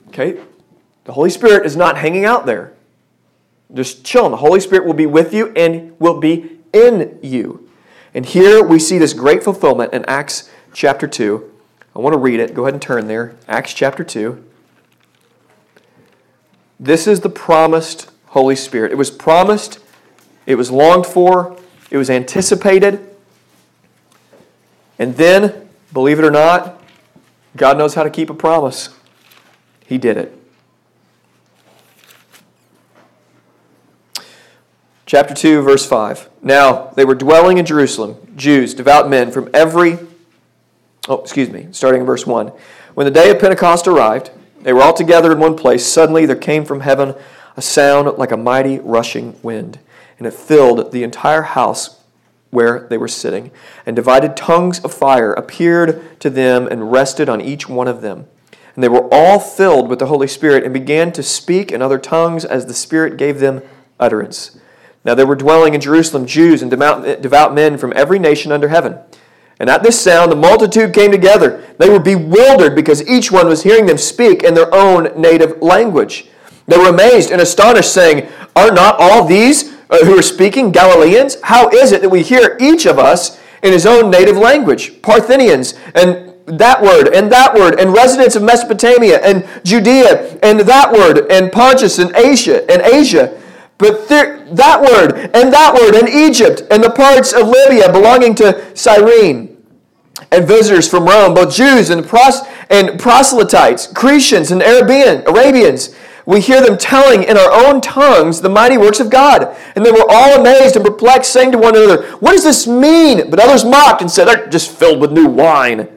Okay? 0.09 0.41
The 1.05 1.13
Holy 1.13 1.31
Spirit 1.31 1.67
is 1.67 1.77
not 1.77 1.99
hanging 1.99 2.25
out 2.25 2.47
there. 2.47 2.75
Just 3.73 4.05
chilling. 4.05 4.31
The 4.31 4.39
Holy 4.39 4.61
Spirit 4.61 4.87
will 4.87 4.95
be 4.95 5.07
with 5.07 5.35
you 5.35 5.53
and 5.55 5.99
will 5.99 6.21
be 6.21 6.59
in 6.73 7.19
you. 7.23 7.69
And 8.15 8.25
here 8.25 8.63
we 8.63 8.79
see 8.79 8.99
this 8.99 9.13
great 9.13 9.43
fulfillment 9.43 9.93
in 9.93 10.05
Acts 10.07 10.51
chapter 10.73 11.07
2. 11.07 11.53
I 11.95 11.99
want 12.01 12.15
to 12.15 12.19
read 12.19 12.41
it. 12.41 12.55
Go 12.55 12.63
ahead 12.63 12.75
and 12.75 12.83
turn 12.83 13.09
there. 13.09 13.37
Acts 13.49 13.75
chapter 13.75 14.05
2. 14.05 14.45
This 16.81 17.07
is 17.07 17.21
the 17.21 17.29
promised 17.29 18.11
Holy 18.27 18.55
Spirit. 18.55 18.93
It 18.93 18.97
was 18.97 19.11
promised, 19.11 19.81
it 20.47 20.55
was 20.55 20.71
longed 20.71 21.07
for, 21.07 21.59
it 21.91 21.97
was 21.97 22.09
anticipated. 22.09 23.05
And 24.99 25.17
then, 25.17 25.69
believe 25.93 26.19
it 26.19 26.25
or 26.25 26.31
not, 26.31 26.83
God 27.57 27.79
knows 27.79 27.95
how 27.95 28.03
to 28.03 28.11
keep 28.11 28.31
a 28.31 28.35
promise. 28.35 28.91
He 29.87 29.99
did 29.99 30.17
it. 30.17 30.35
Chapter 35.07 35.33
2, 35.33 35.63
verse 35.63 35.87
5. 35.87 36.29
Now, 36.43 36.93
they 36.95 37.05
were 37.05 37.15
dwelling 37.15 37.57
in 37.57 37.65
Jerusalem, 37.65 38.17
Jews, 38.37 38.75
devout 38.75 39.09
men 39.09 39.33
from 39.33 39.49
every 39.55 39.99
Oh, 41.09 41.23
excuse 41.23 41.49
me, 41.49 41.69
starting 41.73 42.03
in 42.03 42.07
verse 42.07 42.27
1. 42.27 42.53
When 42.95 43.07
the 43.07 43.11
day 43.11 43.31
of 43.31 43.39
Pentecost 43.39 43.89
arrived, 43.89 44.31
they 44.61 44.73
were 44.73 44.83
all 44.83 44.93
together 44.93 45.33
in 45.33 45.39
one 45.39 45.57
place. 45.57 45.87
Suddenly 45.87 46.27
there 46.27 46.37
came 46.37 46.65
from 46.65 46.81
heaven 46.81 47.15
a 47.57 47.63
sound 47.63 48.19
like 48.19 48.31
a 48.31 48.37
mighty 48.37 48.79
rushing 48.79 49.35
wind, 49.43 49.79
and 50.19 50.27
it 50.27 50.35
filled 50.35 50.93
the 50.93 51.03
entire 51.03 51.43
house 51.43 52.03
where 52.51 52.87
they 52.89 52.99
were 52.99 53.09
sitting. 53.09 53.51
And 53.87 53.97
divided 53.97 54.37
tongues 54.37 54.81
of 54.81 54.93
fire 54.93 55.33
appeared 55.33 56.21
to 56.21 56.29
them 56.29 56.67
and 56.67 56.93
rested 56.93 57.29
on 57.29 57.41
each 57.41 57.69
one 57.69 57.89
of 57.89 58.03
them. 58.03 58.27
And 58.75 58.85
they 58.85 58.89
were 58.89 59.09
all 59.11 59.41
filled 59.41 59.89
with 59.89 59.99
the 59.99 60.07
Holy 60.07 60.29
Spirit 60.29 60.63
and 60.63 60.73
began 60.73 61.11
to 61.13 61.23
speak 61.23 61.73
in 61.73 61.83
other 61.83 61.99
tongues 61.99 62.45
as 62.45 62.67
the 62.67 62.75
Spirit 62.75 63.17
gave 63.17 63.41
them 63.41 63.63
utterance. 63.99 64.59
Now 65.05 65.15
there 65.15 65.27
were 65.27 65.37
dwelling 65.37 65.75
in 65.75 65.81
Jerusalem 65.81 66.27
Jews 66.27 66.63
and 66.63 66.71
devout 66.71 67.55
men 67.55 67.79
from 67.79 67.93
every 67.97 68.19
nation 68.19 68.53
under 68.53 68.69
heaven. 68.69 68.99
And 69.61 69.69
at 69.69 69.83
this 69.83 70.01
sound, 70.01 70.31
the 70.31 70.37
multitude 70.37 70.95
came 70.95 71.11
together. 71.11 71.65
They 71.79 71.89
were 71.89 71.99
bewildered 71.99 72.77
because 72.77 73.09
each 73.09 73.33
one 73.33 73.49
was 73.49 73.65
hearing 73.65 73.87
them 73.87 73.99
speak 73.99 74.43
in 74.43 74.55
their 74.55 74.73
own 74.73 75.21
native 75.21 75.61
language. 75.61 76.29
They 76.67 76.79
were 76.79 76.91
amazed 76.91 77.31
and 77.31 77.41
astonished, 77.41 77.93
saying, 77.93 78.29
Are 78.55 78.71
not 78.71 78.97
all 79.01 79.25
these 79.25 79.75
uh, 79.91 80.05
who 80.05 80.19
are 80.19 80.23
speaking 80.23 80.71
Galileans? 80.71 81.39
How 81.43 81.69
is 81.71 81.93
it 81.93 82.03
that 82.03 82.11
we 82.11 82.23
hear 82.23 82.57
each 82.61 82.87
of 82.87 82.99
us 82.99 83.41
in 83.63 83.73
his 83.73 83.87
own 83.87 84.11
native 84.11 84.37
language? 84.37 85.03
Parthians, 85.03 85.75
and 85.95 86.35
that 86.47 86.81
word, 86.81 87.09
and 87.09 87.33
that 87.33 87.55
word, 87.55 87.81
and 87.81 87.93
residents 87.93 88.37
of 88.37 88.43
Mesopotamia, 88.43 89.19
and 89.21 89.47
Judea, 89.65 90.39
and 90.43 90.61
that 90.61 90.93
word, 90.93 91.27
and 91.31 91.51
Pontus, 91.51 91.99
and 91.99 92.15
Asia, 92.15 92.71
and 92.71 92.83
Asia. 92.83 93.41
But 93.79 94.09
there, 94.09 94.45
that 94.53 94.81
word, 94.81 95.31
and 95.35 95.53
that 95.53 95.75
word, 95.75 95.95
and 95.95 96.09
Egypt, 96.09 96.63
and 96.71 96.83
the 96.83 96.91
parts 96.91 97.33
of 97.33 97.49
Libya 97.49 97.91
belonging 97.91 98.35
to 98.37 98.77
Cyrene 98.77 99.48
and 100.31 100.47
visitors 100.47 100.89
from 100.89 101.07
Rome, 101.07 101.35
both 101.35 101.55
Jews 101.55 101.91
and, 101.91 102.07
pros- 102.07 102.43
and 102.71 102.99
proselytes, 102.99 103.87
Cretians 103.93 104.51
and 104.51 104.63
Arabian, 104.63 105.27
Arabians. 105.27 105.95
we 106.27 106.41
hear 106.41 106.61
them 106.61 106.77
telling 106.77 107.23
in 107.23 107.37
our 107.37 107.51
own 107.51 107.81
tongues 107.81 108.41
the 108.41 108.49
mighty 108.49 108.77
works 108.77 109.01
of 109.01 109.11
God. 109.11 109.57
And 109.75 109.85
they 109.85 109.93
were 109.93 110.07
all 110.09 110.41
amazed 110.41 110.77
and 110.77 110.85
perplexed, 110.85 111.33
saying 111.33 111.53
to 111.53 111.59
one 111.59 111.75
another, 111.75 112.07
What 112.17 112.33
does 112.33 112.45
this 112.45 112.67
mean? 112.67 113.31
But 113.31 113.41
others 113.41 113.65
mocked 113.65 114.03
and 114.03 114.11
said, 114.11 114.27
They're 114.27 114.47
just 114.49 114.71
filled 114.71 115.01
with 115.01 115.13
new 115.13 115.27
wine. 115.27 115.89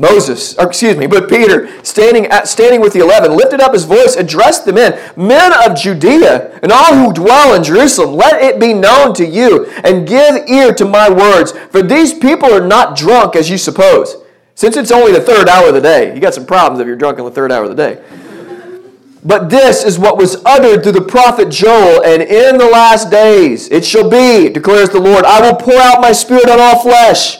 Moses, 0.00 0.56
or 0.56 0.66
excuse 0.66 0.96
me, 0.96 1.06
but 1.06 1.28
Peter, 1.28 1.68
standing, 1.84 2.24
at, 2.28 2.48
standing 2.48 2.80
with 2.80 2.94
the 2.94 3.00
eleven, 3.00 3.36
lifted 3.36 3.60
up 3.60 3.74
his 3.74 3.84
voice, 3.84 4.16
addressed 4.16 4.64
the 4.64 4.72
men, 4.72 4.98
Men 5.14 5.52
of 5.52 5.76
Judea, 5.76 6.58
and 6.62 6.72
all 6.72 6.94
who 6.94 7.12
dwell 7.12 7.54
in 7.54 7.62
Jerusalem, 7.62 8.16
let 8.16 8.42
it 8.42 8.58
be 8.58 8.72
known 8.72 9.12
to 9.14 9.26
you, 9.26 9.66
and 9.84 10.08
give 10.08 10.48
ear 10.48 10.72
to 10.72 10.86
my 10.86 11.10
words, 11.10 11.52
for 11.70 11.82
these 11.82 12.14
people 12.14 12.50
are 12.50 12.66
not 12.66 12.96
drunk 12.96 13.36
as 13.36 13.50
you 13.50 13.58
suppose. 13.58 14.16
Since 14.54 14.78
it's 14.78 14.90
only 14.90 15.12
the 15.12 15.20
third 15.20 15.50
hour 15.50 15.68
of 15.68 15.74
the 15.74 15.82
day, 15.82 16.14
you 16.14 16.20
got 16.20 16.32
some 16.32 16.46
problems 16.46 16.80
if 16.80 16.86
you're 16.86 16.96
drunk 16.96 17.18
in 17.18 17.26
the 17.26 17.30
third 17.30 17.52
hour 17.52 17.64
of 17.64 17.76
the 17.76 17.76
day. 17.76 18.02
But 19.22 19.50
this 19.50 19.84
is 19.84 19.98
what 19.98 20.16
was 20.16 20.42
uttered 20.46 20.82
through 20.82 20.92
the 20.92 21.02
prophet 21.02 21.50
Joel, 21.50 22.02
and 22.04 22.22
in 22.22 22.56
the 22.56 22.68
last 22.70 23.10
days 23.10 23.68
it 23.68 23.84
shall 23.84 24.08
be, 24.08 24.48
declares 24.48 24.88
the 24.88 24.98
Lord, 24.98 25.26
I 25.26 25.42
will 25.42 25.56
pour 25.56 25.78
out 25.78 26.00
my 26.00 26.12
spirit 26.12 26.48
on 26.48 26.58
all 26.58 26.82
flesh. 26.82 27.36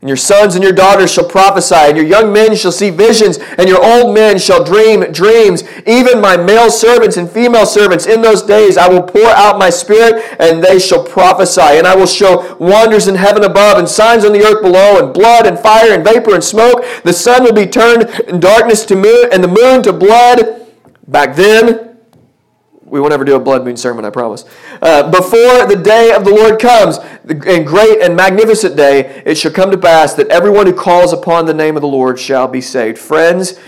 And 0.00 0.08
your 0.08 0.16
sons 0.16 0.54
and 0.54 0.64
your 0.64 0.72
daughters 0.72 1.12
shall 1.12 1.28
prophesy, 1.28 1.74
and 1.74 1.94
your 1.94 2.06
young 2.06 2.32
men 2.32 2.56
shall 2.56 2.72
see 2.72 2.88
visions, 2.88 3.36
and 3.58 3.68
your 3.68 3.84
old 3.84 4.14
men 4.14 4.38
shall 4.38 4.64
dream 4.64 5.12
dreams. 5.12 5.62
Even 5.86 6.22
my 6.22 6.38
male 6.38 6.70
servants 6.70 7.18
and 7.18 7.30
female 7.30 7.66
servants, 7.66 8.06
in 8.06 8.22
those 8.22 8.40
days 8.42 8.78
I 8.78 8.88
will 8.88 9.02
pour 9.02 9.26
out 9.26 9.58
my 9.58 9.68
spirit, 9.68 10.24
and 10.40 10.64
they 10.64 10.78
shall 10.78 11.04
prophesy. 11.04 11.60
And 11.60 11.86
I 11.86 11.94
will 11.94 12.06
show 12.06 12.56
wonders 12.58 13.08
in 13.08 13.14
heaven 13.14 13.44
above, 13.44 13.76
and 13.76 13.86
signs 13.86 14.24
on 14.24 14.32
the 14.32 14.42
earth 14.42 14.62
below, 14.62 15.04
and 15.04 15.12
blood, 15.12 15.46
and 15.46 15.58
fire, 15.58 15.92
and 15.92 16.02
vapor, 16.02 16.34
and 16.34 16.42
smoke. 16.42 16.82
The 17.04 17.12
sun 17.12 17.44
will 17.44 17.52
be 17.52 17.66
turned 17.66 18.08
in 18.26 18.40
darkness 18.40 18.86
to 18.86 18.96
moon, 18.96 19.28
and 19.30 19.44
the 19.44 19.48
moon 19.48 19.82
to 19.82 19.92
blood. 19.92 20.66
Back 21.08 21.36
then, 21.36 21.89
we 22.90 23.00
won't 23.00 23.12
ever 23.12 23.24
do 23.24 23.36
a 23.36 23.40
blood 23.40 23.64
moon 23.64 23.76
sermon, 23.76 24.04
I 24.04 24.10
promise. 24.10 24.44
Uh, 24.82 25.10
before 25.10 25.66
the 25.66 25.80
day 25.82 26.12
of 26.12 26.24
the 26.24 26.30
Lord 26.30 26.58
comes, 26.58 26.98
and 26.98 27.66
great 27.66 28.02
and 28.02 28.16
magnificent 28.16 28.76
day, 28.76 29.22
it 29.24 29.36
shall 29.36 29.52
come 29.52 29.70
to 29.70 29.78
pass 29.78 30.14
that 30.14 30.28
everyone 30.28 30.66
who 30.66 30.72
calls 30.72 31.12
upon 31.12 31.46
the 31.46 31.54
name 31.54 31.76
of 31.76 31.82
the 31.82 31.88
Lord 31.88 32.18
shall 32.18 32.48
be 32.48 32.60
saved. 32.60 32.98
Friends, 32.98 33.58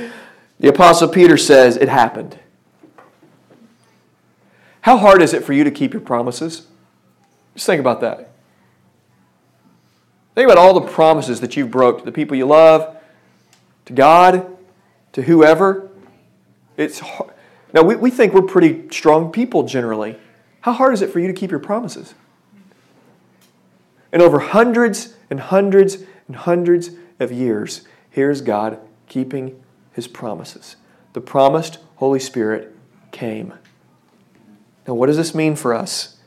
the 0.59 0.69
Apostle 0.69 1.09
Peter 1.09 1.37
says 1.37 1.77
it 1.77 1.89
happened. 1.89 2.39
How 4.81 4.97
hard 4.97 5.23
is 5.23 5.33
it 5.33 5.45
for 5.45 5.53
you 5.53 5.63
to 5.63 5.71
keep 5.71 5.93
your 5.93 6.03
promises? 6.03 6.67
Just 7.55 7.67
think 7.67 7.81
about 7.81 8.01
that. 8.01 8.31
Think 10.35 10.47
about 10.47 10.59
all 10.59 10.75
the 10.75 10.89
promises 10.89 11.41
that 11.41 11.57
you've 11.57 11.71
broke 11.71 12.01
to 12.01 12.05
the 12.05 12.13
people 12.13 12.37
you 12.37 12.47
love, 12.47 12.97
to 13.85 13.93
God, 13.93 14.57
to 15.13 15.23
whoever. 15.23 15.91
It's 16.77 16.99
hard. 16.99 17.32
Now, 17.73 17.83
we, 17.83 17.97
we 17.97 18.11
think 18.11 18.33
we're 18.35 18.43
pretty 18.43 18.89
strong 18.91 19.33
people 19.33 19.63
generally. 19.63 20.19
How 20.63 20.73
hard 20.73 20.95
is 20.95 21.03
it 21.03 21.11
for 21.11 21.21
you 21.21 21.27
to 21.27 21.33
keep 21.33 21.51
your 21.51 21.61
promises? 21.61 22.15
And 24.13 24.21
over 24.21 24.41
hundreds 24.41 25.15
and 25.31 25.41
hundreds 25.41 25.99
and 26.27 26.37
hundreds 26.37 26.91
of 27.19 27.33
years, 27.33 27.83
here's 28.11 28.43
God 28.43 28.79
keeping 29.09 29.63
his 29.93 30.07
promises. 30.07 30.77
The 31.15 31.21
promised 31.21 31.79
Holy 31.97 32.21
Spirit 32.21 32.77
came. 33.11 33.55
Now, 34.87 34.95
what 34.95 35.07
does 35.07 35.17
this 35.17 35.35
mean 35.35 35.57
for 35.57 35.75
us? 35.75 36.19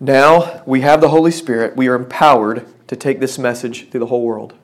Now 0.00 0.62
we 0.66 0.80
have 0.80 1.00
the 1.00 1.10
Holy 1.10 1.30
Spirit. 1.30 1.76
We 1.76 1.86
are 1.88 1.94
empowered 1.94 2.66
to 2.88 2.96
take 2.96 3.20
this 3.20 3.38
message 3.38 3.88
to 3.90 3.98
the 3.98 4.06
whole 4.06 4.22
world. 4.22 4.54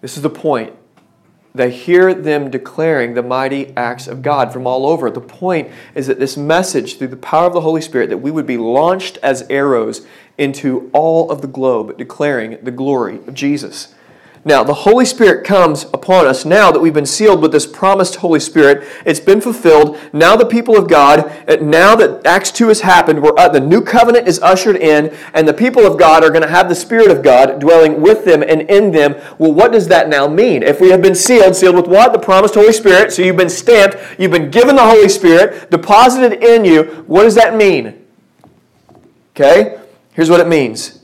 This 0.00 0.16
is 0.16 0.22
the 0.22 0.30
point 0.30 0.74
they 1.56 1.70
hear 1.70 2.14
them 2.14 2.50
declaring 2.50 3.14
the 3.14 3.22
mighty 3.22 3.72
acts 3.76 4.06
of 4.06 4.22
God 4.22 4.52
from 4.52 4.66
all 4.66 4.86
over. 4.86 5.10
The 5.10 5.20
point 5.20 5.70
is 5.94 6.06
that 6.06 6.18
this 6.18 6.36
message, 6.36 6.98
through 6.98 7.08
the 7.08 7.16
power 7.16 7.46
of 7.46 7.52
the 7.52 7.62
Holy 7.62 7.80
Spirit, 7.80 8.10
that 8.10 8.18
we 8.18 8.30
would 8.30 8.46
be 8.46 8.56
launched 8.56 9.18
as 9.22 9.46
arrows 9.50 10.06
into 10.38 10.90
all 10.92 11.30
of 11.30 11.40
the 11.40 11.48
globe, 11.48 11.96
declaring 11.98 12.58
the 12.62 12.70
glory 12.70 13.16
of 13.26 13.34
Jesus. 13.34 13.94
Now, 14.46 14.62
the 14.62 14.74
Holy 14.74 15.04
Spirit 15.04 15.44
comes 15.44 15.86
upon 15.92 16.24
us 16.24 16.44
now 16.44 16.70
that 16.70 16.78
we've 16.78 16.94
been 16.94 17.04
sealed 17.04 17.42
with 17.42 17.50
this 17.50 17.66
promised 17.66 18.14
Holy 18.14 18.38
Spirit. 18.38 18.86
It's 19.04 19.18
been 19.18 19.40
fulfilled. 19.40 19.98
Now, 20.12 20.36
the 20.36 20.46
people 20.46 20.76
of 20.76 20.88
God, 20.88 21.28
now 21.60 21.96
that 21.96 22.24
Acts 22.24 22.52
2 22.52 22.68
has 22.68 22.82
happened, 22.82 23.24
we're, 23.24 23.36
uh, 23.36 23.48
the 23.48 23.58
new 23.58 23.82
covenant 23.82 24.28
is 24.28 24.38
ushered 24.38 24.76
in, 24.76 25.12
and 25.34 25.48
the 25.48 25.52
people 25.52 25.84
of 25.84 25.98
God 25.98 26.22
are 26.22 26.30
going 26.30 26.44
to 26.44 26.48
have 26.48 26.68
the 26.68 26.76
Spirit 26.76 27.10
of 27.10 27.24
God 27.24 27.58
dwelling 27.58 28.00
with 28.00 28.24
them 28.24 28.44
and 28.44 28.62
in 28.70 28.92
them. 28.92 29.16
Well, 29.38 29.52
what 29.52 29.72
does 29.72 29.88
that 29.88 30.08
now 30.08 30.28
mean? 30.28 30.62
If 30.62 30.80
we 30.80 30.90
have 30.90 31.02
been 31.02 31.16
sealed, 31.16 31.56
sealed 31.56 31.74
with 31.74 31.88
what? 31.88 32.12
The 32.12 32.20
promised 32.20 32.54
Holy 32.54 32.72
Spirit. 32.72 33.12
So 33.12 33.22
you've 33.22 33.36
been 33.36 33.50
stamped, 33.50 33.96
you've 34.16 34.30
been 34.30 34.52
given 34.52 34.76
the 34.76 34.86
Holy 34.86 35.08
Spirit, 35.08 35.72
deposited 35.72 36.44
in 36.44 36.64
you. 36.64 36.84
What 37.08 37.24
does 37.24 37.34
that 37.34 37.56
mean? 37.56 38.00
Okay? 39.34 39.80
Here's 40.12 40.30
what 40.30 40.38
it 40.38 40.46
means 40.46 41.00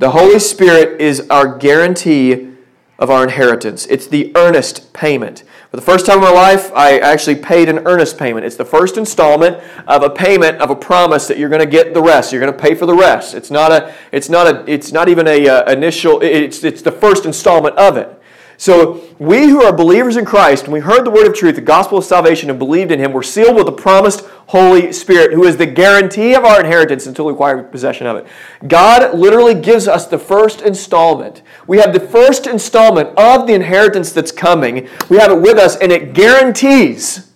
the 0.00 0.10
Holy 0.10 0.40
Spirit 0.40 1.00
is 1.00 1.30
our 1.30 1.56
guarantee 1.56 2.55
of 2.98 3.10
our 3.10 3.24
inheritance. 3.24 3.86
It's 3.86 4.06
the 4.06 4.32
earnest 4.36 4.92
payment. 4.92 5.44
For 5.70 5.76
the 5.76 5.82
first 5.82 6.06
time 6.06 6.18
in 6.18 6.24
my 6.24 6.30
life, 6.30 6.72
I 6.74 6.98
actually 6.98 7.36
paid 7.36 7.68
an 7.68 7.86
earnest 7.86 8.16
payment. 8.16 8.46
It's 8.46 8.56
the 8.56 8.64
first 8.64 8.96
installment 8.96 9.62
of 9.86 10.02
a 10.02 10.08
payment 10.08 10.58
of 10.58 10.70
a 10.70 10.76
promise 10.76 11.26
that 11.28 11.38
you're 11.38 11.48
going 11.50 11.60
to 11.60 11.66
get 11.66 11.92
the 11.92 12.00
rest. 12.00 12.32
You're 12.32 12.40
going 12.40 12.52
to 12.52 12.58
pay 12.58 12.74
for 12.74 12.86
the 12.86 12.94
rest. 12.94 13.34
It's 13.34 13.50
not 13.50 13.72
a. 13.72 13.94
It's 14.12 14.28
not 14.28 14.46
a. 14.46 14.64
It's 14.70 14.92
not 14.92 15.08
even 15.08 15.26
a 15.26 15.48
uh, 15.48 15.70
initial. 15.70 16.22
It's 16.22 16.64
it's 16.64 16.82
the 16.82 16.92
first 16.92 17.26
installment 17.26 17.76
of 17.76 17.96
it. 17.96 18.15
So, 18.58 19.02
we 19.18 19.48
who 19.48 19.62
are 19.62 19.72
believers 19.72 20.16
in 20.16 20.24
Christ, 20.24 20.64
when 20.64 20.72
we 20.72 20.80
heard 20.80 21.04
the 21.04 21.10
word 21.10 21.26
of 21.26 21.34
truth, 21.34 21.56
the 21.56 21.60
gospel 21.60 21.98
of 21.98 22.04
salvation, 22.04 22.48
and 22.48 22.58
believed 22.58 22.90
in 22.90 22.98
him, 22.98 23.12
were 23.12 23.22
sealed 23.22 23.54
with 23.54 23.66
the 23.66 23.72
promised 23.72 24.24
Holy 24.46 24.92
Spirit, 24.92 25.32
who 25.34 25.44
is 25.44 25.58
the 25.58 25.66
guarantee 25.66 26.34
of 26.34 26.44
our 26.44 26.60
inheritance 26.60 27.06
until 27.06 27.26
we 27.26 27.32
acquire 27.32 27.62
possession 27.62 28.06
of 28.06 28.16
it. 28.16 28.26
God 28.66 29.14
literally 29.14 29.54
gives 29.54 29.86
us 29.86 30.06
the 30.06 30.18
first 30.18 30.62
installment. 30.62 31.42
We 31.66 31.78
have 31.78 31.92
the 31.92 32.00
first 32.00 32.46
installment 32.46 33.10
of 33.18 33.46
the 33.46 33.52
inheritance 33.52 34.12
that's 34.12 34.32
coming. 34.32 34.88
We 35.10 35.18
have 35.18 35.30
it 35.30 35.40
with 35.40 35.58
us, 35.58 35.76
and 35.76 35.92
it 35.92 36.14
guarantees, 36.14 37.30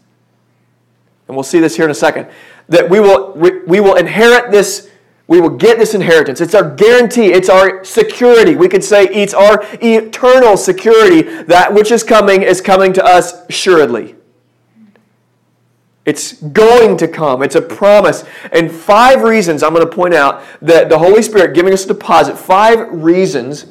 and 1.29 1.37
we'll 1.37 1.45
see 1.45 1.61
this 1.61 1.77
here 1.77 1.85
in 1.85 1.91
a 1.91 1.95
second, 1.95 2.29
that 2.69 2.89
we 2.89 2.99
will, 2.99 3.33
we 3.35 3.81
will 3.81 3.97
inherit 3.97 4.51
this 4.51 4.91
we 5.31 5.41
will 5.41 5.51
get 5.51 5.79
this 5.79 5.95
inheritance. 5.95 6.41
It's 6.41 6.57
our 6.57 6.75
guarantee. 6.75 7.27
It's 7.27 7.49
our 7.49 7.85
security. 7.85 8.57
We 8.57 8.69
could 8.69 8.83
say 8.83 9.05
it's 9.05 9.33
our 9.33 9.65
eternal 9.75 10.57
security. 10.57 11.23
That 11.45 11.73
which 11.73 11.93
is 11.93 12.03
coming 12.03 12.43
is 12.43 12.61
coming 12.61 12.93
to 12.95 13.05
us 13.05 13.47
assuredly. 13.49 14.17
It's 16.05 16.33
going 16.33 16.97
to 16.97 17.07
come. 17.07 17.45
It's 17.45 17.55
a 17.55 17.63
promise. 17.63 18.25
And 18.51 18.73
five 18.73 19.23
reasons 19.23 19.63
I'm 19.63 19.73
going 19.73 19.89
to 19.89 19.95
point 19.95 20.15
out 20.15 20.43
that 20.63 20.89
the 20.89 20.99
Holy 20.99 21.23
Spirit 21.23 21.55
giving 21.55 21.73
us 21.73 21.85
a 21.85 21.89
deposit, 21.89 22.37
five 22.37 22.91
reasons 22.91 23.67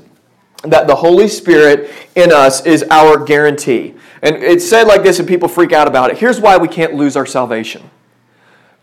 that 0.64 0.88
the 0.88 0.96
Holy 0.96 1.28
Spirit 1.28 1.92
in 2.16 2.32
us 2.32 2.66
is 2.66 2.86
our 2.90 3.22
guarantee. 3.22 3.96
And 4.22 4.38
it's 4.38 4.68
said 4.68 4.88
like 4.88 5.04
this, 5.04 5.20
and 5.20 5.28
people 5.28 5.50
freak 5.50 5.74
out 5.74 5.90
about 5.90 6.10
it. 6.10 6.20
Here's 6.20 6.40
why 6.40 6.56
we 6.56 6.70
can't 6.70 6.94
lose 6.94 7.18
our 7.18 7.26
salvation 7.26 7.90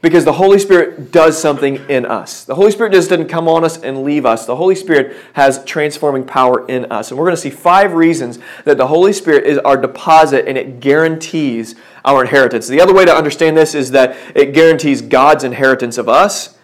because 0.03 0.25
the 0.25 0.35
Holy 0.35 0.59
Spirit 0.59 1.11
does 1.11 1.41
something 1.41 1.77
in 1.89 2.05
us. 2.05 2.45
The 2.45 2.55
Holy 2.55 2.71
Spirit 2.71 2.93
just 2.93 3.09
didn't 3.09 3.29
come 3.29 3.49
on 3.49 3.65
us 3.65 3.79
and 3.79 4.05
leave 4.05 4.27
us. 4.27 4.47
The 4.47 4.57
Holy 4.57 4.75
Spirit 4.75 5.17
has 5.33 5.65
transforming 5.65 6.25
power 6.25 6.67
in 6.69 6.91
us. 6.93 7.11
And 7.11 7.19
we're 7.19 7.25
going 7.25 7.37
to 7.37 7.41
see 7.41 7.51
five 7.51 7.95
reasons 7.95 8.39
that 8.65 8.77
the 8.77 8.87
Holy 8.87 9.13
Spirit 9.13 9.45
is 9.45 9.59
our 9.59 9.77
deposit 9.77 10.47
and 10.47 10.59
it 10.59 10.81
guarantees 10.81 11.75
our 12.05 12.23
inheritance. 12.23 12.69
The 12.69 12.81
other 12.81 12.95
way 12.95 13.05
to 13.05 13.15
understand 13.15 13.57
this 13.57 13.75
is 13.75 13.91
that 13.93 14.17
it 14.37 14.53
guarantees 14.53 15.01
God's 15.03 15.45
inheritance 15.45 15.99
of 15.99 16.09
us. 16.09 16.59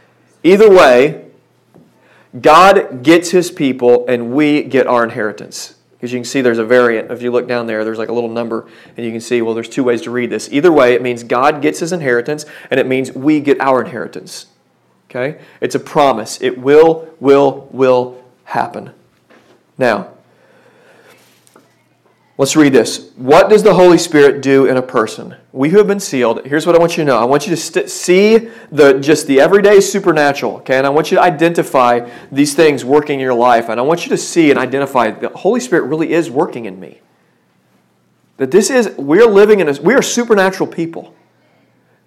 Either 0.44 0.70
way, 0.70 1.26
God 2.38 3.02
gets 3.02 3.30
his 3.30 3.50
people 3.50 4.06
and 4.08 4.32
we 4.32 4.62
get 4.62 4.86
our 4.86 5.04
inheritance. 5.04 5.74
Because 6.02 6.12
you 6.12 6.18
can 6.18 6.24
see 6.24 6.40
there's 6.40 6.58
a 6.58 6.64
variant. 6.64 7.12
If 7.12 7.22
you 7.22 7.30
look 7.30 7.46
down 7.46 7.68
there, 7.68 7.84
there's 7.84 7.96
like 7.96 8.08
a 8.08 8.12
little 8.12 8.28
number, 8.28 8.66
and 8.96 9.06
you 9.06 9.12
can 9.12 9.20
see, 9.20 9.40
well, 9.40 9.54
there's 9.54 9.68
two 9.68 9.84
ways 9.84 10.02
to 10.02 10.10
read 10.10 10.30
this. 10.30 10.48
Either 10.50 10.72
way, 10.72 10.94
it 10.94 11.00
means 11.00 11.22
God 11.22 11.62
gets 11.62 11.78
his 11.78 11.92
inheritance, 11.92 12.44
and 12.72 12.80
it 12.80 12.88
means 12.88 13.12
we 13.12 13.38
get 13.38 13.60
our 13.60 13.84
inheritance. 13.84 14.46
Okay? 15.08 15.40
It's 15.60 15.76
a 15.76 15.78
promise. 15.78 16.42
It 16.42 16.58
will, 16.58 17.08
will, 17.20 17.68
will 17.70 18.20
happen. 18.42 18.90
Now, 19.78 20.11
Let's 22.42 22.56
read 22.56 22.72
this. 22.72 23.12
What 23.14 23.48
does 23.48 23.62
the 23.62 23.72
Holy 23.72 23.98
Spirit 23.98 24.42
do 24.42 24.66
in 24.66 24.76
a 24.76 24.82
person? 24.82 25.36
We 25.52 25.68
who 25.68 25.78
have 25.78 25.86
been 25.86 26.00
sealed, 26.00 26.44
here's 26.44 26.66
what 26.66 26.74
I 26.74 26.80
want 26.80 26.96
you 26.96 27.04
to 27.04 27.04
know. 27.04 27.16
I 27.16 27.24
want 27.24 27.46
you 27.46 27.50
to 27.50 27.56
st- 27.56 27.88
see 27.88 28.50
the 28.72 28.94
just 28.94 29.28
the 29.28 29.40
everyday 29.40 29.80
supernatural, 29.80 30.56
okay? 30.56 30.76
And 30.76 30.84
I 30.84 30.90
want 30.90 31.12
you 31.12 31.18
to 31.18 31.22
identify 31.22 32.10
these 32.32 32.52
things 32.56 32.84
working 32.84 33.20
in 33.20 33.24
your 33.24 33.32
life. 33.32 33.68
And 33.68 33.78
I 33.78 33.84
want 33.84 34.04
you 34.04 34.08
to 34.08 34.16
see 34.16 34.50
and 34.50 34.58
identify 34.58 35.12
the 35.12 35.28
Holy 35.28 35.60
Spirit 35.60 35.84
really 35.84 36.12
is 36.12 36.32
working 36.32 36.64
in 36.64 36.80
me. 36.80 37.00
That 38.38 38.50
this 38.50 38.70
is 38.70 38.88
we're 38.98 39.28
living 39.28 39.60
in 39.60 39.68
a 39.68 39.80
we 39.80 39.94
are 39.94 40.02
supernatural 40.02 40.68
people. 40.68 41.14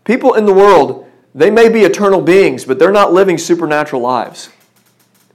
People 0.04 0.34
in 0.34 0.46
the 0.46 0.54
world, 0.54 1.10
they 1.34 1.50
may 1.50 1.70
be 1.70 1.84
eternal 1.84 2.20
beings, 2.20 2.66
but 2.66 2.78
they're 2.78 2.92
not 2.92 3.14
living 3.14 3.38
supernatural 3.38 4.02
lives. 4.02 4.50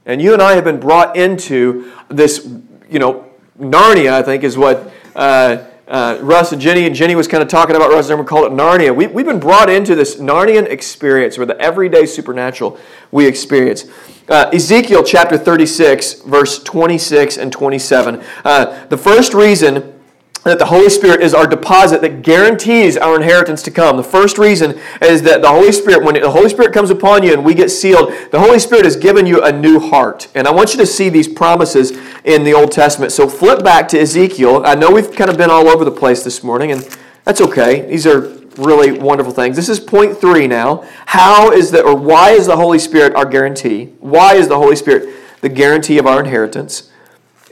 And 0.05 0.21
you 0.21 0.35
and 0.35 0.43
I 0.43 0.57
have 0.57 0.65
been 0.65 0.79
brought 0.79 1.17
into 1.17 1.91
this, 2.11 2.47
you 2.91 2.99
know, 2.99 3.30
Narnia, 3.61 4.13
I 4.13 4.23
think, 4.23 4.43
is 4.43 4.57
what 4.57 4.93
uh, 5.15 5.65
uh, 5.87 6.19
Russ 6.23 6.53
and 6.53 6.61
Jenny, 6.61 6.87
and 6.87 6.95
Jenny 6.95 7.15
was 7.15 7.29
kind 7.29 7.43
of 7.43 7.49
talking 7.49 7.77
about 7.77 7.91
Russ, 7.91 8.09
and 8.11 8.19
we 8.19 8.25
called 8.25 8.51
it 8.51 8.55
Narnia. 8.55 8.95
We, 8.95 9.07
we've 9.09 9.27
been 9.27 9.41
brought 9.41 9.69
into 9.69 9.95
this 9.95 10.17
Narnian 10.17 10.67
experience, 10.67 11.37
where 11.37 11.47
the 11.47 11.61
everyday 11.61 12.07
supernatural 12.07 12.79
we 13.11 13.27
experience. 13.27 13.85
Uh, 14.29 14.49
Ezekiel 14.53 15.03
chapter 15.03 15.37
36, 15.37 16.23
verse 16.23 16.63
26 16.63 17.37
and 17.37 17.53
27. 17.53 18.23
Uh, 18.45 18.87
the 18.87 18.97
first 18.97 19.35
reason 19.35 20.00
that 20.45 20.59
the 20.59 20.67
Holy 20.67 20.89
Spirit 20.89 21.21
is 21.21 21.35
our 21.35 21.47
deposit 21.47 22.01
that 22.01 22.23
guarantees 22.23 22.97
our 22.97 23.17
inheritance 23.17 23.63
to 23.63 23.71
come. 23.71 23.99
The 23.99 24.03
first 24.03 24.39
reason 24.39 24.81
is 25.03 25.23
that 25.23 25.43
the 25.43 25.49
Holy 25.49 25.71
Spirit, 25.71 26.03
when 26.03 26.15
the 26.15 26.31
Holy 26.31 26.49
Spirit 26.49 26.73
comes 26.73 26.89
upon 26.89 27.23
you 27.23 27.35
and 27.35 27.45
we 27.45 27.55
get 27.55 27.69
sealed, 27.69 28.13
the 28.31 28.41
Holy 28.41 28.59
Spirit 28.59 28.85
has 28.85 28.97
given 28.97 29.27
you 29.27 29.43
a 29.43 29.53
new 29.53 29.79
heart. 29.79 30.29
And 30.35 30.49
I 30.49 30.51
want 30.51 30.73
you 30.73 30.79
to 30.81 30.87
see 30.87 31.11
these 31.11 31.29
promises 31.29 31.91
in 32.25 32.45
the 32.45 32.55
Old 32.55 32.73
Testament. 32.73 33.13
So 33.13 33.29
flip 33.29 33.63
back 33.63 33.87
to 33.89 34.01
Ezekiel. 34.01 34.63
I 34.65 34.75
know 34.75 34.91
we've 34.91 35.13
kind 35.13 35.31
of 35.31 35.37
been 35.37 35.51
all 35.51 35.69
over 35.69 35.85
the 35.85 35.91
place 35.91 36.25
this 36.25 36.43
morning, 36.43 36.73
and 36.73 36.99
that's 37.25 37.43
okay. 37.43 37.83
These 37.83 38.07
are 38.07 38.21
really 38.57 38.93
wonderful 38.93 39.33
things. 39.33 39.57
This 39.57 39.69
is 39.69 39.79
point 39.79 40.19
three 40.19 40.47
now. 40.47 40.85
How 41.07 41.53
is 41.53 41.71
that, 41.73 41.85
or 41.85 41.95
why 41.95 42.31
is 42.31 42.47
the 42.47 42.57
Holy 42.57 42.79
Spirit 42.79 43.15
our 43.15 43.27
guarantee? 43.27 43.93
Why 44.01 44.37
is 44.37 44.49
the 44.49 44.57
Holy 44.57 44.77
Spirit 44.77 45.15
the 45.43 45.51
guarantee 45.51 45.99
of 45.99 46.07
our 46.07 46.21
inheritance? 46.21 46.91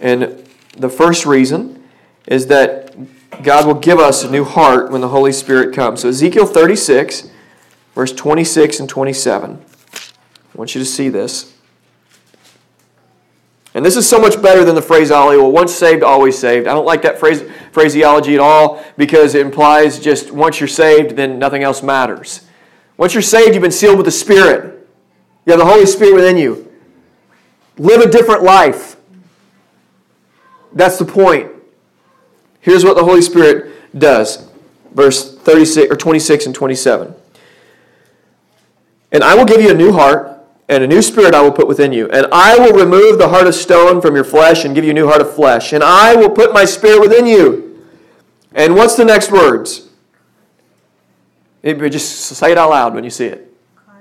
And 0.00 0.44
the 0.76 0.88
first 0.88 1.26
reason 1.26 1.74
is 2.26 2.48
that 2.48 2.77
God 3.42 3.66
will 3.66 3.74
give 3.74 3.98
us 3.98 4.24
a 4.24 4.30
new 4.30 4.44
heart 4.44 4.90
when 4.90 5.00
the 5.00 5.08
Holy 5.08 5.32
Spirit 5.32 5.74
comes. 5.74 6.02
So, 6.02 6.08
Ezekiel 6.08 6.46
36, 6.46 7.30
verse 7.94 8.12
26 8.12 8.80
and 8.80 8.88
27. 8.88 9.64
I 9.94 10.58
want 10.58 10.74
you 10.74 10.80
to 10.80 10.84
see 10.84 11.08
this. 11.08 11.54
And 13.74 13.84
this 13.84 13.96
is 13.96 14.08
so 14.08 14.18
much 14.18 14.40
better 14.42 14.64
than 14.64 14.74
the 14.74 14.82
phraseology, 14.82 15.38
well, 15.38 15.52
once 15.52 15.72
saved, 15.74 16.02
always 16.02 16.36
saved. 16.36 16.66
I 16.66 16.72
don't 16.72 16.86
like 16.86 17.02
that 17.02 17.20
phrase, 17.20 17.44
phraseology 17.70 18.34
at 18.34 18.40
all 18.40 18.82
because 18.96 19.34
it 19.34 19.46
implies 19.46 20.00
just 20.00 20.32
once 20.32 20.58
you're 20.58 20.68
saved, 20.68 21.16
then 21.16 21.38
nothing 21.38 21.62
else 21.62 21.82
matters. 21.82 22.46
Once 22.96 23.14
you're 23.14 23.22
saved, 23.22 23.54
you've 23.54 23.62
been 23.62 23.70
sealed 23.70 23.96
with 23.96 24.06
the 24.06 24.10
Spirit. 24.10 24.88
You 25.46 25.52
have 25.52 25.60
the 25.60 25.66
Holy 25.66 25.86
Spirit 25.86 26.14
within 26.14 26.36
you. 26.36 26.72
Live 27.76 28.00
a 28.00 28.10
different 28.10 28.42
life. 28.42 28.96
That's 30.72 30.98
the 30.98 31.04
point. 31.04 31.52
Here's 32.60 32.84
what 32.84 32.96
the 32.96 33.04
Holy 33.04 33.22
Spirit 33.22 33.98
does. 33.98 34.48
Verse 34.92 35.36
36 35.38 35.92
or 35.92 35.96
26 35.96 36.46
and 36.46 36.54
27. 36.54 37.14
And 39.12 39.24
I 39.24 39.34
will 39.34 39.44
give 39.44 39.60
you 39.60 39.70
a 39.70 39.74
new 39.74 39.92
heart, 39.92 40.38
and 40.68 40.84
a 40.84 40.86
new 40.86 41.00
spirit 41.00 41.34
I 41.34 41.40
will 41.40 41.52
put 41.52 41.66
within 41.66 41.92
you. 41.92 42.10
And 42.10 42.26
I 42.30 42.58
will 42.58 42.74
remove 42.74 43.18
the 43.18 43.28
heart 43.28 43.46
of 43.46 43.54
stone 43.54 44.02
from 44.02 44.14
your 44.14 44.24
flesh 44.24 44.64
and 44.64 44.74
give 44.74 44.84
you 44.84 44.90
a 44.90 44.94
new 44.94 45.08
heart 45.08 45.22
of 45.22 45.34
flesh. 45.34 45.72
And 45.72 45.82
I 45.82 46.14
will 46.14 46.30
put 46.30 46.52
my 46.52 46.66
spirit 46.66 47.00
within 47.00 47.26
you. 47.26 47.86
And 48.52 48.74
what's 48.74 48.96
the 48.96 49.04
next 49.04 49.30
words? 49.30 49.88
just 51.64 52.16
say 52.18 52.52
it 52.52 52.58
out 52.58 52.70
loud 52.70 52.94
when 52.94 53.04
you 53.04 53.10
see 53.10 53.26
it. 53.26 53.54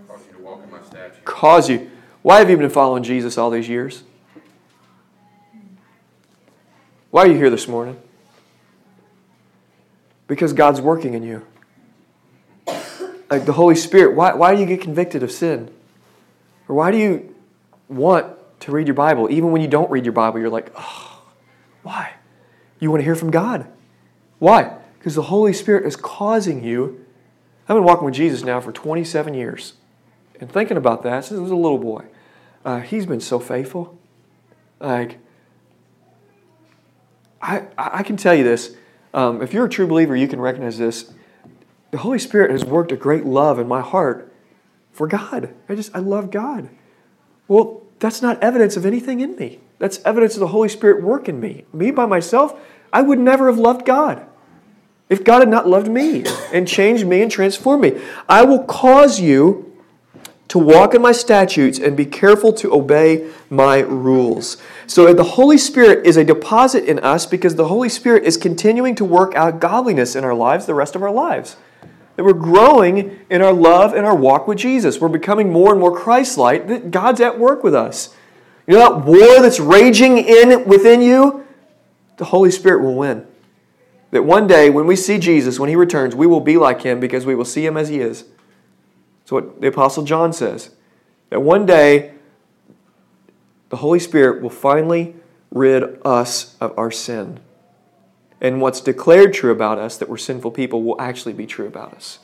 Cause 0.08 0.22
you 0.28 0.38
to 0.38 0.44
walk 0.44 0.62
in 0.64 0.70
my 0.70 0.82
statutes. 0.84 1.20
Cause 1.24 1.70
you. 1.70 1.90
Why 2.22 2.40
have 2.40 2.50
you 2.50 2.58
been 2.58 2.70
following 2.70 3.04
Jesus 3.04 3.38
all 3.38 3.50
these 3.50 3.70
years? 3.70 4.04
Why 7.12 7.24
are 7.24 7.28
you 7.28 7.36
here 7.36 7.50
this 7.50 7.68
morning? 7.68 7.98
Because 10.28 10.54
God's 10.54 10.82
working 10.82 11.14
in 11.14 11.24
you. 11.24 11.46
Like 13.30 13.46
the 13.46 13.54
Holy 13.54 13.76
Spirit, 13.76 14.16
why, 14.16 14.34
why 14.34 14.54
do 14.54 14.62
you 14.62 14.68
get 14.68 14.82
convicted 14.82 15.24
of 15.24 15.32
sin? 15.32 15.70
Or 16.68 16.76
why 16.76 16.92
do 16.92 16.98
you 16.98 17.36
want 17.90 18.34
to 18.62 18.72
read 18.72 18.88
your 18.88 18.94
Bible? 18.94 19.30
Even 19.32 19.52
when 19.52 19.62
you 19.62 19.68
don't 19.68 19.90
read 19.90 20.06
your 20.06 20.14
Bible, 20.14 20.40
you're 20.40 20.50
like, 20.50 20.72
oh, 20.78 21.24
why? 21.84 22.14
You 22.80 22.92
want 22.92 23.02
to 23.02 23.06
hear 23.06 23.16
from 23.16 23.32
God. 23.32 23.68
Why? 24.40 24.78
Because 24.98 25.16
the 25.16 25.24
Holy 25.24 25.54
Spirit 25.54 25.86
is 25.86 25.96
causing 25.96 26.64
you. 26.64 27.06
I've 27.68 27.76
been 27.76 27.84
walking 27.84 28.06
with 28.06 28.14
Jesus 28.14 28.44
now 28.44 28.62
for 28.62 28.72
27 28.72 29.34
years. 29.34 29.74
And 30.40 30.52
thinking 30.52 30.78
about 30.78 31.04
that 31.04 31.26
since 31.26 31.40
I 31.40 31.42
was 31.42 31.52
a 31.52 31.56
little 31.56 31.80
boy. 31.80 32.06
Uh, 32.64 32.80
he's 32.82 33.06
been 33.06 33.22
so 33.22 33.40
faithful. 33.40 33.98
Like, 34.80 35.18
I, 37.42 37.68
I 37.78 38.04
can 38.04 38.18
tell 38.18 38.36
you 38.36 38.44
this 38.44 38.76
um, 39.18 39.42
if 39.42 39.52
you're 39.52 39.66
a 39.66 39.70
true 39.70 39.88
believer, 39.88 40.16
you 40.16 40.28
can 40.28 40.40
recognize 40.40 40.78
this. 40.78 41.12
The 41.90 41.98
Holy 41.98 42.20
Spirit 42.20 42.52
has 42.52 42.64
worked 42.64 42.92
a 42.92 42.96
great 42.96 43.26
love 43.26 43.58
in 43.58 43.68
my 43.68 43.82
heart 43.82 44.32
for 44.92 45.08
God. 45.08 45.56
I 45.68 45.74
just, 45.74 45.96
I 45.96 46.00
love 46.00 46.30
God. 46.30 46.70
Well, 47.48 47.82
that's 47.98 48.22
not 48.22 48.42
evidence 48.44 48.78
of 48.78 48.86
anything 48.86 49.22
in 49.22 49.36
me. 49.36 49.60
That's 49.80 50.00
evidence 50.06 50.36
of 50.36 50.42
the 50.42 50.50
Holy 50.50 50.70
Spirit 50.70 51.02
work 51.02 51.28
in 51.28 51.40
me. 51.40 51.66
Me 51.74 51.90
by 51.90 52.06
myself, 52.06 52.60
I 52.94 53.02
would 53.02 53.18
never 53.18 53.48
have 53.48 53.58
loved 53.58 53.88
God. 53.88 54.24
If 55.10 55.24
God 55.24 55.40
had 55.40 55.50
not 55.50 55.68
loved 55.68 55.90
me 55.90 56.24
and 56.54 56.68
changed 56.68 57.08
me 57.08 57.24
and 57.24 57.32
transformed 57.32 57.82
me, 57.82 58.00
I 58.30 58.44
will 58.44 58.66
cause 58.66 59.20
you 59.20 59.67
to 60.48 60.58
walk 60.58 60.94
in 60.94 61.02
my 61.02 61.12
statutes 61.12 61.78
and 61.78 61.98
be 61.98 62.06
careful 62.06 62.54
to 62.54 62.74
obey 62.74 63.30
my 63.50 63.80
rules. 63.80 64.58
So 64.86 65.14
the 65.14 65.24
Holy 65.24 65.58
Spirit 65.58 66.06
is 66.06 66.16
a 66.16 66.24
deposit 66.24 66.86
in 66.86 67.00
us 67.00 67.26
because 67.26 67.56
the 67.56 67.68
Holy 67.68 67.90
Spirit 67.90 68.24
is 68.24 68.38
continuing 68.38 68.96
to 68.96 69.06
work 69.06 69.36
out 69.36 69.60
godliness 69.60 70.16
in 70.16 70.24
our 70.24 70.34
lives 70.34 70.66
the 70.66 70.74
rest 70.74 70.96
of 70.96 71.04
our 71.04 71.12
lives. 71.12 71.58
That 72.16 72.24
we're 72.24 72.34
growing 72.34 73.20
in 73.30 73.42
our 73.42 73.54
love 73.54 73.94
and 73.94 74.06
our 74.06 74.16
walk 74.16 74.48
with 74.48 74.58
Jesus. 74.58 75.00
We're 75.00 75.10
becoming 75.10 75.52
more 75.52 75.72
and 75.72 75.80
more 75.80 75.96
Christ-like. 75.96 76.68
That 76.68 76.92
God's 76.92 77.22
at 77.22 77.38
work 77.38 77.64
with 77.64 77.76
us. 77.76 78.16
You 78.66 78.74
know 78.76 78.80
that 78.80 79.06
war 79.06 79.42
that's 79.42 79.60
raging 79.60 80.18
in 80.18 80.66
within 80.66 81.02
you? 81.02 81.46
The 82.18 82.26
Holy 82.26 82.52
Spirit 82.52 82.82
will 82.82 82.96
win. 82.96 83.28
That 84.12 84.24
one 84.24 84.48
day 84.48 84.70
when 84.70 84.88
we 84.88 84.96
see 84.96 85.20
Jesus, 85.20 85.60
when 85.60 85.70
he 85.70 85.76
returns, 85.76 86.16
we 86.16 86.26
will 86.26 86.40
be 86.40 86.58
like 86.58 86.82
him 86.82 87.00
because 87.00 87.26
we 87.26 87.36
will 87.36 87.46
see 87.46 87.66
him 87.66 87.78
as 87.78 87.90
he 87.90 88.00
is. 88.00 88.24
That's 89.28 89.34
what 89.34 89.60
the 89.60 89.68
Apostle 89.68 90.06
John 90.06 90.32
says. 90.32 90.70
That 91.32 91.42
one 91.42 91.66
day, 91.66 92.14
the 93.68 93.76
Holy 93.76 94.00
Spirit 94.00 94.42
will 94.42 94.50
finally 94.50 95.18
rid 95.52 96.00
us 96.06 96.56
of 96.62 96.74
our 96.80 96.92
sin. 96.92 97.42
And 98.40 98.62
what's 98.62 98.80
declared 98.80 99.34
true 99.34 99.52
about 99.52 99.80
us, 99.80 99.98
that 99.98 100.08
we're 100.08 100.16
sinful 100.16 100.52
people, 100.52 100.82
will 100.82 100.96
actually 101.02 101.34
be 101.34 101.46
true 101.46 101.68
about 101.68 101.94
us. 101.94 102.20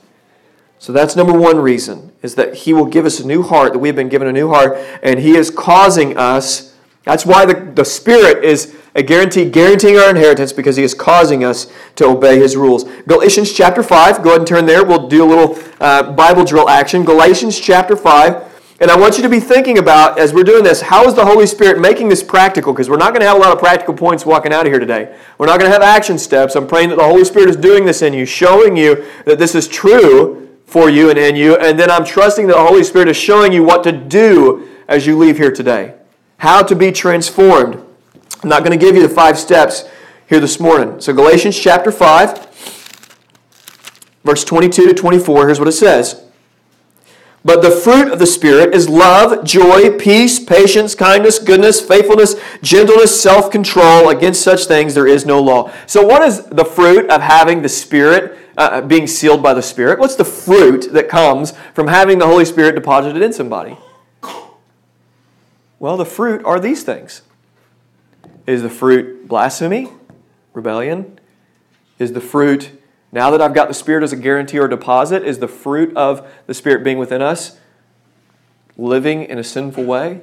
So 0.80 0.94
that's 0.94 1.18
number 1.18 1.38
one 1.38 1.58
reason, 1.58 2.14
is 2.22 2.36
that 2.36 2.54
He 2.54 2.72
will 2.72 2.86
give 2.86 3.06
us 3.06 3.20
a 3.20 3.28
new 3.28 3.44
heart, 3.44 3.74
that 3.74 3.80
we 3.80 3.90
have 3.90 3.98
been 3.98 4.08
given 4.08 4.30
a 4.30 4.32
new 4.32 4.48
heart, 4.48 4.78
and 5.04 5.20
He 5.20 5.36
is 5.36 5.50
causing 5.50 6.16
us. 6.16 6.73
That's 7.04 7.26
why 7.26 7.46
the, 7.46 7.54
the 7.54 7.84
Spirit 7.84 8.44
is 8.44 8.76
a 8.96 9.04
guarantee, 9.04 9.50
guaranteeing 9.50 9.98
our 9.98 10.10
inheritance 10.10 10.54
because 10.54 10.76
he 10.78 10.84
is 10.84 10.94
causing 10.94 11.44
us 11.44 11.72
to 11.96 12.06
obey 12.06 12.40
his 12.40 12.56
rules. 12.56 12.86
Galatians 13.08 13.52
chapter 13.52 13.84
5, 13.84 14.24
go 14.24 14.30
ahead 14.30 14.42
and 14.42 14.48
turn 14.48 14.66
there. 14.66 14.86
We'll 14.86 15.08
do 15.08 15.24
a 15.24 15.28
little 15.28 15.60
uh, 15.80 16.12
Bible 16.14 16.46
drill 16.46 16.70
action. 16.70 17.04
Galatians 17.04 17.60
chapter 17.60 17.96
5. 17.96 18.52
And 18.80 18.92
I 18.92 18.98
want 18.98 19.18
you 19.18 19.24
to 19.24 19.30
be 19.30 19.40
thinking 19.40 19.78
about, 19.78 20.20
as 20.20 20.34
we're 20.34 20.44
doing 20.44 20.64
this, 20.64 20.82
how 20.82 21.06
is 21.06 21.14
the 21.14 21.26
Holy 21.26 21.46
Spirit 21.46 21.80
making 21.80 22.10
this 22.10 22.24
practical? 22.24 22.74
Because 22.74 22.90
we're 22.90 22.98
not 22.98 23.14
going 23.14 23.22
to 23.22 23.28
have 23.28 23.38
a 23.38 23.40
lot 23.40 23.54
of 23.54 23.60
practical 23.60 23.94
points 23.94 24.26
walking 24.26 24.52
out 24.52 24.66
of 24.66 24.72
here 24.72 24.80
today. 24.80 25.16
We're 25.38 25.46
not 25.46 25.60
going 25.60 25.70
to 25.70 25.74
have 25.74 25.84
action 25.84 26.18
steps. 26.18 26.56
I'm 26.56 26.68
praying 26.68 26.90
that 26.90 26.98
the 26.98 27.04
Holy 27.04 27.24
Spirit 27.24 27.50
is 27.50 27.56
doing 27.56 27.86
this 27.86 28.02
in 28.02 28.14
you, 28.14 28.26
showing 28.26 28.76
you 28.76 29.06
that 29.26 29.40
this 29.40 29.56
is 29.56 29.68
true 29.68 30.50
for 30.66 30.90
you 30.90 31.10
and 31.10 31.20
in 31.20 31.36
you. 31.36 31.56
And 31.56 31.80
then 31.80 31.90
I'm 31.90 32.04
trusting 32.04 32.48
that 32.48 32.56
the 32.56 32.66
Holy 32.66 32.84
Spirit 32.84 33.08
is 33.08 33.16
showing 33.16 33.54
you 33.54 33.64
what 33.64 33.84
to 33.84 33.92
do 33.92 34.68
as 34.88 35.06
you 35.08 35.18
leave 35.18 35.38
here 35.38 35.52
today, 35.52 35.94
how 36.44 36.62
to 36.62 36.76
be 36.76 36.92
transformed. 36.92 37.76
I'm 38.44 38.50
not 38.50 38.66
going 38.66 38.78
to 38.78 38.86
give 38.86 38.98
you 38.98 39.02
the 39.02 39.08
five 39.08 39.40
steps 39.40 39.86
here 40.28 40.42
this 40.42 40.60
morning. 40.60 41.00
So, 41.00 41.14
Galatians 41.14 41.58
chapter 41.58 41.90
5, 41.90 44.20
verse 44.26 44.44
22 44.44 44.88
to 44.88 44.94
24, 44.94 45.48
here's 45.48 45.60
what 45.60 45.70
it 45.70 45.72
says. 45.72 46.22
But 47.46 47.62
the 47.62 47.72
fruit 47.72 48.12
of 48.12 48.20
the 48.20 48.26
Spirit 48.26 48.76
is 48.76 48.90
love, 48.90 49.46
joy, 49.46 49.98
peace, 49.98 50.38
patience, 50.38 50.96
kindness, 50.96 51.40
goodness, 51.40 51.80
faithfulness, 51.80 52.36
gentleness, 52.62 53.22
self 53.22 53.50
control. 53.50 54.10
Against 54.10 54.42
such 54.42 54.66
things 54.66 54.96
there 54.96 55.08
is 55.08 55.26
no 55.26 55.42
law. 55.42 55.72
So, 55.88 56.06
what 56.06 56.24
is 56.24 56.44
the 56.48 56.66
fruit 56.66 57.10
of 57.10 57.22
having 57.22 57.62
the 57.62 57.70
Spirit, 57.70 58.38
uh, 58.58 58.82
being 58.82 59.08
sealed 59.08 59.42
by 59.42 59.54
the 59.54 59.62
Spirit? 59.62 59.98
What's 59.98 60.16
the 60.16 60.26
fruit 60.26 60.92
that 60.92 61.08
comes 61.08 61.52
from 61.74 61.88
having 61.88 62.20
the 62.20 62.28
Holy 62.28 62.44
Spirit 62.44 62.76
deposited 62.76 63.22
in 63.22 63.32
somebody? 63.32 63.78
Well, 65.84 65.98
the 65.98 66.06
fruit 66.06 66.46
are 66.46 66.62
these 66.62 66.84
things 66.84 67.24
is 68.48 68.62
the 68.62 68.70
fruit 68.70 69.28
blasphemy, 69.28 69.90
rebellion? 70.54 71.20
Is 72.00 72.14
the 72.14 72.22
fruit, 72.22 72.72
now 73.12 73.30
that 73.32 73.42
I've 73.42 73.54
got 73.54 73.68
the 73.68 73.74
Spirit 73.74 74.02
as 74.02 74.14
a 74.14 74.16
guarantee 74.16 74.60
or 74.60 74.70
deposit, 74.70 75.24
is 75.24 75.40
the 75.40 75.48
fruit 75.50 75.94
of 75.98 76.26
the 76.48 76.54
Spirit 76.54 76.86
being 76.86 77.00
within 77.00 77.22
us 77.22 77.60
living 78.78 79.26
in 79.26 79.38
a 79.38 79.44
sinful 79.44 79.84
way? 79.84 80.22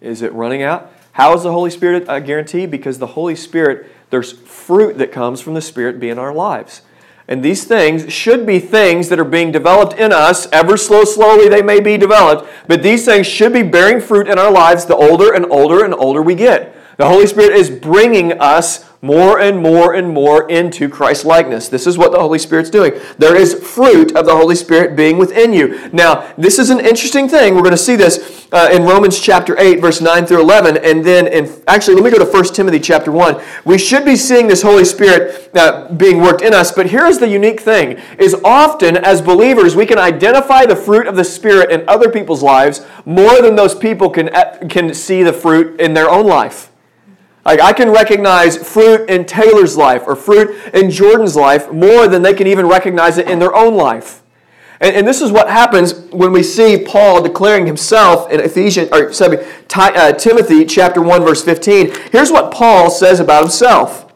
Is 0.00 0.22
it 0.22 0.32
running 0.32 0.64
out? 0.64 0.92
How 1.12 1.32
is 1.34 1.44
the 1.44 1.52
Holy 1.52 1.70
Spirit 1.70 2.06
a 2.08 2.20
guarantee? 2.20 2.66
Because 2.66 2.98
the 2.98 3.14
Holy 3.14 3.36
Spirit, 3.36 3.92
there's 4.10 4.32
fruit 4.32 4.98
that 4.98 5.12
comes 5.12 5.40
from 5.40 5.54
the 5.54 5.62
Spirit 5.62 6.00
being 6.00 6.14
in 6.14 6.18
our 6.18 6.34
lives. 6.34 6.82
And 7.30 7.44
these 7.44 7.62
things 7.62 8.12
should 8.12 8.44
be 8.44 8.58
things 8.58 9.08
that 9.08 9.20
are 9.20 9.24
being 9.24 9.52
developed 9.52 9.96
in 9.96 10.12
us. 10.12 10.48
Ever 10.50 10.76
slow, 10.76 11.04
slowly 11.04 11.48
they 11.48 11.62
may 11.62 11.78
be 11.78 11.96
developed, 11.96 12.50
but 12.66 12.82
these 12.82 13.04
things 13.04 13.28
should 13.28 13.52
be 13.52 13.62
bearing 13.62 14.00
fruit 14.00 14.28
in 14.28 14.36
our 14.36 14.50
lives 14.50 14.84
the 14.84 14.96
older 14.96 15.32
and 15.32 15.46
older 15.46 15.84
and 15.84 15.94
older 15.94 16.20
we 16.20 16.34
get. 16.34 16.74
The 16.96 17.06
Holy 17.06 17.28
Spirit 17.28 17.56
is 17.56 17.70
bringing 17.70 18.32
us 18.40 18.89
more 19.02 19.40
and 19.40 19.58
more 19.62 19.94
and 19.94 20.12
more 20.12 20.48
into 20.50 20.88
Christ 20.88 21.24
likeness. 21.24 21.68
This 21.68 21.86
is 21.86 21.96
what 21.96 22.12
the 22.12 22.20
Holy 22.20 22.38
Spirit's 22.38 22.68
doing. 22.68 22.92
There 23.16 23.34
is 23.34 23.54
fruit 23.54 24.14
of 24.14 24.26
the 24.26 24.36
Holy 24.36 24.54
Spirit 24.54 24.94
being 24.94 25.16
within 25.16 25.54
you. 25.54 25.88
Now, 25.90 26.32
this 26.36 26.58
is 26.58 26.68
an 26.68 26.80
interesting 26.80 27.26
thing. 27.26 27.54
We're 27.54 27.62
going 27.62 27.70
to 27.70 27.78
see 27.78 27.96
this 27.96 28.46
uh, 28.52 28.68
in 28.70 28.82
Romans 28.82 29.18
chapter 29.18 29.58
8, 29.58 29.80
verse 29.80 30.02
9 30.02 30.26
through 30.26 30.42
11. 30.42 30.76
And 30.78 31.04
then, 31.04 31.26
in 31.28 31.50
actually, 31.66 31.94
let 31.94 32.04
me 32.04 32.10
go 32.10 32.22
to 32.22 32.30
1 32.30 32.44
Timothy 32.52 32.78
chapter 32.78 33.10
1. 33.10 33.40
We 33.64 33.78
should 33.78 34.04
be 34.04 34.16
seeing 34.16 34.48
this 34.48 34.60
Holy 34.60 34.84
Spirit 34.84 35.50
uh, 35.54 35.90
being 35.92 36.18
worked 36.20 36.42
in 36.42 36.52
us. 36.52 36.70
But 36.70 36.90
here's 36.90 37.18
the 37.18 37.28
unique 37.28 37.60
thing 37.60 37.98
is 38.18 38.34
often 38.44 38.98
as 38.98 39.22
believers, 39.22 39.74
we 39.74 39.86
can 39.86 39.98
identify 39.98 40.66
the 40.66 40.76
fruit 40.76 41.06
of 41.06 41.16
the 41.16 41.24
Spirit 41.24 41.70
in 41.70 41.88
other 41.88 42.10
people's 42.10 42.42
lives 42.42 42.84
more 43.06 43.40
than 43.40 43.56
those 43.56 43.74
people 43.74 44.10
can, 44.10 44.28
uh, 44.34 44.58
can 44.68 44.92
see 44.92 45.22
the 45.22 45.32
fruit 45.32 45.80
in 45.80 45.94
their 45.94 46.10
own 46.10 46.26
life. 46.26 46.69
Like 47.44 47.60
I 47.60 47.72
can 47.72 47.90
recognize 47.90 48.56
fruit 48.56 49.08
in 49.08 49.24
Taylor's 49.24 49.76
life 49.76 50.04
or 50.06 50.14
fruit 50.14 50.56
in 50.74 50.90
Jordan's 50.90 51.36
life 51.36 51.72
more 51.72 52.06
than 52.06 52.22
they 52.22 52.34
can 52.34 52.46
even 52.46 52.66
recognize 52.66 53.18
it 53.18 53.28
in 53.28 53.38
their 53.38 53.54
own 53.54 53.74
life. 53.74 54.22
And, 54.80 54.96
and 54.96 55.06
this 55.06 55.20
is 55.20 55.32
what 55.32 55.48
happens 55.48 55.94
when 56.10 56.32
we 56.32 56.42
see 56.42 56.84
Paul 56.84 57.22
declaring 57.22 57.66
himself 57.66 58.30
in 58.30 58.40
Ephesians 58.40 58.90
or 58.92 59.12
sorry, 59.12 59.38
uh, 59.74 60.12
Timothy 60.12 60.64
chapter 60.64 61.00
1 61.00 61.22
verse 61.22 61.42
15. 61.42 61.92
Here's 62.12 62.30
what 62.30 62.52
Paul 62.52 62.90
says 62.90 63.20
about 63.20 63.42
himself. 63.42 64.06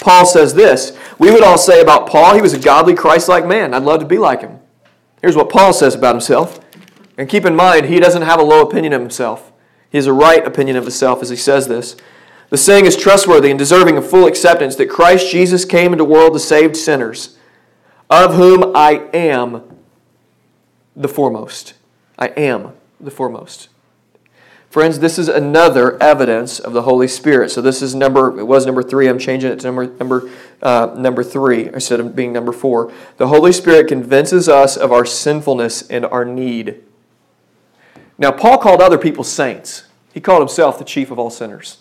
Paul 0.00 0.24
says 0.24 0.54
this. 0.54 0.96
We 1.18 1.30
would 1.30 1.42
all 1.42 1.58
say 1.58 1.82
about 1.82 2.08
Paul, 2.08 2.34
he 2.34 2.40
was 2.40 2.54
a 2.54 2.58
godly 2.58 2.94
Christ-like 2.94 3.46
man. 3.46 3.74
I'd 3.74 3.82
love 3.82 4.00
to 4.00 4.06
be 4.06 4.16
like 4.16 4.40
him. 4.40 4.58
Here's 5.20 5.36
what 5.36 5.50
Paul 5.50 5.74
says 5.74 5.94
about 5.94 6.14
himself. 6.14 6.60
And 7.18 7.28
keep 7.28 7.44
in 7.44 7.54
mind, 7.54 7.86
he 7.86 8.00
doesn't 8.00 8.22
have 8.22 8.40
a 8.40 8.42
low 8.42 8.62
opinion 8.62 8.94
of 8.94 9.02
himself. 9.02 9.52
He 9.90 9.98
has 9.98 10.06
a 10.06 10.12
right 10.12 10.46
opinion 10.46 10.76
of 10.76 10.84
himself 10.84 11.22
as 11.22 11.30
he 11.30 11.36
says 11.36 11.68
this. 11.68 11.96
The 12.50 12.58
saying 12.58 12.86
is 12.86 12.96
trustworthy 12.96 13.50
and 13.50 13.58
deserving 13.58 13.96
of 13.96 14.08
full 14.08 14.26
acceptance 14.26 14.76
that 14.76 14.90
Christ 14.90 15.30
Jesus 15.30 15.64
came 15.64 15.92
into 15.92 16.04
the 16.04 16.10
world 16.10 16.32
to 16.32 16.40
save 16.40 16.76
sinners, 16.76 17.38
of 18.08 18.34
whom 18.34 18.74
I 18.74 19.08
am 19.14 19.78
the 20.96 21.08
foremost. 21.08 21.74
I 22.18 22.28
am 22.28 22.72
the 23.00 23.10
foremost. 23.10 23.68
Friends, 24.68 25.00
this 25.00 25.18
is 25.18 25.28
another 25.28 26.00
evidence 26.00 26.60
of 26.60 26.72
the 26.72 26.82
Holy 26.82 27.08
Spirit. 27.08 27.50
So 27.50 27.60
this 27.60 27.82
is 27.82 27.94
number, 27.94 28.38
it 28.38 28.44
was 28.44 28.66
number 28.66 28.84
three. 28.84 29.08
I'm 29.08 29.18
changing 29.18 29.50
it 29.50 29.60
to 29.60 29.66
number, 29.66 29.86
number, 29.86 30.30
uh, 30.62 30.94
number 30.96 31.24
three 31.24 31.66
instead 31.66 31.98
of 31.98 32.14
being 32.14 32.32
number 32.32 32.52
four. 32.52 32.92
The 33.16 33.28
Holy 33.28 33.50
Spirit 33.50 33.88
convinces 33.88 34.48
us 34.48 34.76
of 34.76 34.92
our 34.92 35.04
sinfulness 35.04 35.88
and 35.88 36.04
our 36.06 36.24
need. 36.24 36.84
Now, 38.20 38.30
Paul 38.30 38.58
called 38.58 38.82
other 38.82 38.98
people 38.98 39.24
saints. 39.24 39.84
He 40.12 40.20
called 40.20 40.42
himself 40.42 40.78
the 40.78 40.84
chief 40.84 41.10
of 41.10 41.18
all 41.18 41.30
sinners. 41.30 41.78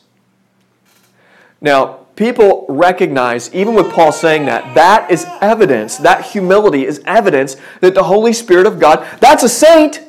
Now, 1.59 2.05
people 2.15 2.65
recognize, 2.69 3.53
even 3.53 3.75
with 3.75 3.91
Paul 3.91 4.13
saying 4.13 4.45
that, 4.45 4.73
that 4.73 5.11
is 5.11 5.25
evidence, 5.41 5.97
that 5.97 6.23
humility 6.27 6.85
is 6.85 7.01
evidence 7.05 7.57
that 7.81 7.93
the 7.93 8.03
Holy 8.03 8.31
Spirit 8.31 8.65
of 8.65 8.79
God, 8.79 9.05
that's 9.19 9.43
a 9.43 9.49
saint. 9.49 10.01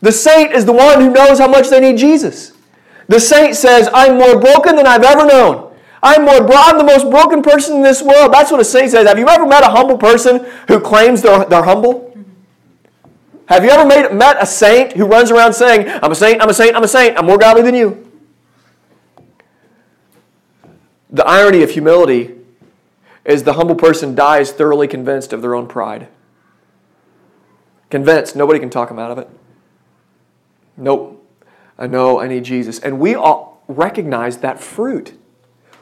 The 0.00 0.10
saint 0.10 0.52
is 0.52 0.64
the 0.64 0.72
one 0.72 1.02
who 1.02 1.10
knows 1.10 1.38
how 1.38 1.48
much 1.48 1.68
they 1.68 1.80
need 1.80 1.98
Jesus. 1.98 2.52
The 3.08 3.20
saint 3.20 3.54
says, 3.54 3.90
I'm 3.92 4.16
more 4.16 4.40
broken 4.40 4.74
than 4.74 4.86
I've 4.86 5.04
ever 5.04 5.26
known. 5.26 5.74
I'm 6.02 6.24
more 6.24 6.48
I'm 6.50 6.78
the 6.78 6.84
most 6.84 7.10
broken 7.10 7.42
person 7.42 7.76
in 7.76 7.82
this 7.82 8.00
world. 8.00 8.32
That's 8.32 8.50
what 8.50 8.60
a 8.60 8.64
saint 8.64 8.92
says. 8.92 9.06
Have 9.06 9.18
you 9.18 9.28
ever 9.28 9.46
met 9.46 9.64
a 9.64 9.70
humble 9.70 9.98
person 9.98 10.46
who 10.68 10.80
claims 10.80 11.20
they're, 11.20 11.44
they're 11.44 11.64
humble? 11.64 12.07
Have 13.48 13.64
you 13.64 13.70
ever 13.70 13.86
made, 13.86 14.12
met 14.12 14.36
a 14.38 14.44
saint 14.44 14.92
who 14.92 15.06
runs 15.06 15.30
around 15.30 15.54
saying, 15.54 15.88
I'm 16.02 16.12
a 16.12 16.14
saint, 16.14 16.42
I'm 16.42 16.50
a 16.50 16.54
saint, 16.54 16.76
I'm 16.76 16.84
a 16.84 16.88
saint, 16.88 17.16
I'm 17.18 17.24
more 17.24 17.38
godly 17.38 17.62
than 17.62 17.74
you? 17.74 18.06
The 21.08 21.26
irony 21.26 21.62
of 21.62 21.70
humility 21.70 22.34
is 23.24 23.44
the 23.44 23.54
humble 23.54 23.74
person 23.74 24.14
dies 24.14 24.52
thoroughly 24.52 24.86
convinced 24.86 25.32
of 25.32 25.40
their 25.40 25.54
own 25.54 25.66
pride. 25.66 26.08
Convinced, 27.88 28.36
nobody 28.36 28.58
can 28.58 28.68
talk 28.68 28.88
them 28.88 28.98
out 28.98 29.10
of 29.10 29.16
it. 29.16 29.30
Nope. 30.76 31.26
I 31.78 31.86
know 31.86 32.20
I 32.20 32.28
need 32.28 32.44
Jesus. 32.44 32.78
And 32.78 33.00
we 33.00 33.14
all 33.14 33.62
recognize 33.66 34.38
that 34.38 34.60
fruit. 34.60 35.17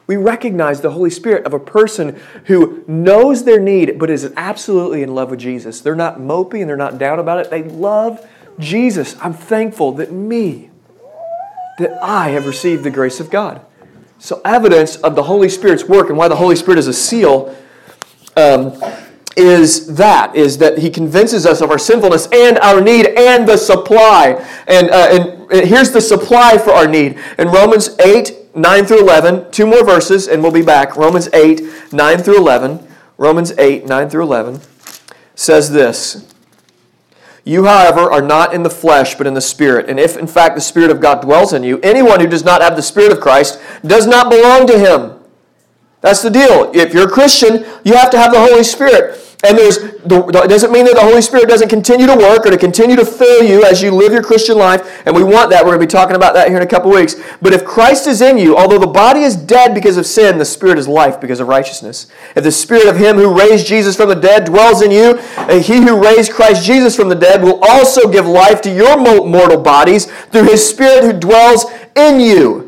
We 0.07 0.15
recognize 0.15 0.79
the 0.79 0.91
Holy 0.91 1.09
Spirit 1.09 1.45
of 1.45 1.53
a 1.53 1.59
person 1.59 2.19
who 2.45 2.83
knows 2.87 3.43
their 3.43 3.59
need 3.59 3.99
but 3.99 4.09
is 4.09 4.31
absolutely 4.37 5.03
in 5.03 5.13
love 5.13 5.29
with 5.29 5.39
Jesus. 5.39 5.81
They're 5.81 5.95
not 5.95 6.17
mopey 6.17 6.61
and 6.61 6.69
they're 6.69 6.77
not 6.77 6.97
down 6.97 7.19
about 7.19 7.39
it. 7.39 7.49
They 7.49 7.63
love 7.63 8.25
Jesus. 8.57 9.17
I'm 9.21 9.33
thankful 9.33 9.91
that 9.93 10.11
me, 10.13 10.69
that 11.77 12.01
I 12.01 12.29
have 12.29 12.47
received 12.47 12.83
the 12.83 12.89
grace 12.89 13.19
of 13.19 13.29
God. 13.29 13.61
So, 14.19 14.41
evidence 14.43 14.95
of 14.95 15.15
the 15.15 15.23
Holy 15.23 15.49
Spirit's 15.49 15.83
work 15.83 16.09
and 16.09 16.17
why 16.17 16.27
the 16.27 16.37
Holy 16.37 16.55
Spirit 16.55 16.79
is 16.79 16.87
a 16.87 16.93
seal 16.93 17.55
um, 18.35 18.81
is 19.35 19.95
that 19.95 20.35
is 20.35 20.57
that 20.57 20.79
He 20.79 20.89
convinces 20.89 21.45
us 21.45 21.61
of 21.61 21.69
our 21.69 21.77
sinfulness 21.77 22.27
and 22.31 22.57
our 22.59 22.81
need 22.81 23.05
and 23.05 23.47
the 23.47 23.57
supply. 23.57 24.43
And, 24.67 24.89
uh, 24.89 25.07
and 25.51 25.67
here's 25.67 25.91
the 25.91 26.01
supply 26.01 26.57
for 26.57 26.71
our 26.71 26.87
need 26.87 27.19
in 27.37 27.49
Romans 27.49 27.95
8 27.99 28.46
9 28.57 28.85
through 28.85 29.01
11. 29.01 29.51
Two 29.51 29.65
more 29.65 29.85
verses, 29.85 30.27
and 30.27 30.41
we'll 30.41 30.51
be 30.51 30.61
back. 30.61 30.95
Romans 30.95 31.29
8, 31.33 31.93
9 31.93 32.17
through 32.19 32.37
11. 32.37 32.87
Romans 33.17 33.51
8, 33.57 33.85
9 33.85 34.09
through 34.09 34.23
11 34.23 34.61
says 35.35 35.71
this 35.71 36.31
You, 37.43 37.65
however, 37.65 38.11
are 38.11 38.21
not 38.21 38.53
in 38.53 38.63
the 38.63 38.69
flesh, 38.69 39.15
but 39.15 39.27
in 39.27 39.33
the 39.33 39.41
Spirit. 39.41 39.89
And 39.89 39.99
if, 39.99 40.17
in 40.17 40.27
fact, 40.27 40.55
the 40.55 40.61
Spirit 40.61 40.91
of 40.91 40.99
God 40.99 41.21
dwells 41.21 41.53
in 41.53 41.63
you, 41.63 41.79
anyone 41.81 42.19
who 42.19 42.27
does 42.27 42.43
not 42.43 42.61
have 42.61 42.75
the 42.75 42.81
Spirit 42.81 43.11
of 43.11 43.21
Christ 43.21 43.61
does 43.85 44.07
not 44.07 44.29
belong 44.29 44.67
to 44.67 44.79
him. 44.79 45.19
That's 46.01 46.21
the 46.21 46.29
deal. 46.29 46.71
If 46.73 46.93
you're 46.93 47.07
a 47.07 47.11
Christian, 47.11 47.65
you 47.83 47.93
have 47.95 48.11
to 48.11 48.17
have 48.17 48.31
the 48.31 48.39
Holy 48.39 48.63
Spirit. 48.63 49.26
And 49.47 49.57
there's, 49.57 49.77
it 49.77 50.49
doesn't 50.49 50.73
mean 50.73 50.83
that 50.85 50.95
the 50.95 51.01
Holy 51.01 51.21
Spirit 51.21 51.47
doesn't 51.47 51.69
continue 51.69 52.05
to 52.05 52.15
work 52.15 52.45
or 52.45 52.51
to 52.51 52.57
continue 52.57 52.97
to 52.97 53.05
fill 53.05 53.43
you 53.43 53.63
as 53.63 53.81
you 53.81 53.91
live 53.91 54.11
your 54.11 54.21
Christian 54.21 54.57
life. 54.57 55.01
And 55.05 55.15
we 55.15 55.23
want 55.23 55.51
that. 55.51 55.63
We're 55.63 55.71
going 55.71 55.79
to 55.79 55.87
be 55.87 55.91
talking 55.91 56.17
about 56.17 56.33
that 56.33 56.49
here 56.49 56.57
in 56.57 56.63
a 56.63 56.67
couple 56.67 56.91
weeks. 56.91 57.15
But 57.41 57.53
if 57.53 57.63
Christ 57.63 58.07
is 58.07 58.21
in 58.21 58.37
you, 58.37 58.57
although 58.57 58.77
the 58.77 58.87
body 58.87 59.21
is 59.21 59.37
dead 59.37 59.73
because 59.73 59.95
of 59.95 60.05
sin, 60.05 60.37
the 60.37 60.43
Spirit 60.43 60.77
is 60.77 60.85
life 60.85 61.21
because 61.21 61.39
of 61.39 61.47
righteousness. 61.47 62.07
If 62.35 62.43
the 62.43 62.51
Spirit 62.51 62.87
of 62.87 62.97
Him 62.97 63.15
who 63.15 63.37
raised 63.37 63.67
Jesus 63.67 63.95
from 63.95 64.09
the 64.09 64.15
dead 64.15 64.43
dwells 64.43 64.81
in 64.81 64.91
you, 64.91 65.17
and 65.37 65.63
He 65.63 65.77
who 65.77 66.03
raised 66.03 66.33
Christ 66.33 66.65
Jesus 66.65 66.97
from 66.97 67.07
the 67.07 67.15
dead 67.15 67.41
will 67.41 67.63
also 67.63 68.11
give 68.11 68.27
life 68.27 68.61
to 68.63 68.73
your 68.73 68.97
mortal 68.97 69.61
bodies 69.61 70.11
through 70.31 70.43
His 70.43 70.67
Spirit 70.67 71.05
who 71.05 71.17
dwells 71.17 71.65
in 71.95 72.19
you. 72.19 72.66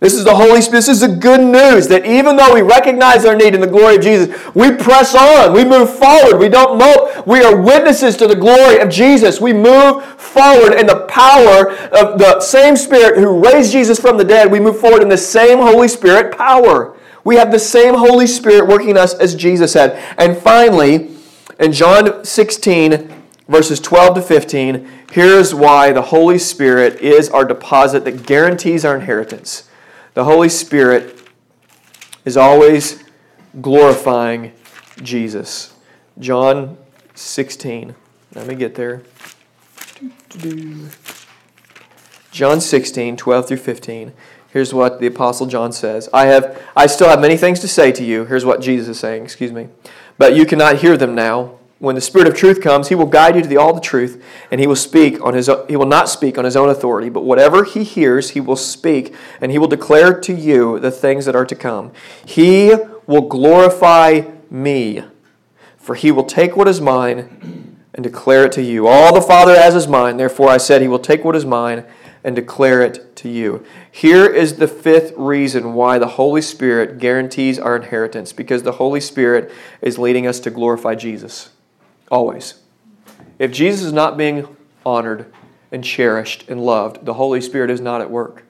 This 0.00 0.14
is 0.14 0.24
the 0.24 0.34
Holy 0.34 0.62
Spirit. 0.62 0.78
This 0.78 0.88
is 0.88 1.00
the 1.00 1.08
good 1.08 1.42
news 1.42 1.86
that 1.88 2.06
even 2.06 2.36
though 2.36 2.54
we 2.54 2.62
recognize 2.62 3.26
our 3.26 3.36
need 3.36 3.54
in 3.54 3.60
the 3.60 3.66
glory 3.66 3.96
of 3.96 4.02
Jesus, 4.02 4.34
we 4.54 4.74
press 4.74 5.14
on. 5.14 5.52
We 5.52 5.62
move 5.62 5.94
forward. 5.94 6.38
We 6.38 6.48
don't 6.48 6.78
mope. 6.78 7.26
We 7.26 7.42
are 7.44 7.54
witnesses 7.60 8.16
to 8.16 8.26
the 8.26 8.34
glory 8.34 8.78
of 8.78 8.88
Jesus. 8.88 9.42
We 9.42 9.52
move 9.52 10.02
forward 10.18 10.72
in 10.72 10.86
the 10.86 11.04
power 11.06 11.72
of 11.92 12.18
the 12.18 12.40
same 12.40 12.76
Spirit 12.76 13.18
who 13.18 13.44
raised 13.44 13.72
Jesus 13.72 14.00
from 14.00 14.16
the 14.16 14.24
dead. 14.24 14.50
We 14.50 14.58
move 14.58 14.80
forward 14.80 15.02
in 15.02 15.10
the 15.10 15.18
same 15.18 15.58
Holy 15.58 15.86
Spirit 15.86 16.34
power. 16.34 16.96
We 17.22 17.36
have 17.36 17.52
the 17.52 17.58
same 17.58 17.94
Holy 17.94 18.26
Spirit 18.26 18.66
working 18.66 18.88
in 18.88 18.96
us 18.96 19.12
as 19.12 19.34
Jesus 19.34 19.74
had. 19.74 19.92
And 20.16 20.34
finally, 20.34 21.10
in 21.58 21.72
John 21.72 22.24
16, 22.24 23.12
verses 23.48 23.78
12 23.80 24.14
to 24.14 24.22
15, 24.22 24.88
here's 25.12 25.54
why 25.54 25.92
the 25.92 26.00
Holy 26.00 26.38
Spirit 26.38 27.00
is 27.02 27.28
our 27.28 27.44
deposit 27.44 28.06
that 28.06 28.24
guarantees 28.24 28.86
our 28.86 28.94
inheritance. 28.94 29.66
The 30.14 30.24
Holy 30.24 30.48
Spirit 30.48 31.16
is 32.24 32.36
always 32.36 33.04
glorifying 33.60 34.52
Jesus. 35.02 35.74
John 36.18 36.76
16. 37.14 37.94
Let 38.34 38.46
me 38.46 38.54
get 38.54 38.74
there. 38.74 39.02
John 42.30 42.60
16, 42.60 43.16
12 43.16 43.48
through 43.48 43.56
15. 43.56 44.12
Here's 44.52 44.74
what 44.74 45.00
the 45.00 45.06
apostle 45.06 45.46
John 45.46 45.72
says. 45.72 46.08
I 46.12 46.26
have 46.26 46.60
I 46.74 46.86
still 46.86 47.08
have 47.08 47.20
many 47.20 47.36
things 47.36 47.60
to 47.60 47.68
say 47.68 47.92
to 47.92 48.04
you. 48.04 48.24
Here's 48.24 48.44
what 48.44 48.60
Jesus 48.60 48.88
is 48.88 48.98
saying, 48.98 49.22
excuse 49.22 49.52
me. 49.52 49.68
But 50.18 50.34
you 50.34 50.44
cannot 50.44 50.78
hear 50.78 50.96
them 50.96 51.14
now. 51.14 51.59
When 51.80 51.94
the 51.94 52.02
Spirit 52.02 52.28
of 52.28 52.34
truth 52.34 52.60
comes, 52.60 52.88
he 52.88 52.94
will 52.94 53.06
guide 53.06 53.36
you 53.36 53.42
to 53.42 53.48
the, 53.48 53.56
all 53.56 53.72
the 53.72 53.80
truth, 53.80 54.22
and 54.50 54.60
he 54.60 54.66
will 54.66 54.76
speak 54.76 55.18
on 55.24 55.32
his 55.32 55.48
he 55.66 55.76
will 55.76 55.86
not 55.86 56.10
speak 56.10 56.36
on 56.36 56.44
his 56.44 56.54
own 56.54 56.68
authority, 56.68 57.08
but 57.08 57.24
whatever 57.24 57.64
he 57.64 57.84
hears, 57.84 58.30
he 58.30 58.40
will 58.40 58.54
speak, 58.54 59.14
and 59.40 59.50
he 59.50 59.58
will 59.58 59.66
declare 59.66 60.20
to 60.20 60.34
you 60.34 60.78
the 60.78 60.90
things 60.90 61.24
that 61.24 61.34
are 61.34 61.46
to 61.46 61.54
come. 61.54 61.90
He 62.22 62.74
will 63.06 63.22
glorify 63.22 64.24
me, 64.50 65.04
for 65.78 65.94
he 65.94 66.12
will 66.12 66.24
take 66.24 66.54
what 66.54 66.68
is 66.68 66.82
mine 66.82 67.78
and 67.94 68.04
declare 68.04 68.44
it 68.44 68.52
to 68.52 68.62
you. 68.62 68.86
All 68.86 69.14
the 69.14 69.22
Father 69.22 69.56
has 69.56 69.74
is 69.74 69.88
mine, 69.88 70.18
therefore 70.18 70.50
I 70.50 70.58
said 70.58 70.82
he 70.82 70.88
will 70.88 70.98
take 70.98 71.24
what 71.24 71.34
is 71.34 71.46
mine 71.46 71.84
and 72.22 72.36
declare 72.36 72.82
it 72.82 73.16
to 73.16 73.30
you. 73.30 73.64
Here 73.90 74.26
is 74.26 74.56
the 74.56 74.68
fifth 74.68 75.14
reason 75.16 75.72
why 75.72 75.98
the 75.98 76.08
Holy 76.08 76.42
Spirit 76.42 76.98
guarantees 76.98 77.58
our 77.58 77.74
inheritance 77.74 78.34
because 78.34 78.64
the 78.64 78.72
Holy 78.72 79.00
Spirit 79.00 79.50
is 79.80 79.98
leading 79.98 80.26
us 80.26 80.40
to 80.40 80.50
glorify 80.50 80.94
Jesus. 80.94 81.48
Always. 82.10 82.60
If 83.38 83.52
Jesus 83.52 83.82
is 83.82 83.92
not 83.92 84.16
being 84.16 84.56
honored 84.84 85.32
and 85.72 85.84
cherished 85.84 86.48
and 86.48 86.64
loved, 86.64 87.04
the 87.04 87.14
Holy 87.14 87.40
Spirit 87.40 87.70
is 87.70 87.80
not 87.80 88.00
at 88.00 88.10
work. 88.10 88.44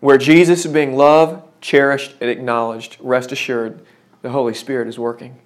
Where 0.00 0.18
Jesus 0.18 0.64
is 0.64 0.72
being 0.72 0.96
loved, 0.96 1.42
cherished, 1.60 2.14
and 2.20 2.30
acknowledged, 2.30 2.96
rest 3.00 3.32
assured 3.32 3.84
the 4.22 4.30
Holy 4.30 4.54
Spirit 4.54 4.88
is 4.88 4.98
working. 4.98 5.38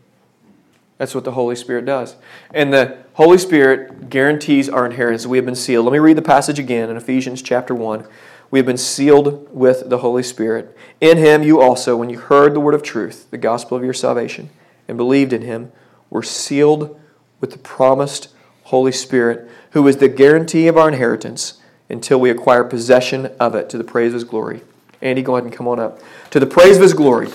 That's 0.99 1.15
what 1.15 1.25
the 1.25 1.33
Holy 1.33 1.55
Spirit 1.55 1.85
does. 1.85 2.17
And 2.53 2.73
the 2.73 2.99
Holy 3.15 3.39
Spirit 3.39 4.11
guarantees 4.11 4.69
our 4.69 4.85
inheritance. 4.85 5.27
We 5.27 5.39
have 5.39 5.47
been 5.47 5.55
sealed. 5.55 5.85
Let 5.87 5.93
me 5.93 6.01
read 6.01 6.17
the 6.17 6.23
passage 6.23 6.59
again 6.59 6.91
in 6.91 6.97
Ephesians 6.97 7.41
chapter 7.41 7.75
1. 7.75 8.07
We 8.51 8.59
have 8.59 8.67
been 8.67 8.79
sealed 8.79 9.49
with 9.55 9.91
the 9.91 9.99
Holy 9.99 10.23
Spirit. 10.23 10.77
In 11.01 11.19
Him, 11.19 11.43
you 11.43 11.61
also, 11.61 11.97
when 11.97 12.11
you 12.11 12.19
heard 12.19 12.55
the 12.55 12.61
word 12.61 12.75
of 12.75 12.83
truth, 12.83 13.31
the 13.31 13.39
gospel 13.39 13.77
of 13.77 13.85
your 13.85 13.95
salvation, 13.95 14.51
and 14.89 14.97
believed 14.97 15.33
in 15.33 15.43
Him, 15.43 15.71
were 16.11 16.23
sealed 16.23 16.99
with 17.41 17.53
the 17.53 17.59
promised 17.59 18.29
Holy 18.65 18.93
Spirit, 18.93 19.49
who 19.71 19.87
is 19.87 19.99
the 19.99 20.09
guarantee 20.09 20.69
of 20.69 20.77
our 20.77 20.89
inheritance 20.89 21.61
until 21.89 22.21
we 22.21 22.31
acquire 22.31 22.65
possession 22.65 23.27
of 23.41 23.55
it 23.55 23.71
to 23.71 23.79
the 23.79 23.85
praise 23.85 24.09
of 24.09 24.15
His 24.15 24.25
glory. 24.25 24.61
Andy, 25.01 25.23
go 25.23 25.37
ahead 25.37 25.45
and 25.45 25.53
come 25.53 25.69
on 25.69 25.79
up. 25.79 26.01
To 26.31 26.41
the 26.41 26.47
praise 26.47 26.77
of 26.77 26.83
His 26.83 26.93
glory. 26.93 27.29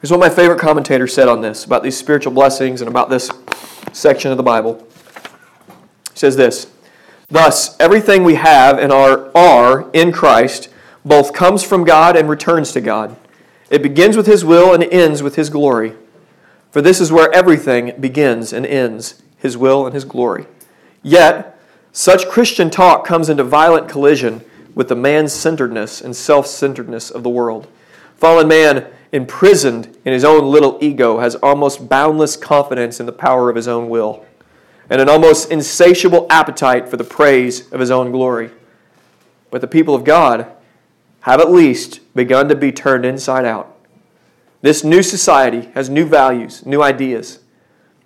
Here's 0.00 0.10
what 0.10 0.20
my 0.20 0.28
favorite 0.28 0.60
commentator 0.60 1.06
said 1.06 1.28
on 1.28 1.40
this 1.40 1.64
about 1.64 1.82
these 1.82 1.96
spiritual 1.96 2.32
blessings 2.32 2.82
and 2.82 2.88
about 2.88 3.08
this 3.08 3.30
section 3.92 4.30
of 4.30 4.36
the 4.36 4.42
Bible. 4.42 4.86
He 6.12 6.18
says 6.18 6.36
this 6.36 6.70
Thus, 7.28 7.78
everything 7.80 8.22
we 8.22 8.34
have 8.34 8.78
and 8.78 8.92
are, 8.92 9.30
are 9.36 9.90
in 9.92 10.12
Christ 10.12 10.68
both 11.04 11.32
comes 11.32 11.62
from 11.62 11.84
God 11.84 12.16
and 12.16 12.28
returns 12.28 12.72
to 12.72 12.80
God. 12.80 13.16
It 13.70 13.82
begins 13.82 14.16
with 14.16 14.26
His 14.26 14.44
will 14.44 14.74
and 14.74 14.84
ends 14.84 15.22
with 15.22 15.36
His 15.36 15.50
glory. 15.50 15.94
For 16.74 16.82
this 16.82 17.00
is 17.00 17.12
where 17.12 17.32
everything 17.32 17.92
begins 18.00 18.52
and 18.52 18.66
ends 18.66 19.22
His 19.38 19.56
will 19.56 19.86
and 19.86 19.94
His 19.94 20.04
glory. 20.04 20.48
Yet, 21.04 21.56
such 21.92 22.26
Christian 22.26 22.68
talk 22.68 23.06
comes 23.06 23.28
into 23.28 23.44
violent 23.44 23.88
collision 23.88 24.40
with 24.74 24.88
the 24.88 24.96
man 24.96 25.28
centeredness 25.28 26.00
and 26.00 26.16
self 26.16 26.48
centeredness 26.48 27.12
of 27.12 27.22
the 27.22 27.30
world. 27.30 27.68
Fallen 28.16 28.48
man 28.48 28.88
imprisoned 29.12 29.96
in 30.04 30.12
his 30.12 30.24
own 30.24 30.50
little 30.50 30.76
ego, 30.80 31.20
has 31.20 31.36
almost 31.36 31.88
boundless 31.88 32.36
confidence 32.36 32.98
in 32.98 33.06
the 33.06 33.12
power 33.12 33.48
of 33.48 33.54
his 33.54 33.68
own 33.68 33.88
will, 33.88 34.26
and 34.90 35.00
an 35.00 35.08
almost 35.08 35.52
insatiable 35.52 36.26
appetite 36.28 36.88
for 36.88 36.96
the 36.96 37.04
praise 37.04 37.70
of 37.70 37.78
his 37.78 37.92
own 37.92 38.10
glory. 38.10 38.50
But 39.52 39.60
the 39.60 39.68
people 39.68 39.94
of 39.94 40.02
God 40.02 40.50
have 41.20 41.40
at 41.40 41.52
least 41.52 42.00
begun 42.16 42.48
to 42.48 42.56
be 42.56 42.72
turned 42.72 43.04
inside 43.04 43.44
out. 43.44 43.73
This 44.64 44.82
new 44.82 45.02
society 45.02 45.68
has 45.74 45.90
new 45.90 46.06
values, 46.06 46.64
new 46.64 46.82
ideas. 46.82 47.40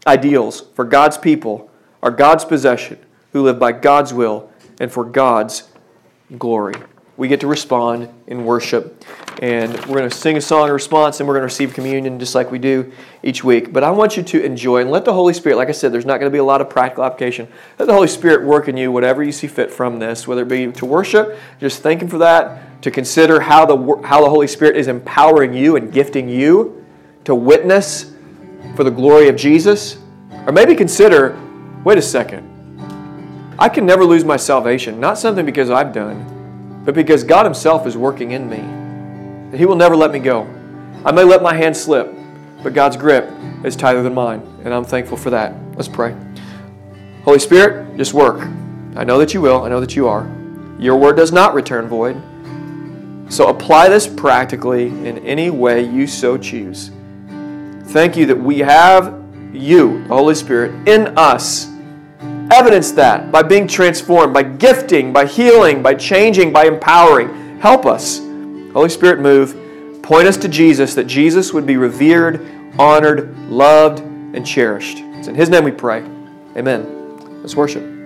Ideals 0.08 0.62
for 0.74 0.84
God's 0.84 1.16
people 1.16 1.70
are 2.02 2.10
God's 2.10 2.44
possession 2.44 2.98
who 3.32 3.44
live 3.44 3.60
by 3.60 3.70
God's 3.70 4.12
will 4.12 4.50
and 4.80 4.90
for 4.90 5.04
God's 5.04 5.68
glory 6.36 6.74
we 7.18 7.26
get 7.26 7.40
to 7.40 7.48
respond 7.48 8.08
in 8.28 8.44
worship. 8.44 9.04
And 9.42 9.72
we're 9.86 9.98
going 9.98 10.08
to 10.08 10.16
sing 10.16 10.36
a 10.36 10.40
song 10.40 10.68
in 10.68 10.72
response 10.72 11.18
and 11.18 11.28
we're 11.28 11.34
going 11.34 11.42
to 11.42 11.52
receive 11.52 11.74
communion 11.74 12.18
just 12.18 12.34
like 12.34 12.50
we 12.50 12.60
do 12.60 12.92
each 13.24 13.42
week. 13.42 13.72
But 13.72 13.82
I 13.82 13.90
want 13.90 14.16
you 14.16 14.22
to 14.22 14.42
enjoy 14.42 14.80
and 14.80 14.90
let 14.90 15.04
the 15.04 15.12
Holy 15.12 15.34
Spirit, 15.34 15.56
like 15.56 15.68
I 15.68 15.72
said, 15.72 15.92
there's 15.92 16.06
not 16.06 16.20
going 16.20 16.30
to 16.30 16.34
be 16.34 16.38
a 16.38 16.44
lot 16.44 16.60
of 16.60 16.70
practical 16.70 17.04
application. 17.04 17.48
Let 17.78 17.86
the 17.86 17.92
Holy 17.92 18.06
Spirit 18.06 18.46
work 18.46 18.68
in 18.68 18.76
you 18.76 18.92
whatever 18.92 19.24
you 19.24 19.32
see 19.32 19.48
fit 19.48 19.70
from 19.70 19.98
this, 19.98 20.28
whether 20.28 20.42
it 20.42 20.48
be 20.48 20.70
to 20.70 20.86
worship, 20.86 21.36
just 21.58 21.82
thanking 21.82 22.08
for 22.08 22.18
that, 22.18 22.80
to 22.82 22.90
consider 22.92 23.40
how 23.40 23.66
the, 23.66 24.00
how 24.06 24.22
the 24.22 24.30
Holy 24.30 24.46
Spirit 24.46 24.76
is 24.76 24.86
empowering 24.86 25.52
you 25.52 25.74
and 25.74 25.92
gifting 25.92 26.28
you 26.28 26.86
to 27.24 27.34
witness 27.34 28.14
for 28.76 28.84
the 28.84 28.90
glory 28.92 29.28
of 29.28 29.34
Jesus. 29.34 29.98
Or 30.46 30.52
maybe 30.52 30.76
consider 30.76 31.36
wait 31.82 31.98
a 31.98 32.02
second, 32.02 32.46
I 33.58 33.68
can 33.68 33.84
never 33.84 34.04
lose 34.04 34.24
my 34.24 34.36
salvation, 34.36 35.00
not 35.00 35.18
something 35.18 35.44
because 35.44 35.68
I've 35.68 35.92
done 35.92 36.37
but 36.84 36.94
because 36.94 37.24
God 37.24 37.44
Himself 37.44 37.86
is 37.86 37.96
working 37.96 38.32
in 38.32 38.48
me. 38.48 39.56
He 39.56 39.66
will 39.66 39.76
never 39.76 39.96
let 39.96 40.10
me 40.10 40.18
go. 40.18 40.42
I 41.04 41.12
may 41.12 41.24
let 41.24 41.42
my 41.42 41.54
hand 41.54 41.76
slip, 41.76 42.12
but 42.62 42.74
God's 42.74 42.96
grip 42.96 43.30
is 43.64 43.76
tighter 43.76 44.02
than 44.02 44.14
mine, 44.14 44.40
and 44.64 44.74
I'm 44.74 44.84
thankful 44.84 45.16
for 45.16 45.30
that. 45.30 45.54
Let's 45.74 45.88
pray. 45.88 46.16
Holy 47.22 47.38
Spirit, 47.38 47.96
just 47.96 48.14
work. 48.14 48.40
I 48.96 49.04
know 49.04 49.18
that 49.18 49.34
you 49.34 49.40
will, 49.40 49.62
I 49.62 49.68
know 49.68 49.80
that 49.80 49.94
you 49.94 50.08
are. 50.08 50.30
Your 50.78 50.96
word 50.96 51.16
does 51.16 51.32
not 51.32 51.54
return 51.54 51.88
void. 51.88 52.20
So 53.30 53.48
apply 53.48 53.88
this 53.88 54.06
practically 54.06 54.86
in 54.86 55.18
any 55.18 55.50
way 55.50 55.84
you 55.84 56.06
so 56.06 56.38
choose. 56.38 56.90
Thank 57.88 58.16
you 58.16 58.26
that 58.26 58.38
we 58.38 58.58
have 58.60 59.22
you, 59.52 60.04
Holy 60.04 60.34
Spirit, 60.34 60.88
in 60.88 61.18
us 61.18 61.66
Evidence 62.50 62.92
that 62.92 63.30
by 63.30 63.42
being 63.42 63.68
transformed, 63.68 64.32
by 64.32 64.42
gifting, 64.42 65.12
by 65.12 65.26
healing, 65.26 65.82
by 65.82 65.94
changing, 65.94 66.52
by 66.52 66.64
empowering. 66.64 67.58
Help 67.58 67.84
us. 67.84 68.18
Holy 68.18 68.88
Spirit, 68.88 69.20
move. 69.20 70.02
Point 70.02 70.26
us 70.26 70.36
to 70.38 70.48
Jesus, 70.48 70.94
that 70.94 71.04
Jesus 71.04 71.52
would 71.52 71.66
be 71.66 71.76
revered, 71.76 72.46
honored, 72.78 73.36
loved, 73.50 74.00
and 74.00 74.46
cherished. 74.46 74.98
It's 75.00 75.28
in 75.28 75.34
His 75.34 75.50
name 75.50 75.64
we 75.64 75.72
pray. 75.72 75.98
Amen. 76.56 77.42
Let's 77.42 77.54
worship. 77.54 77.97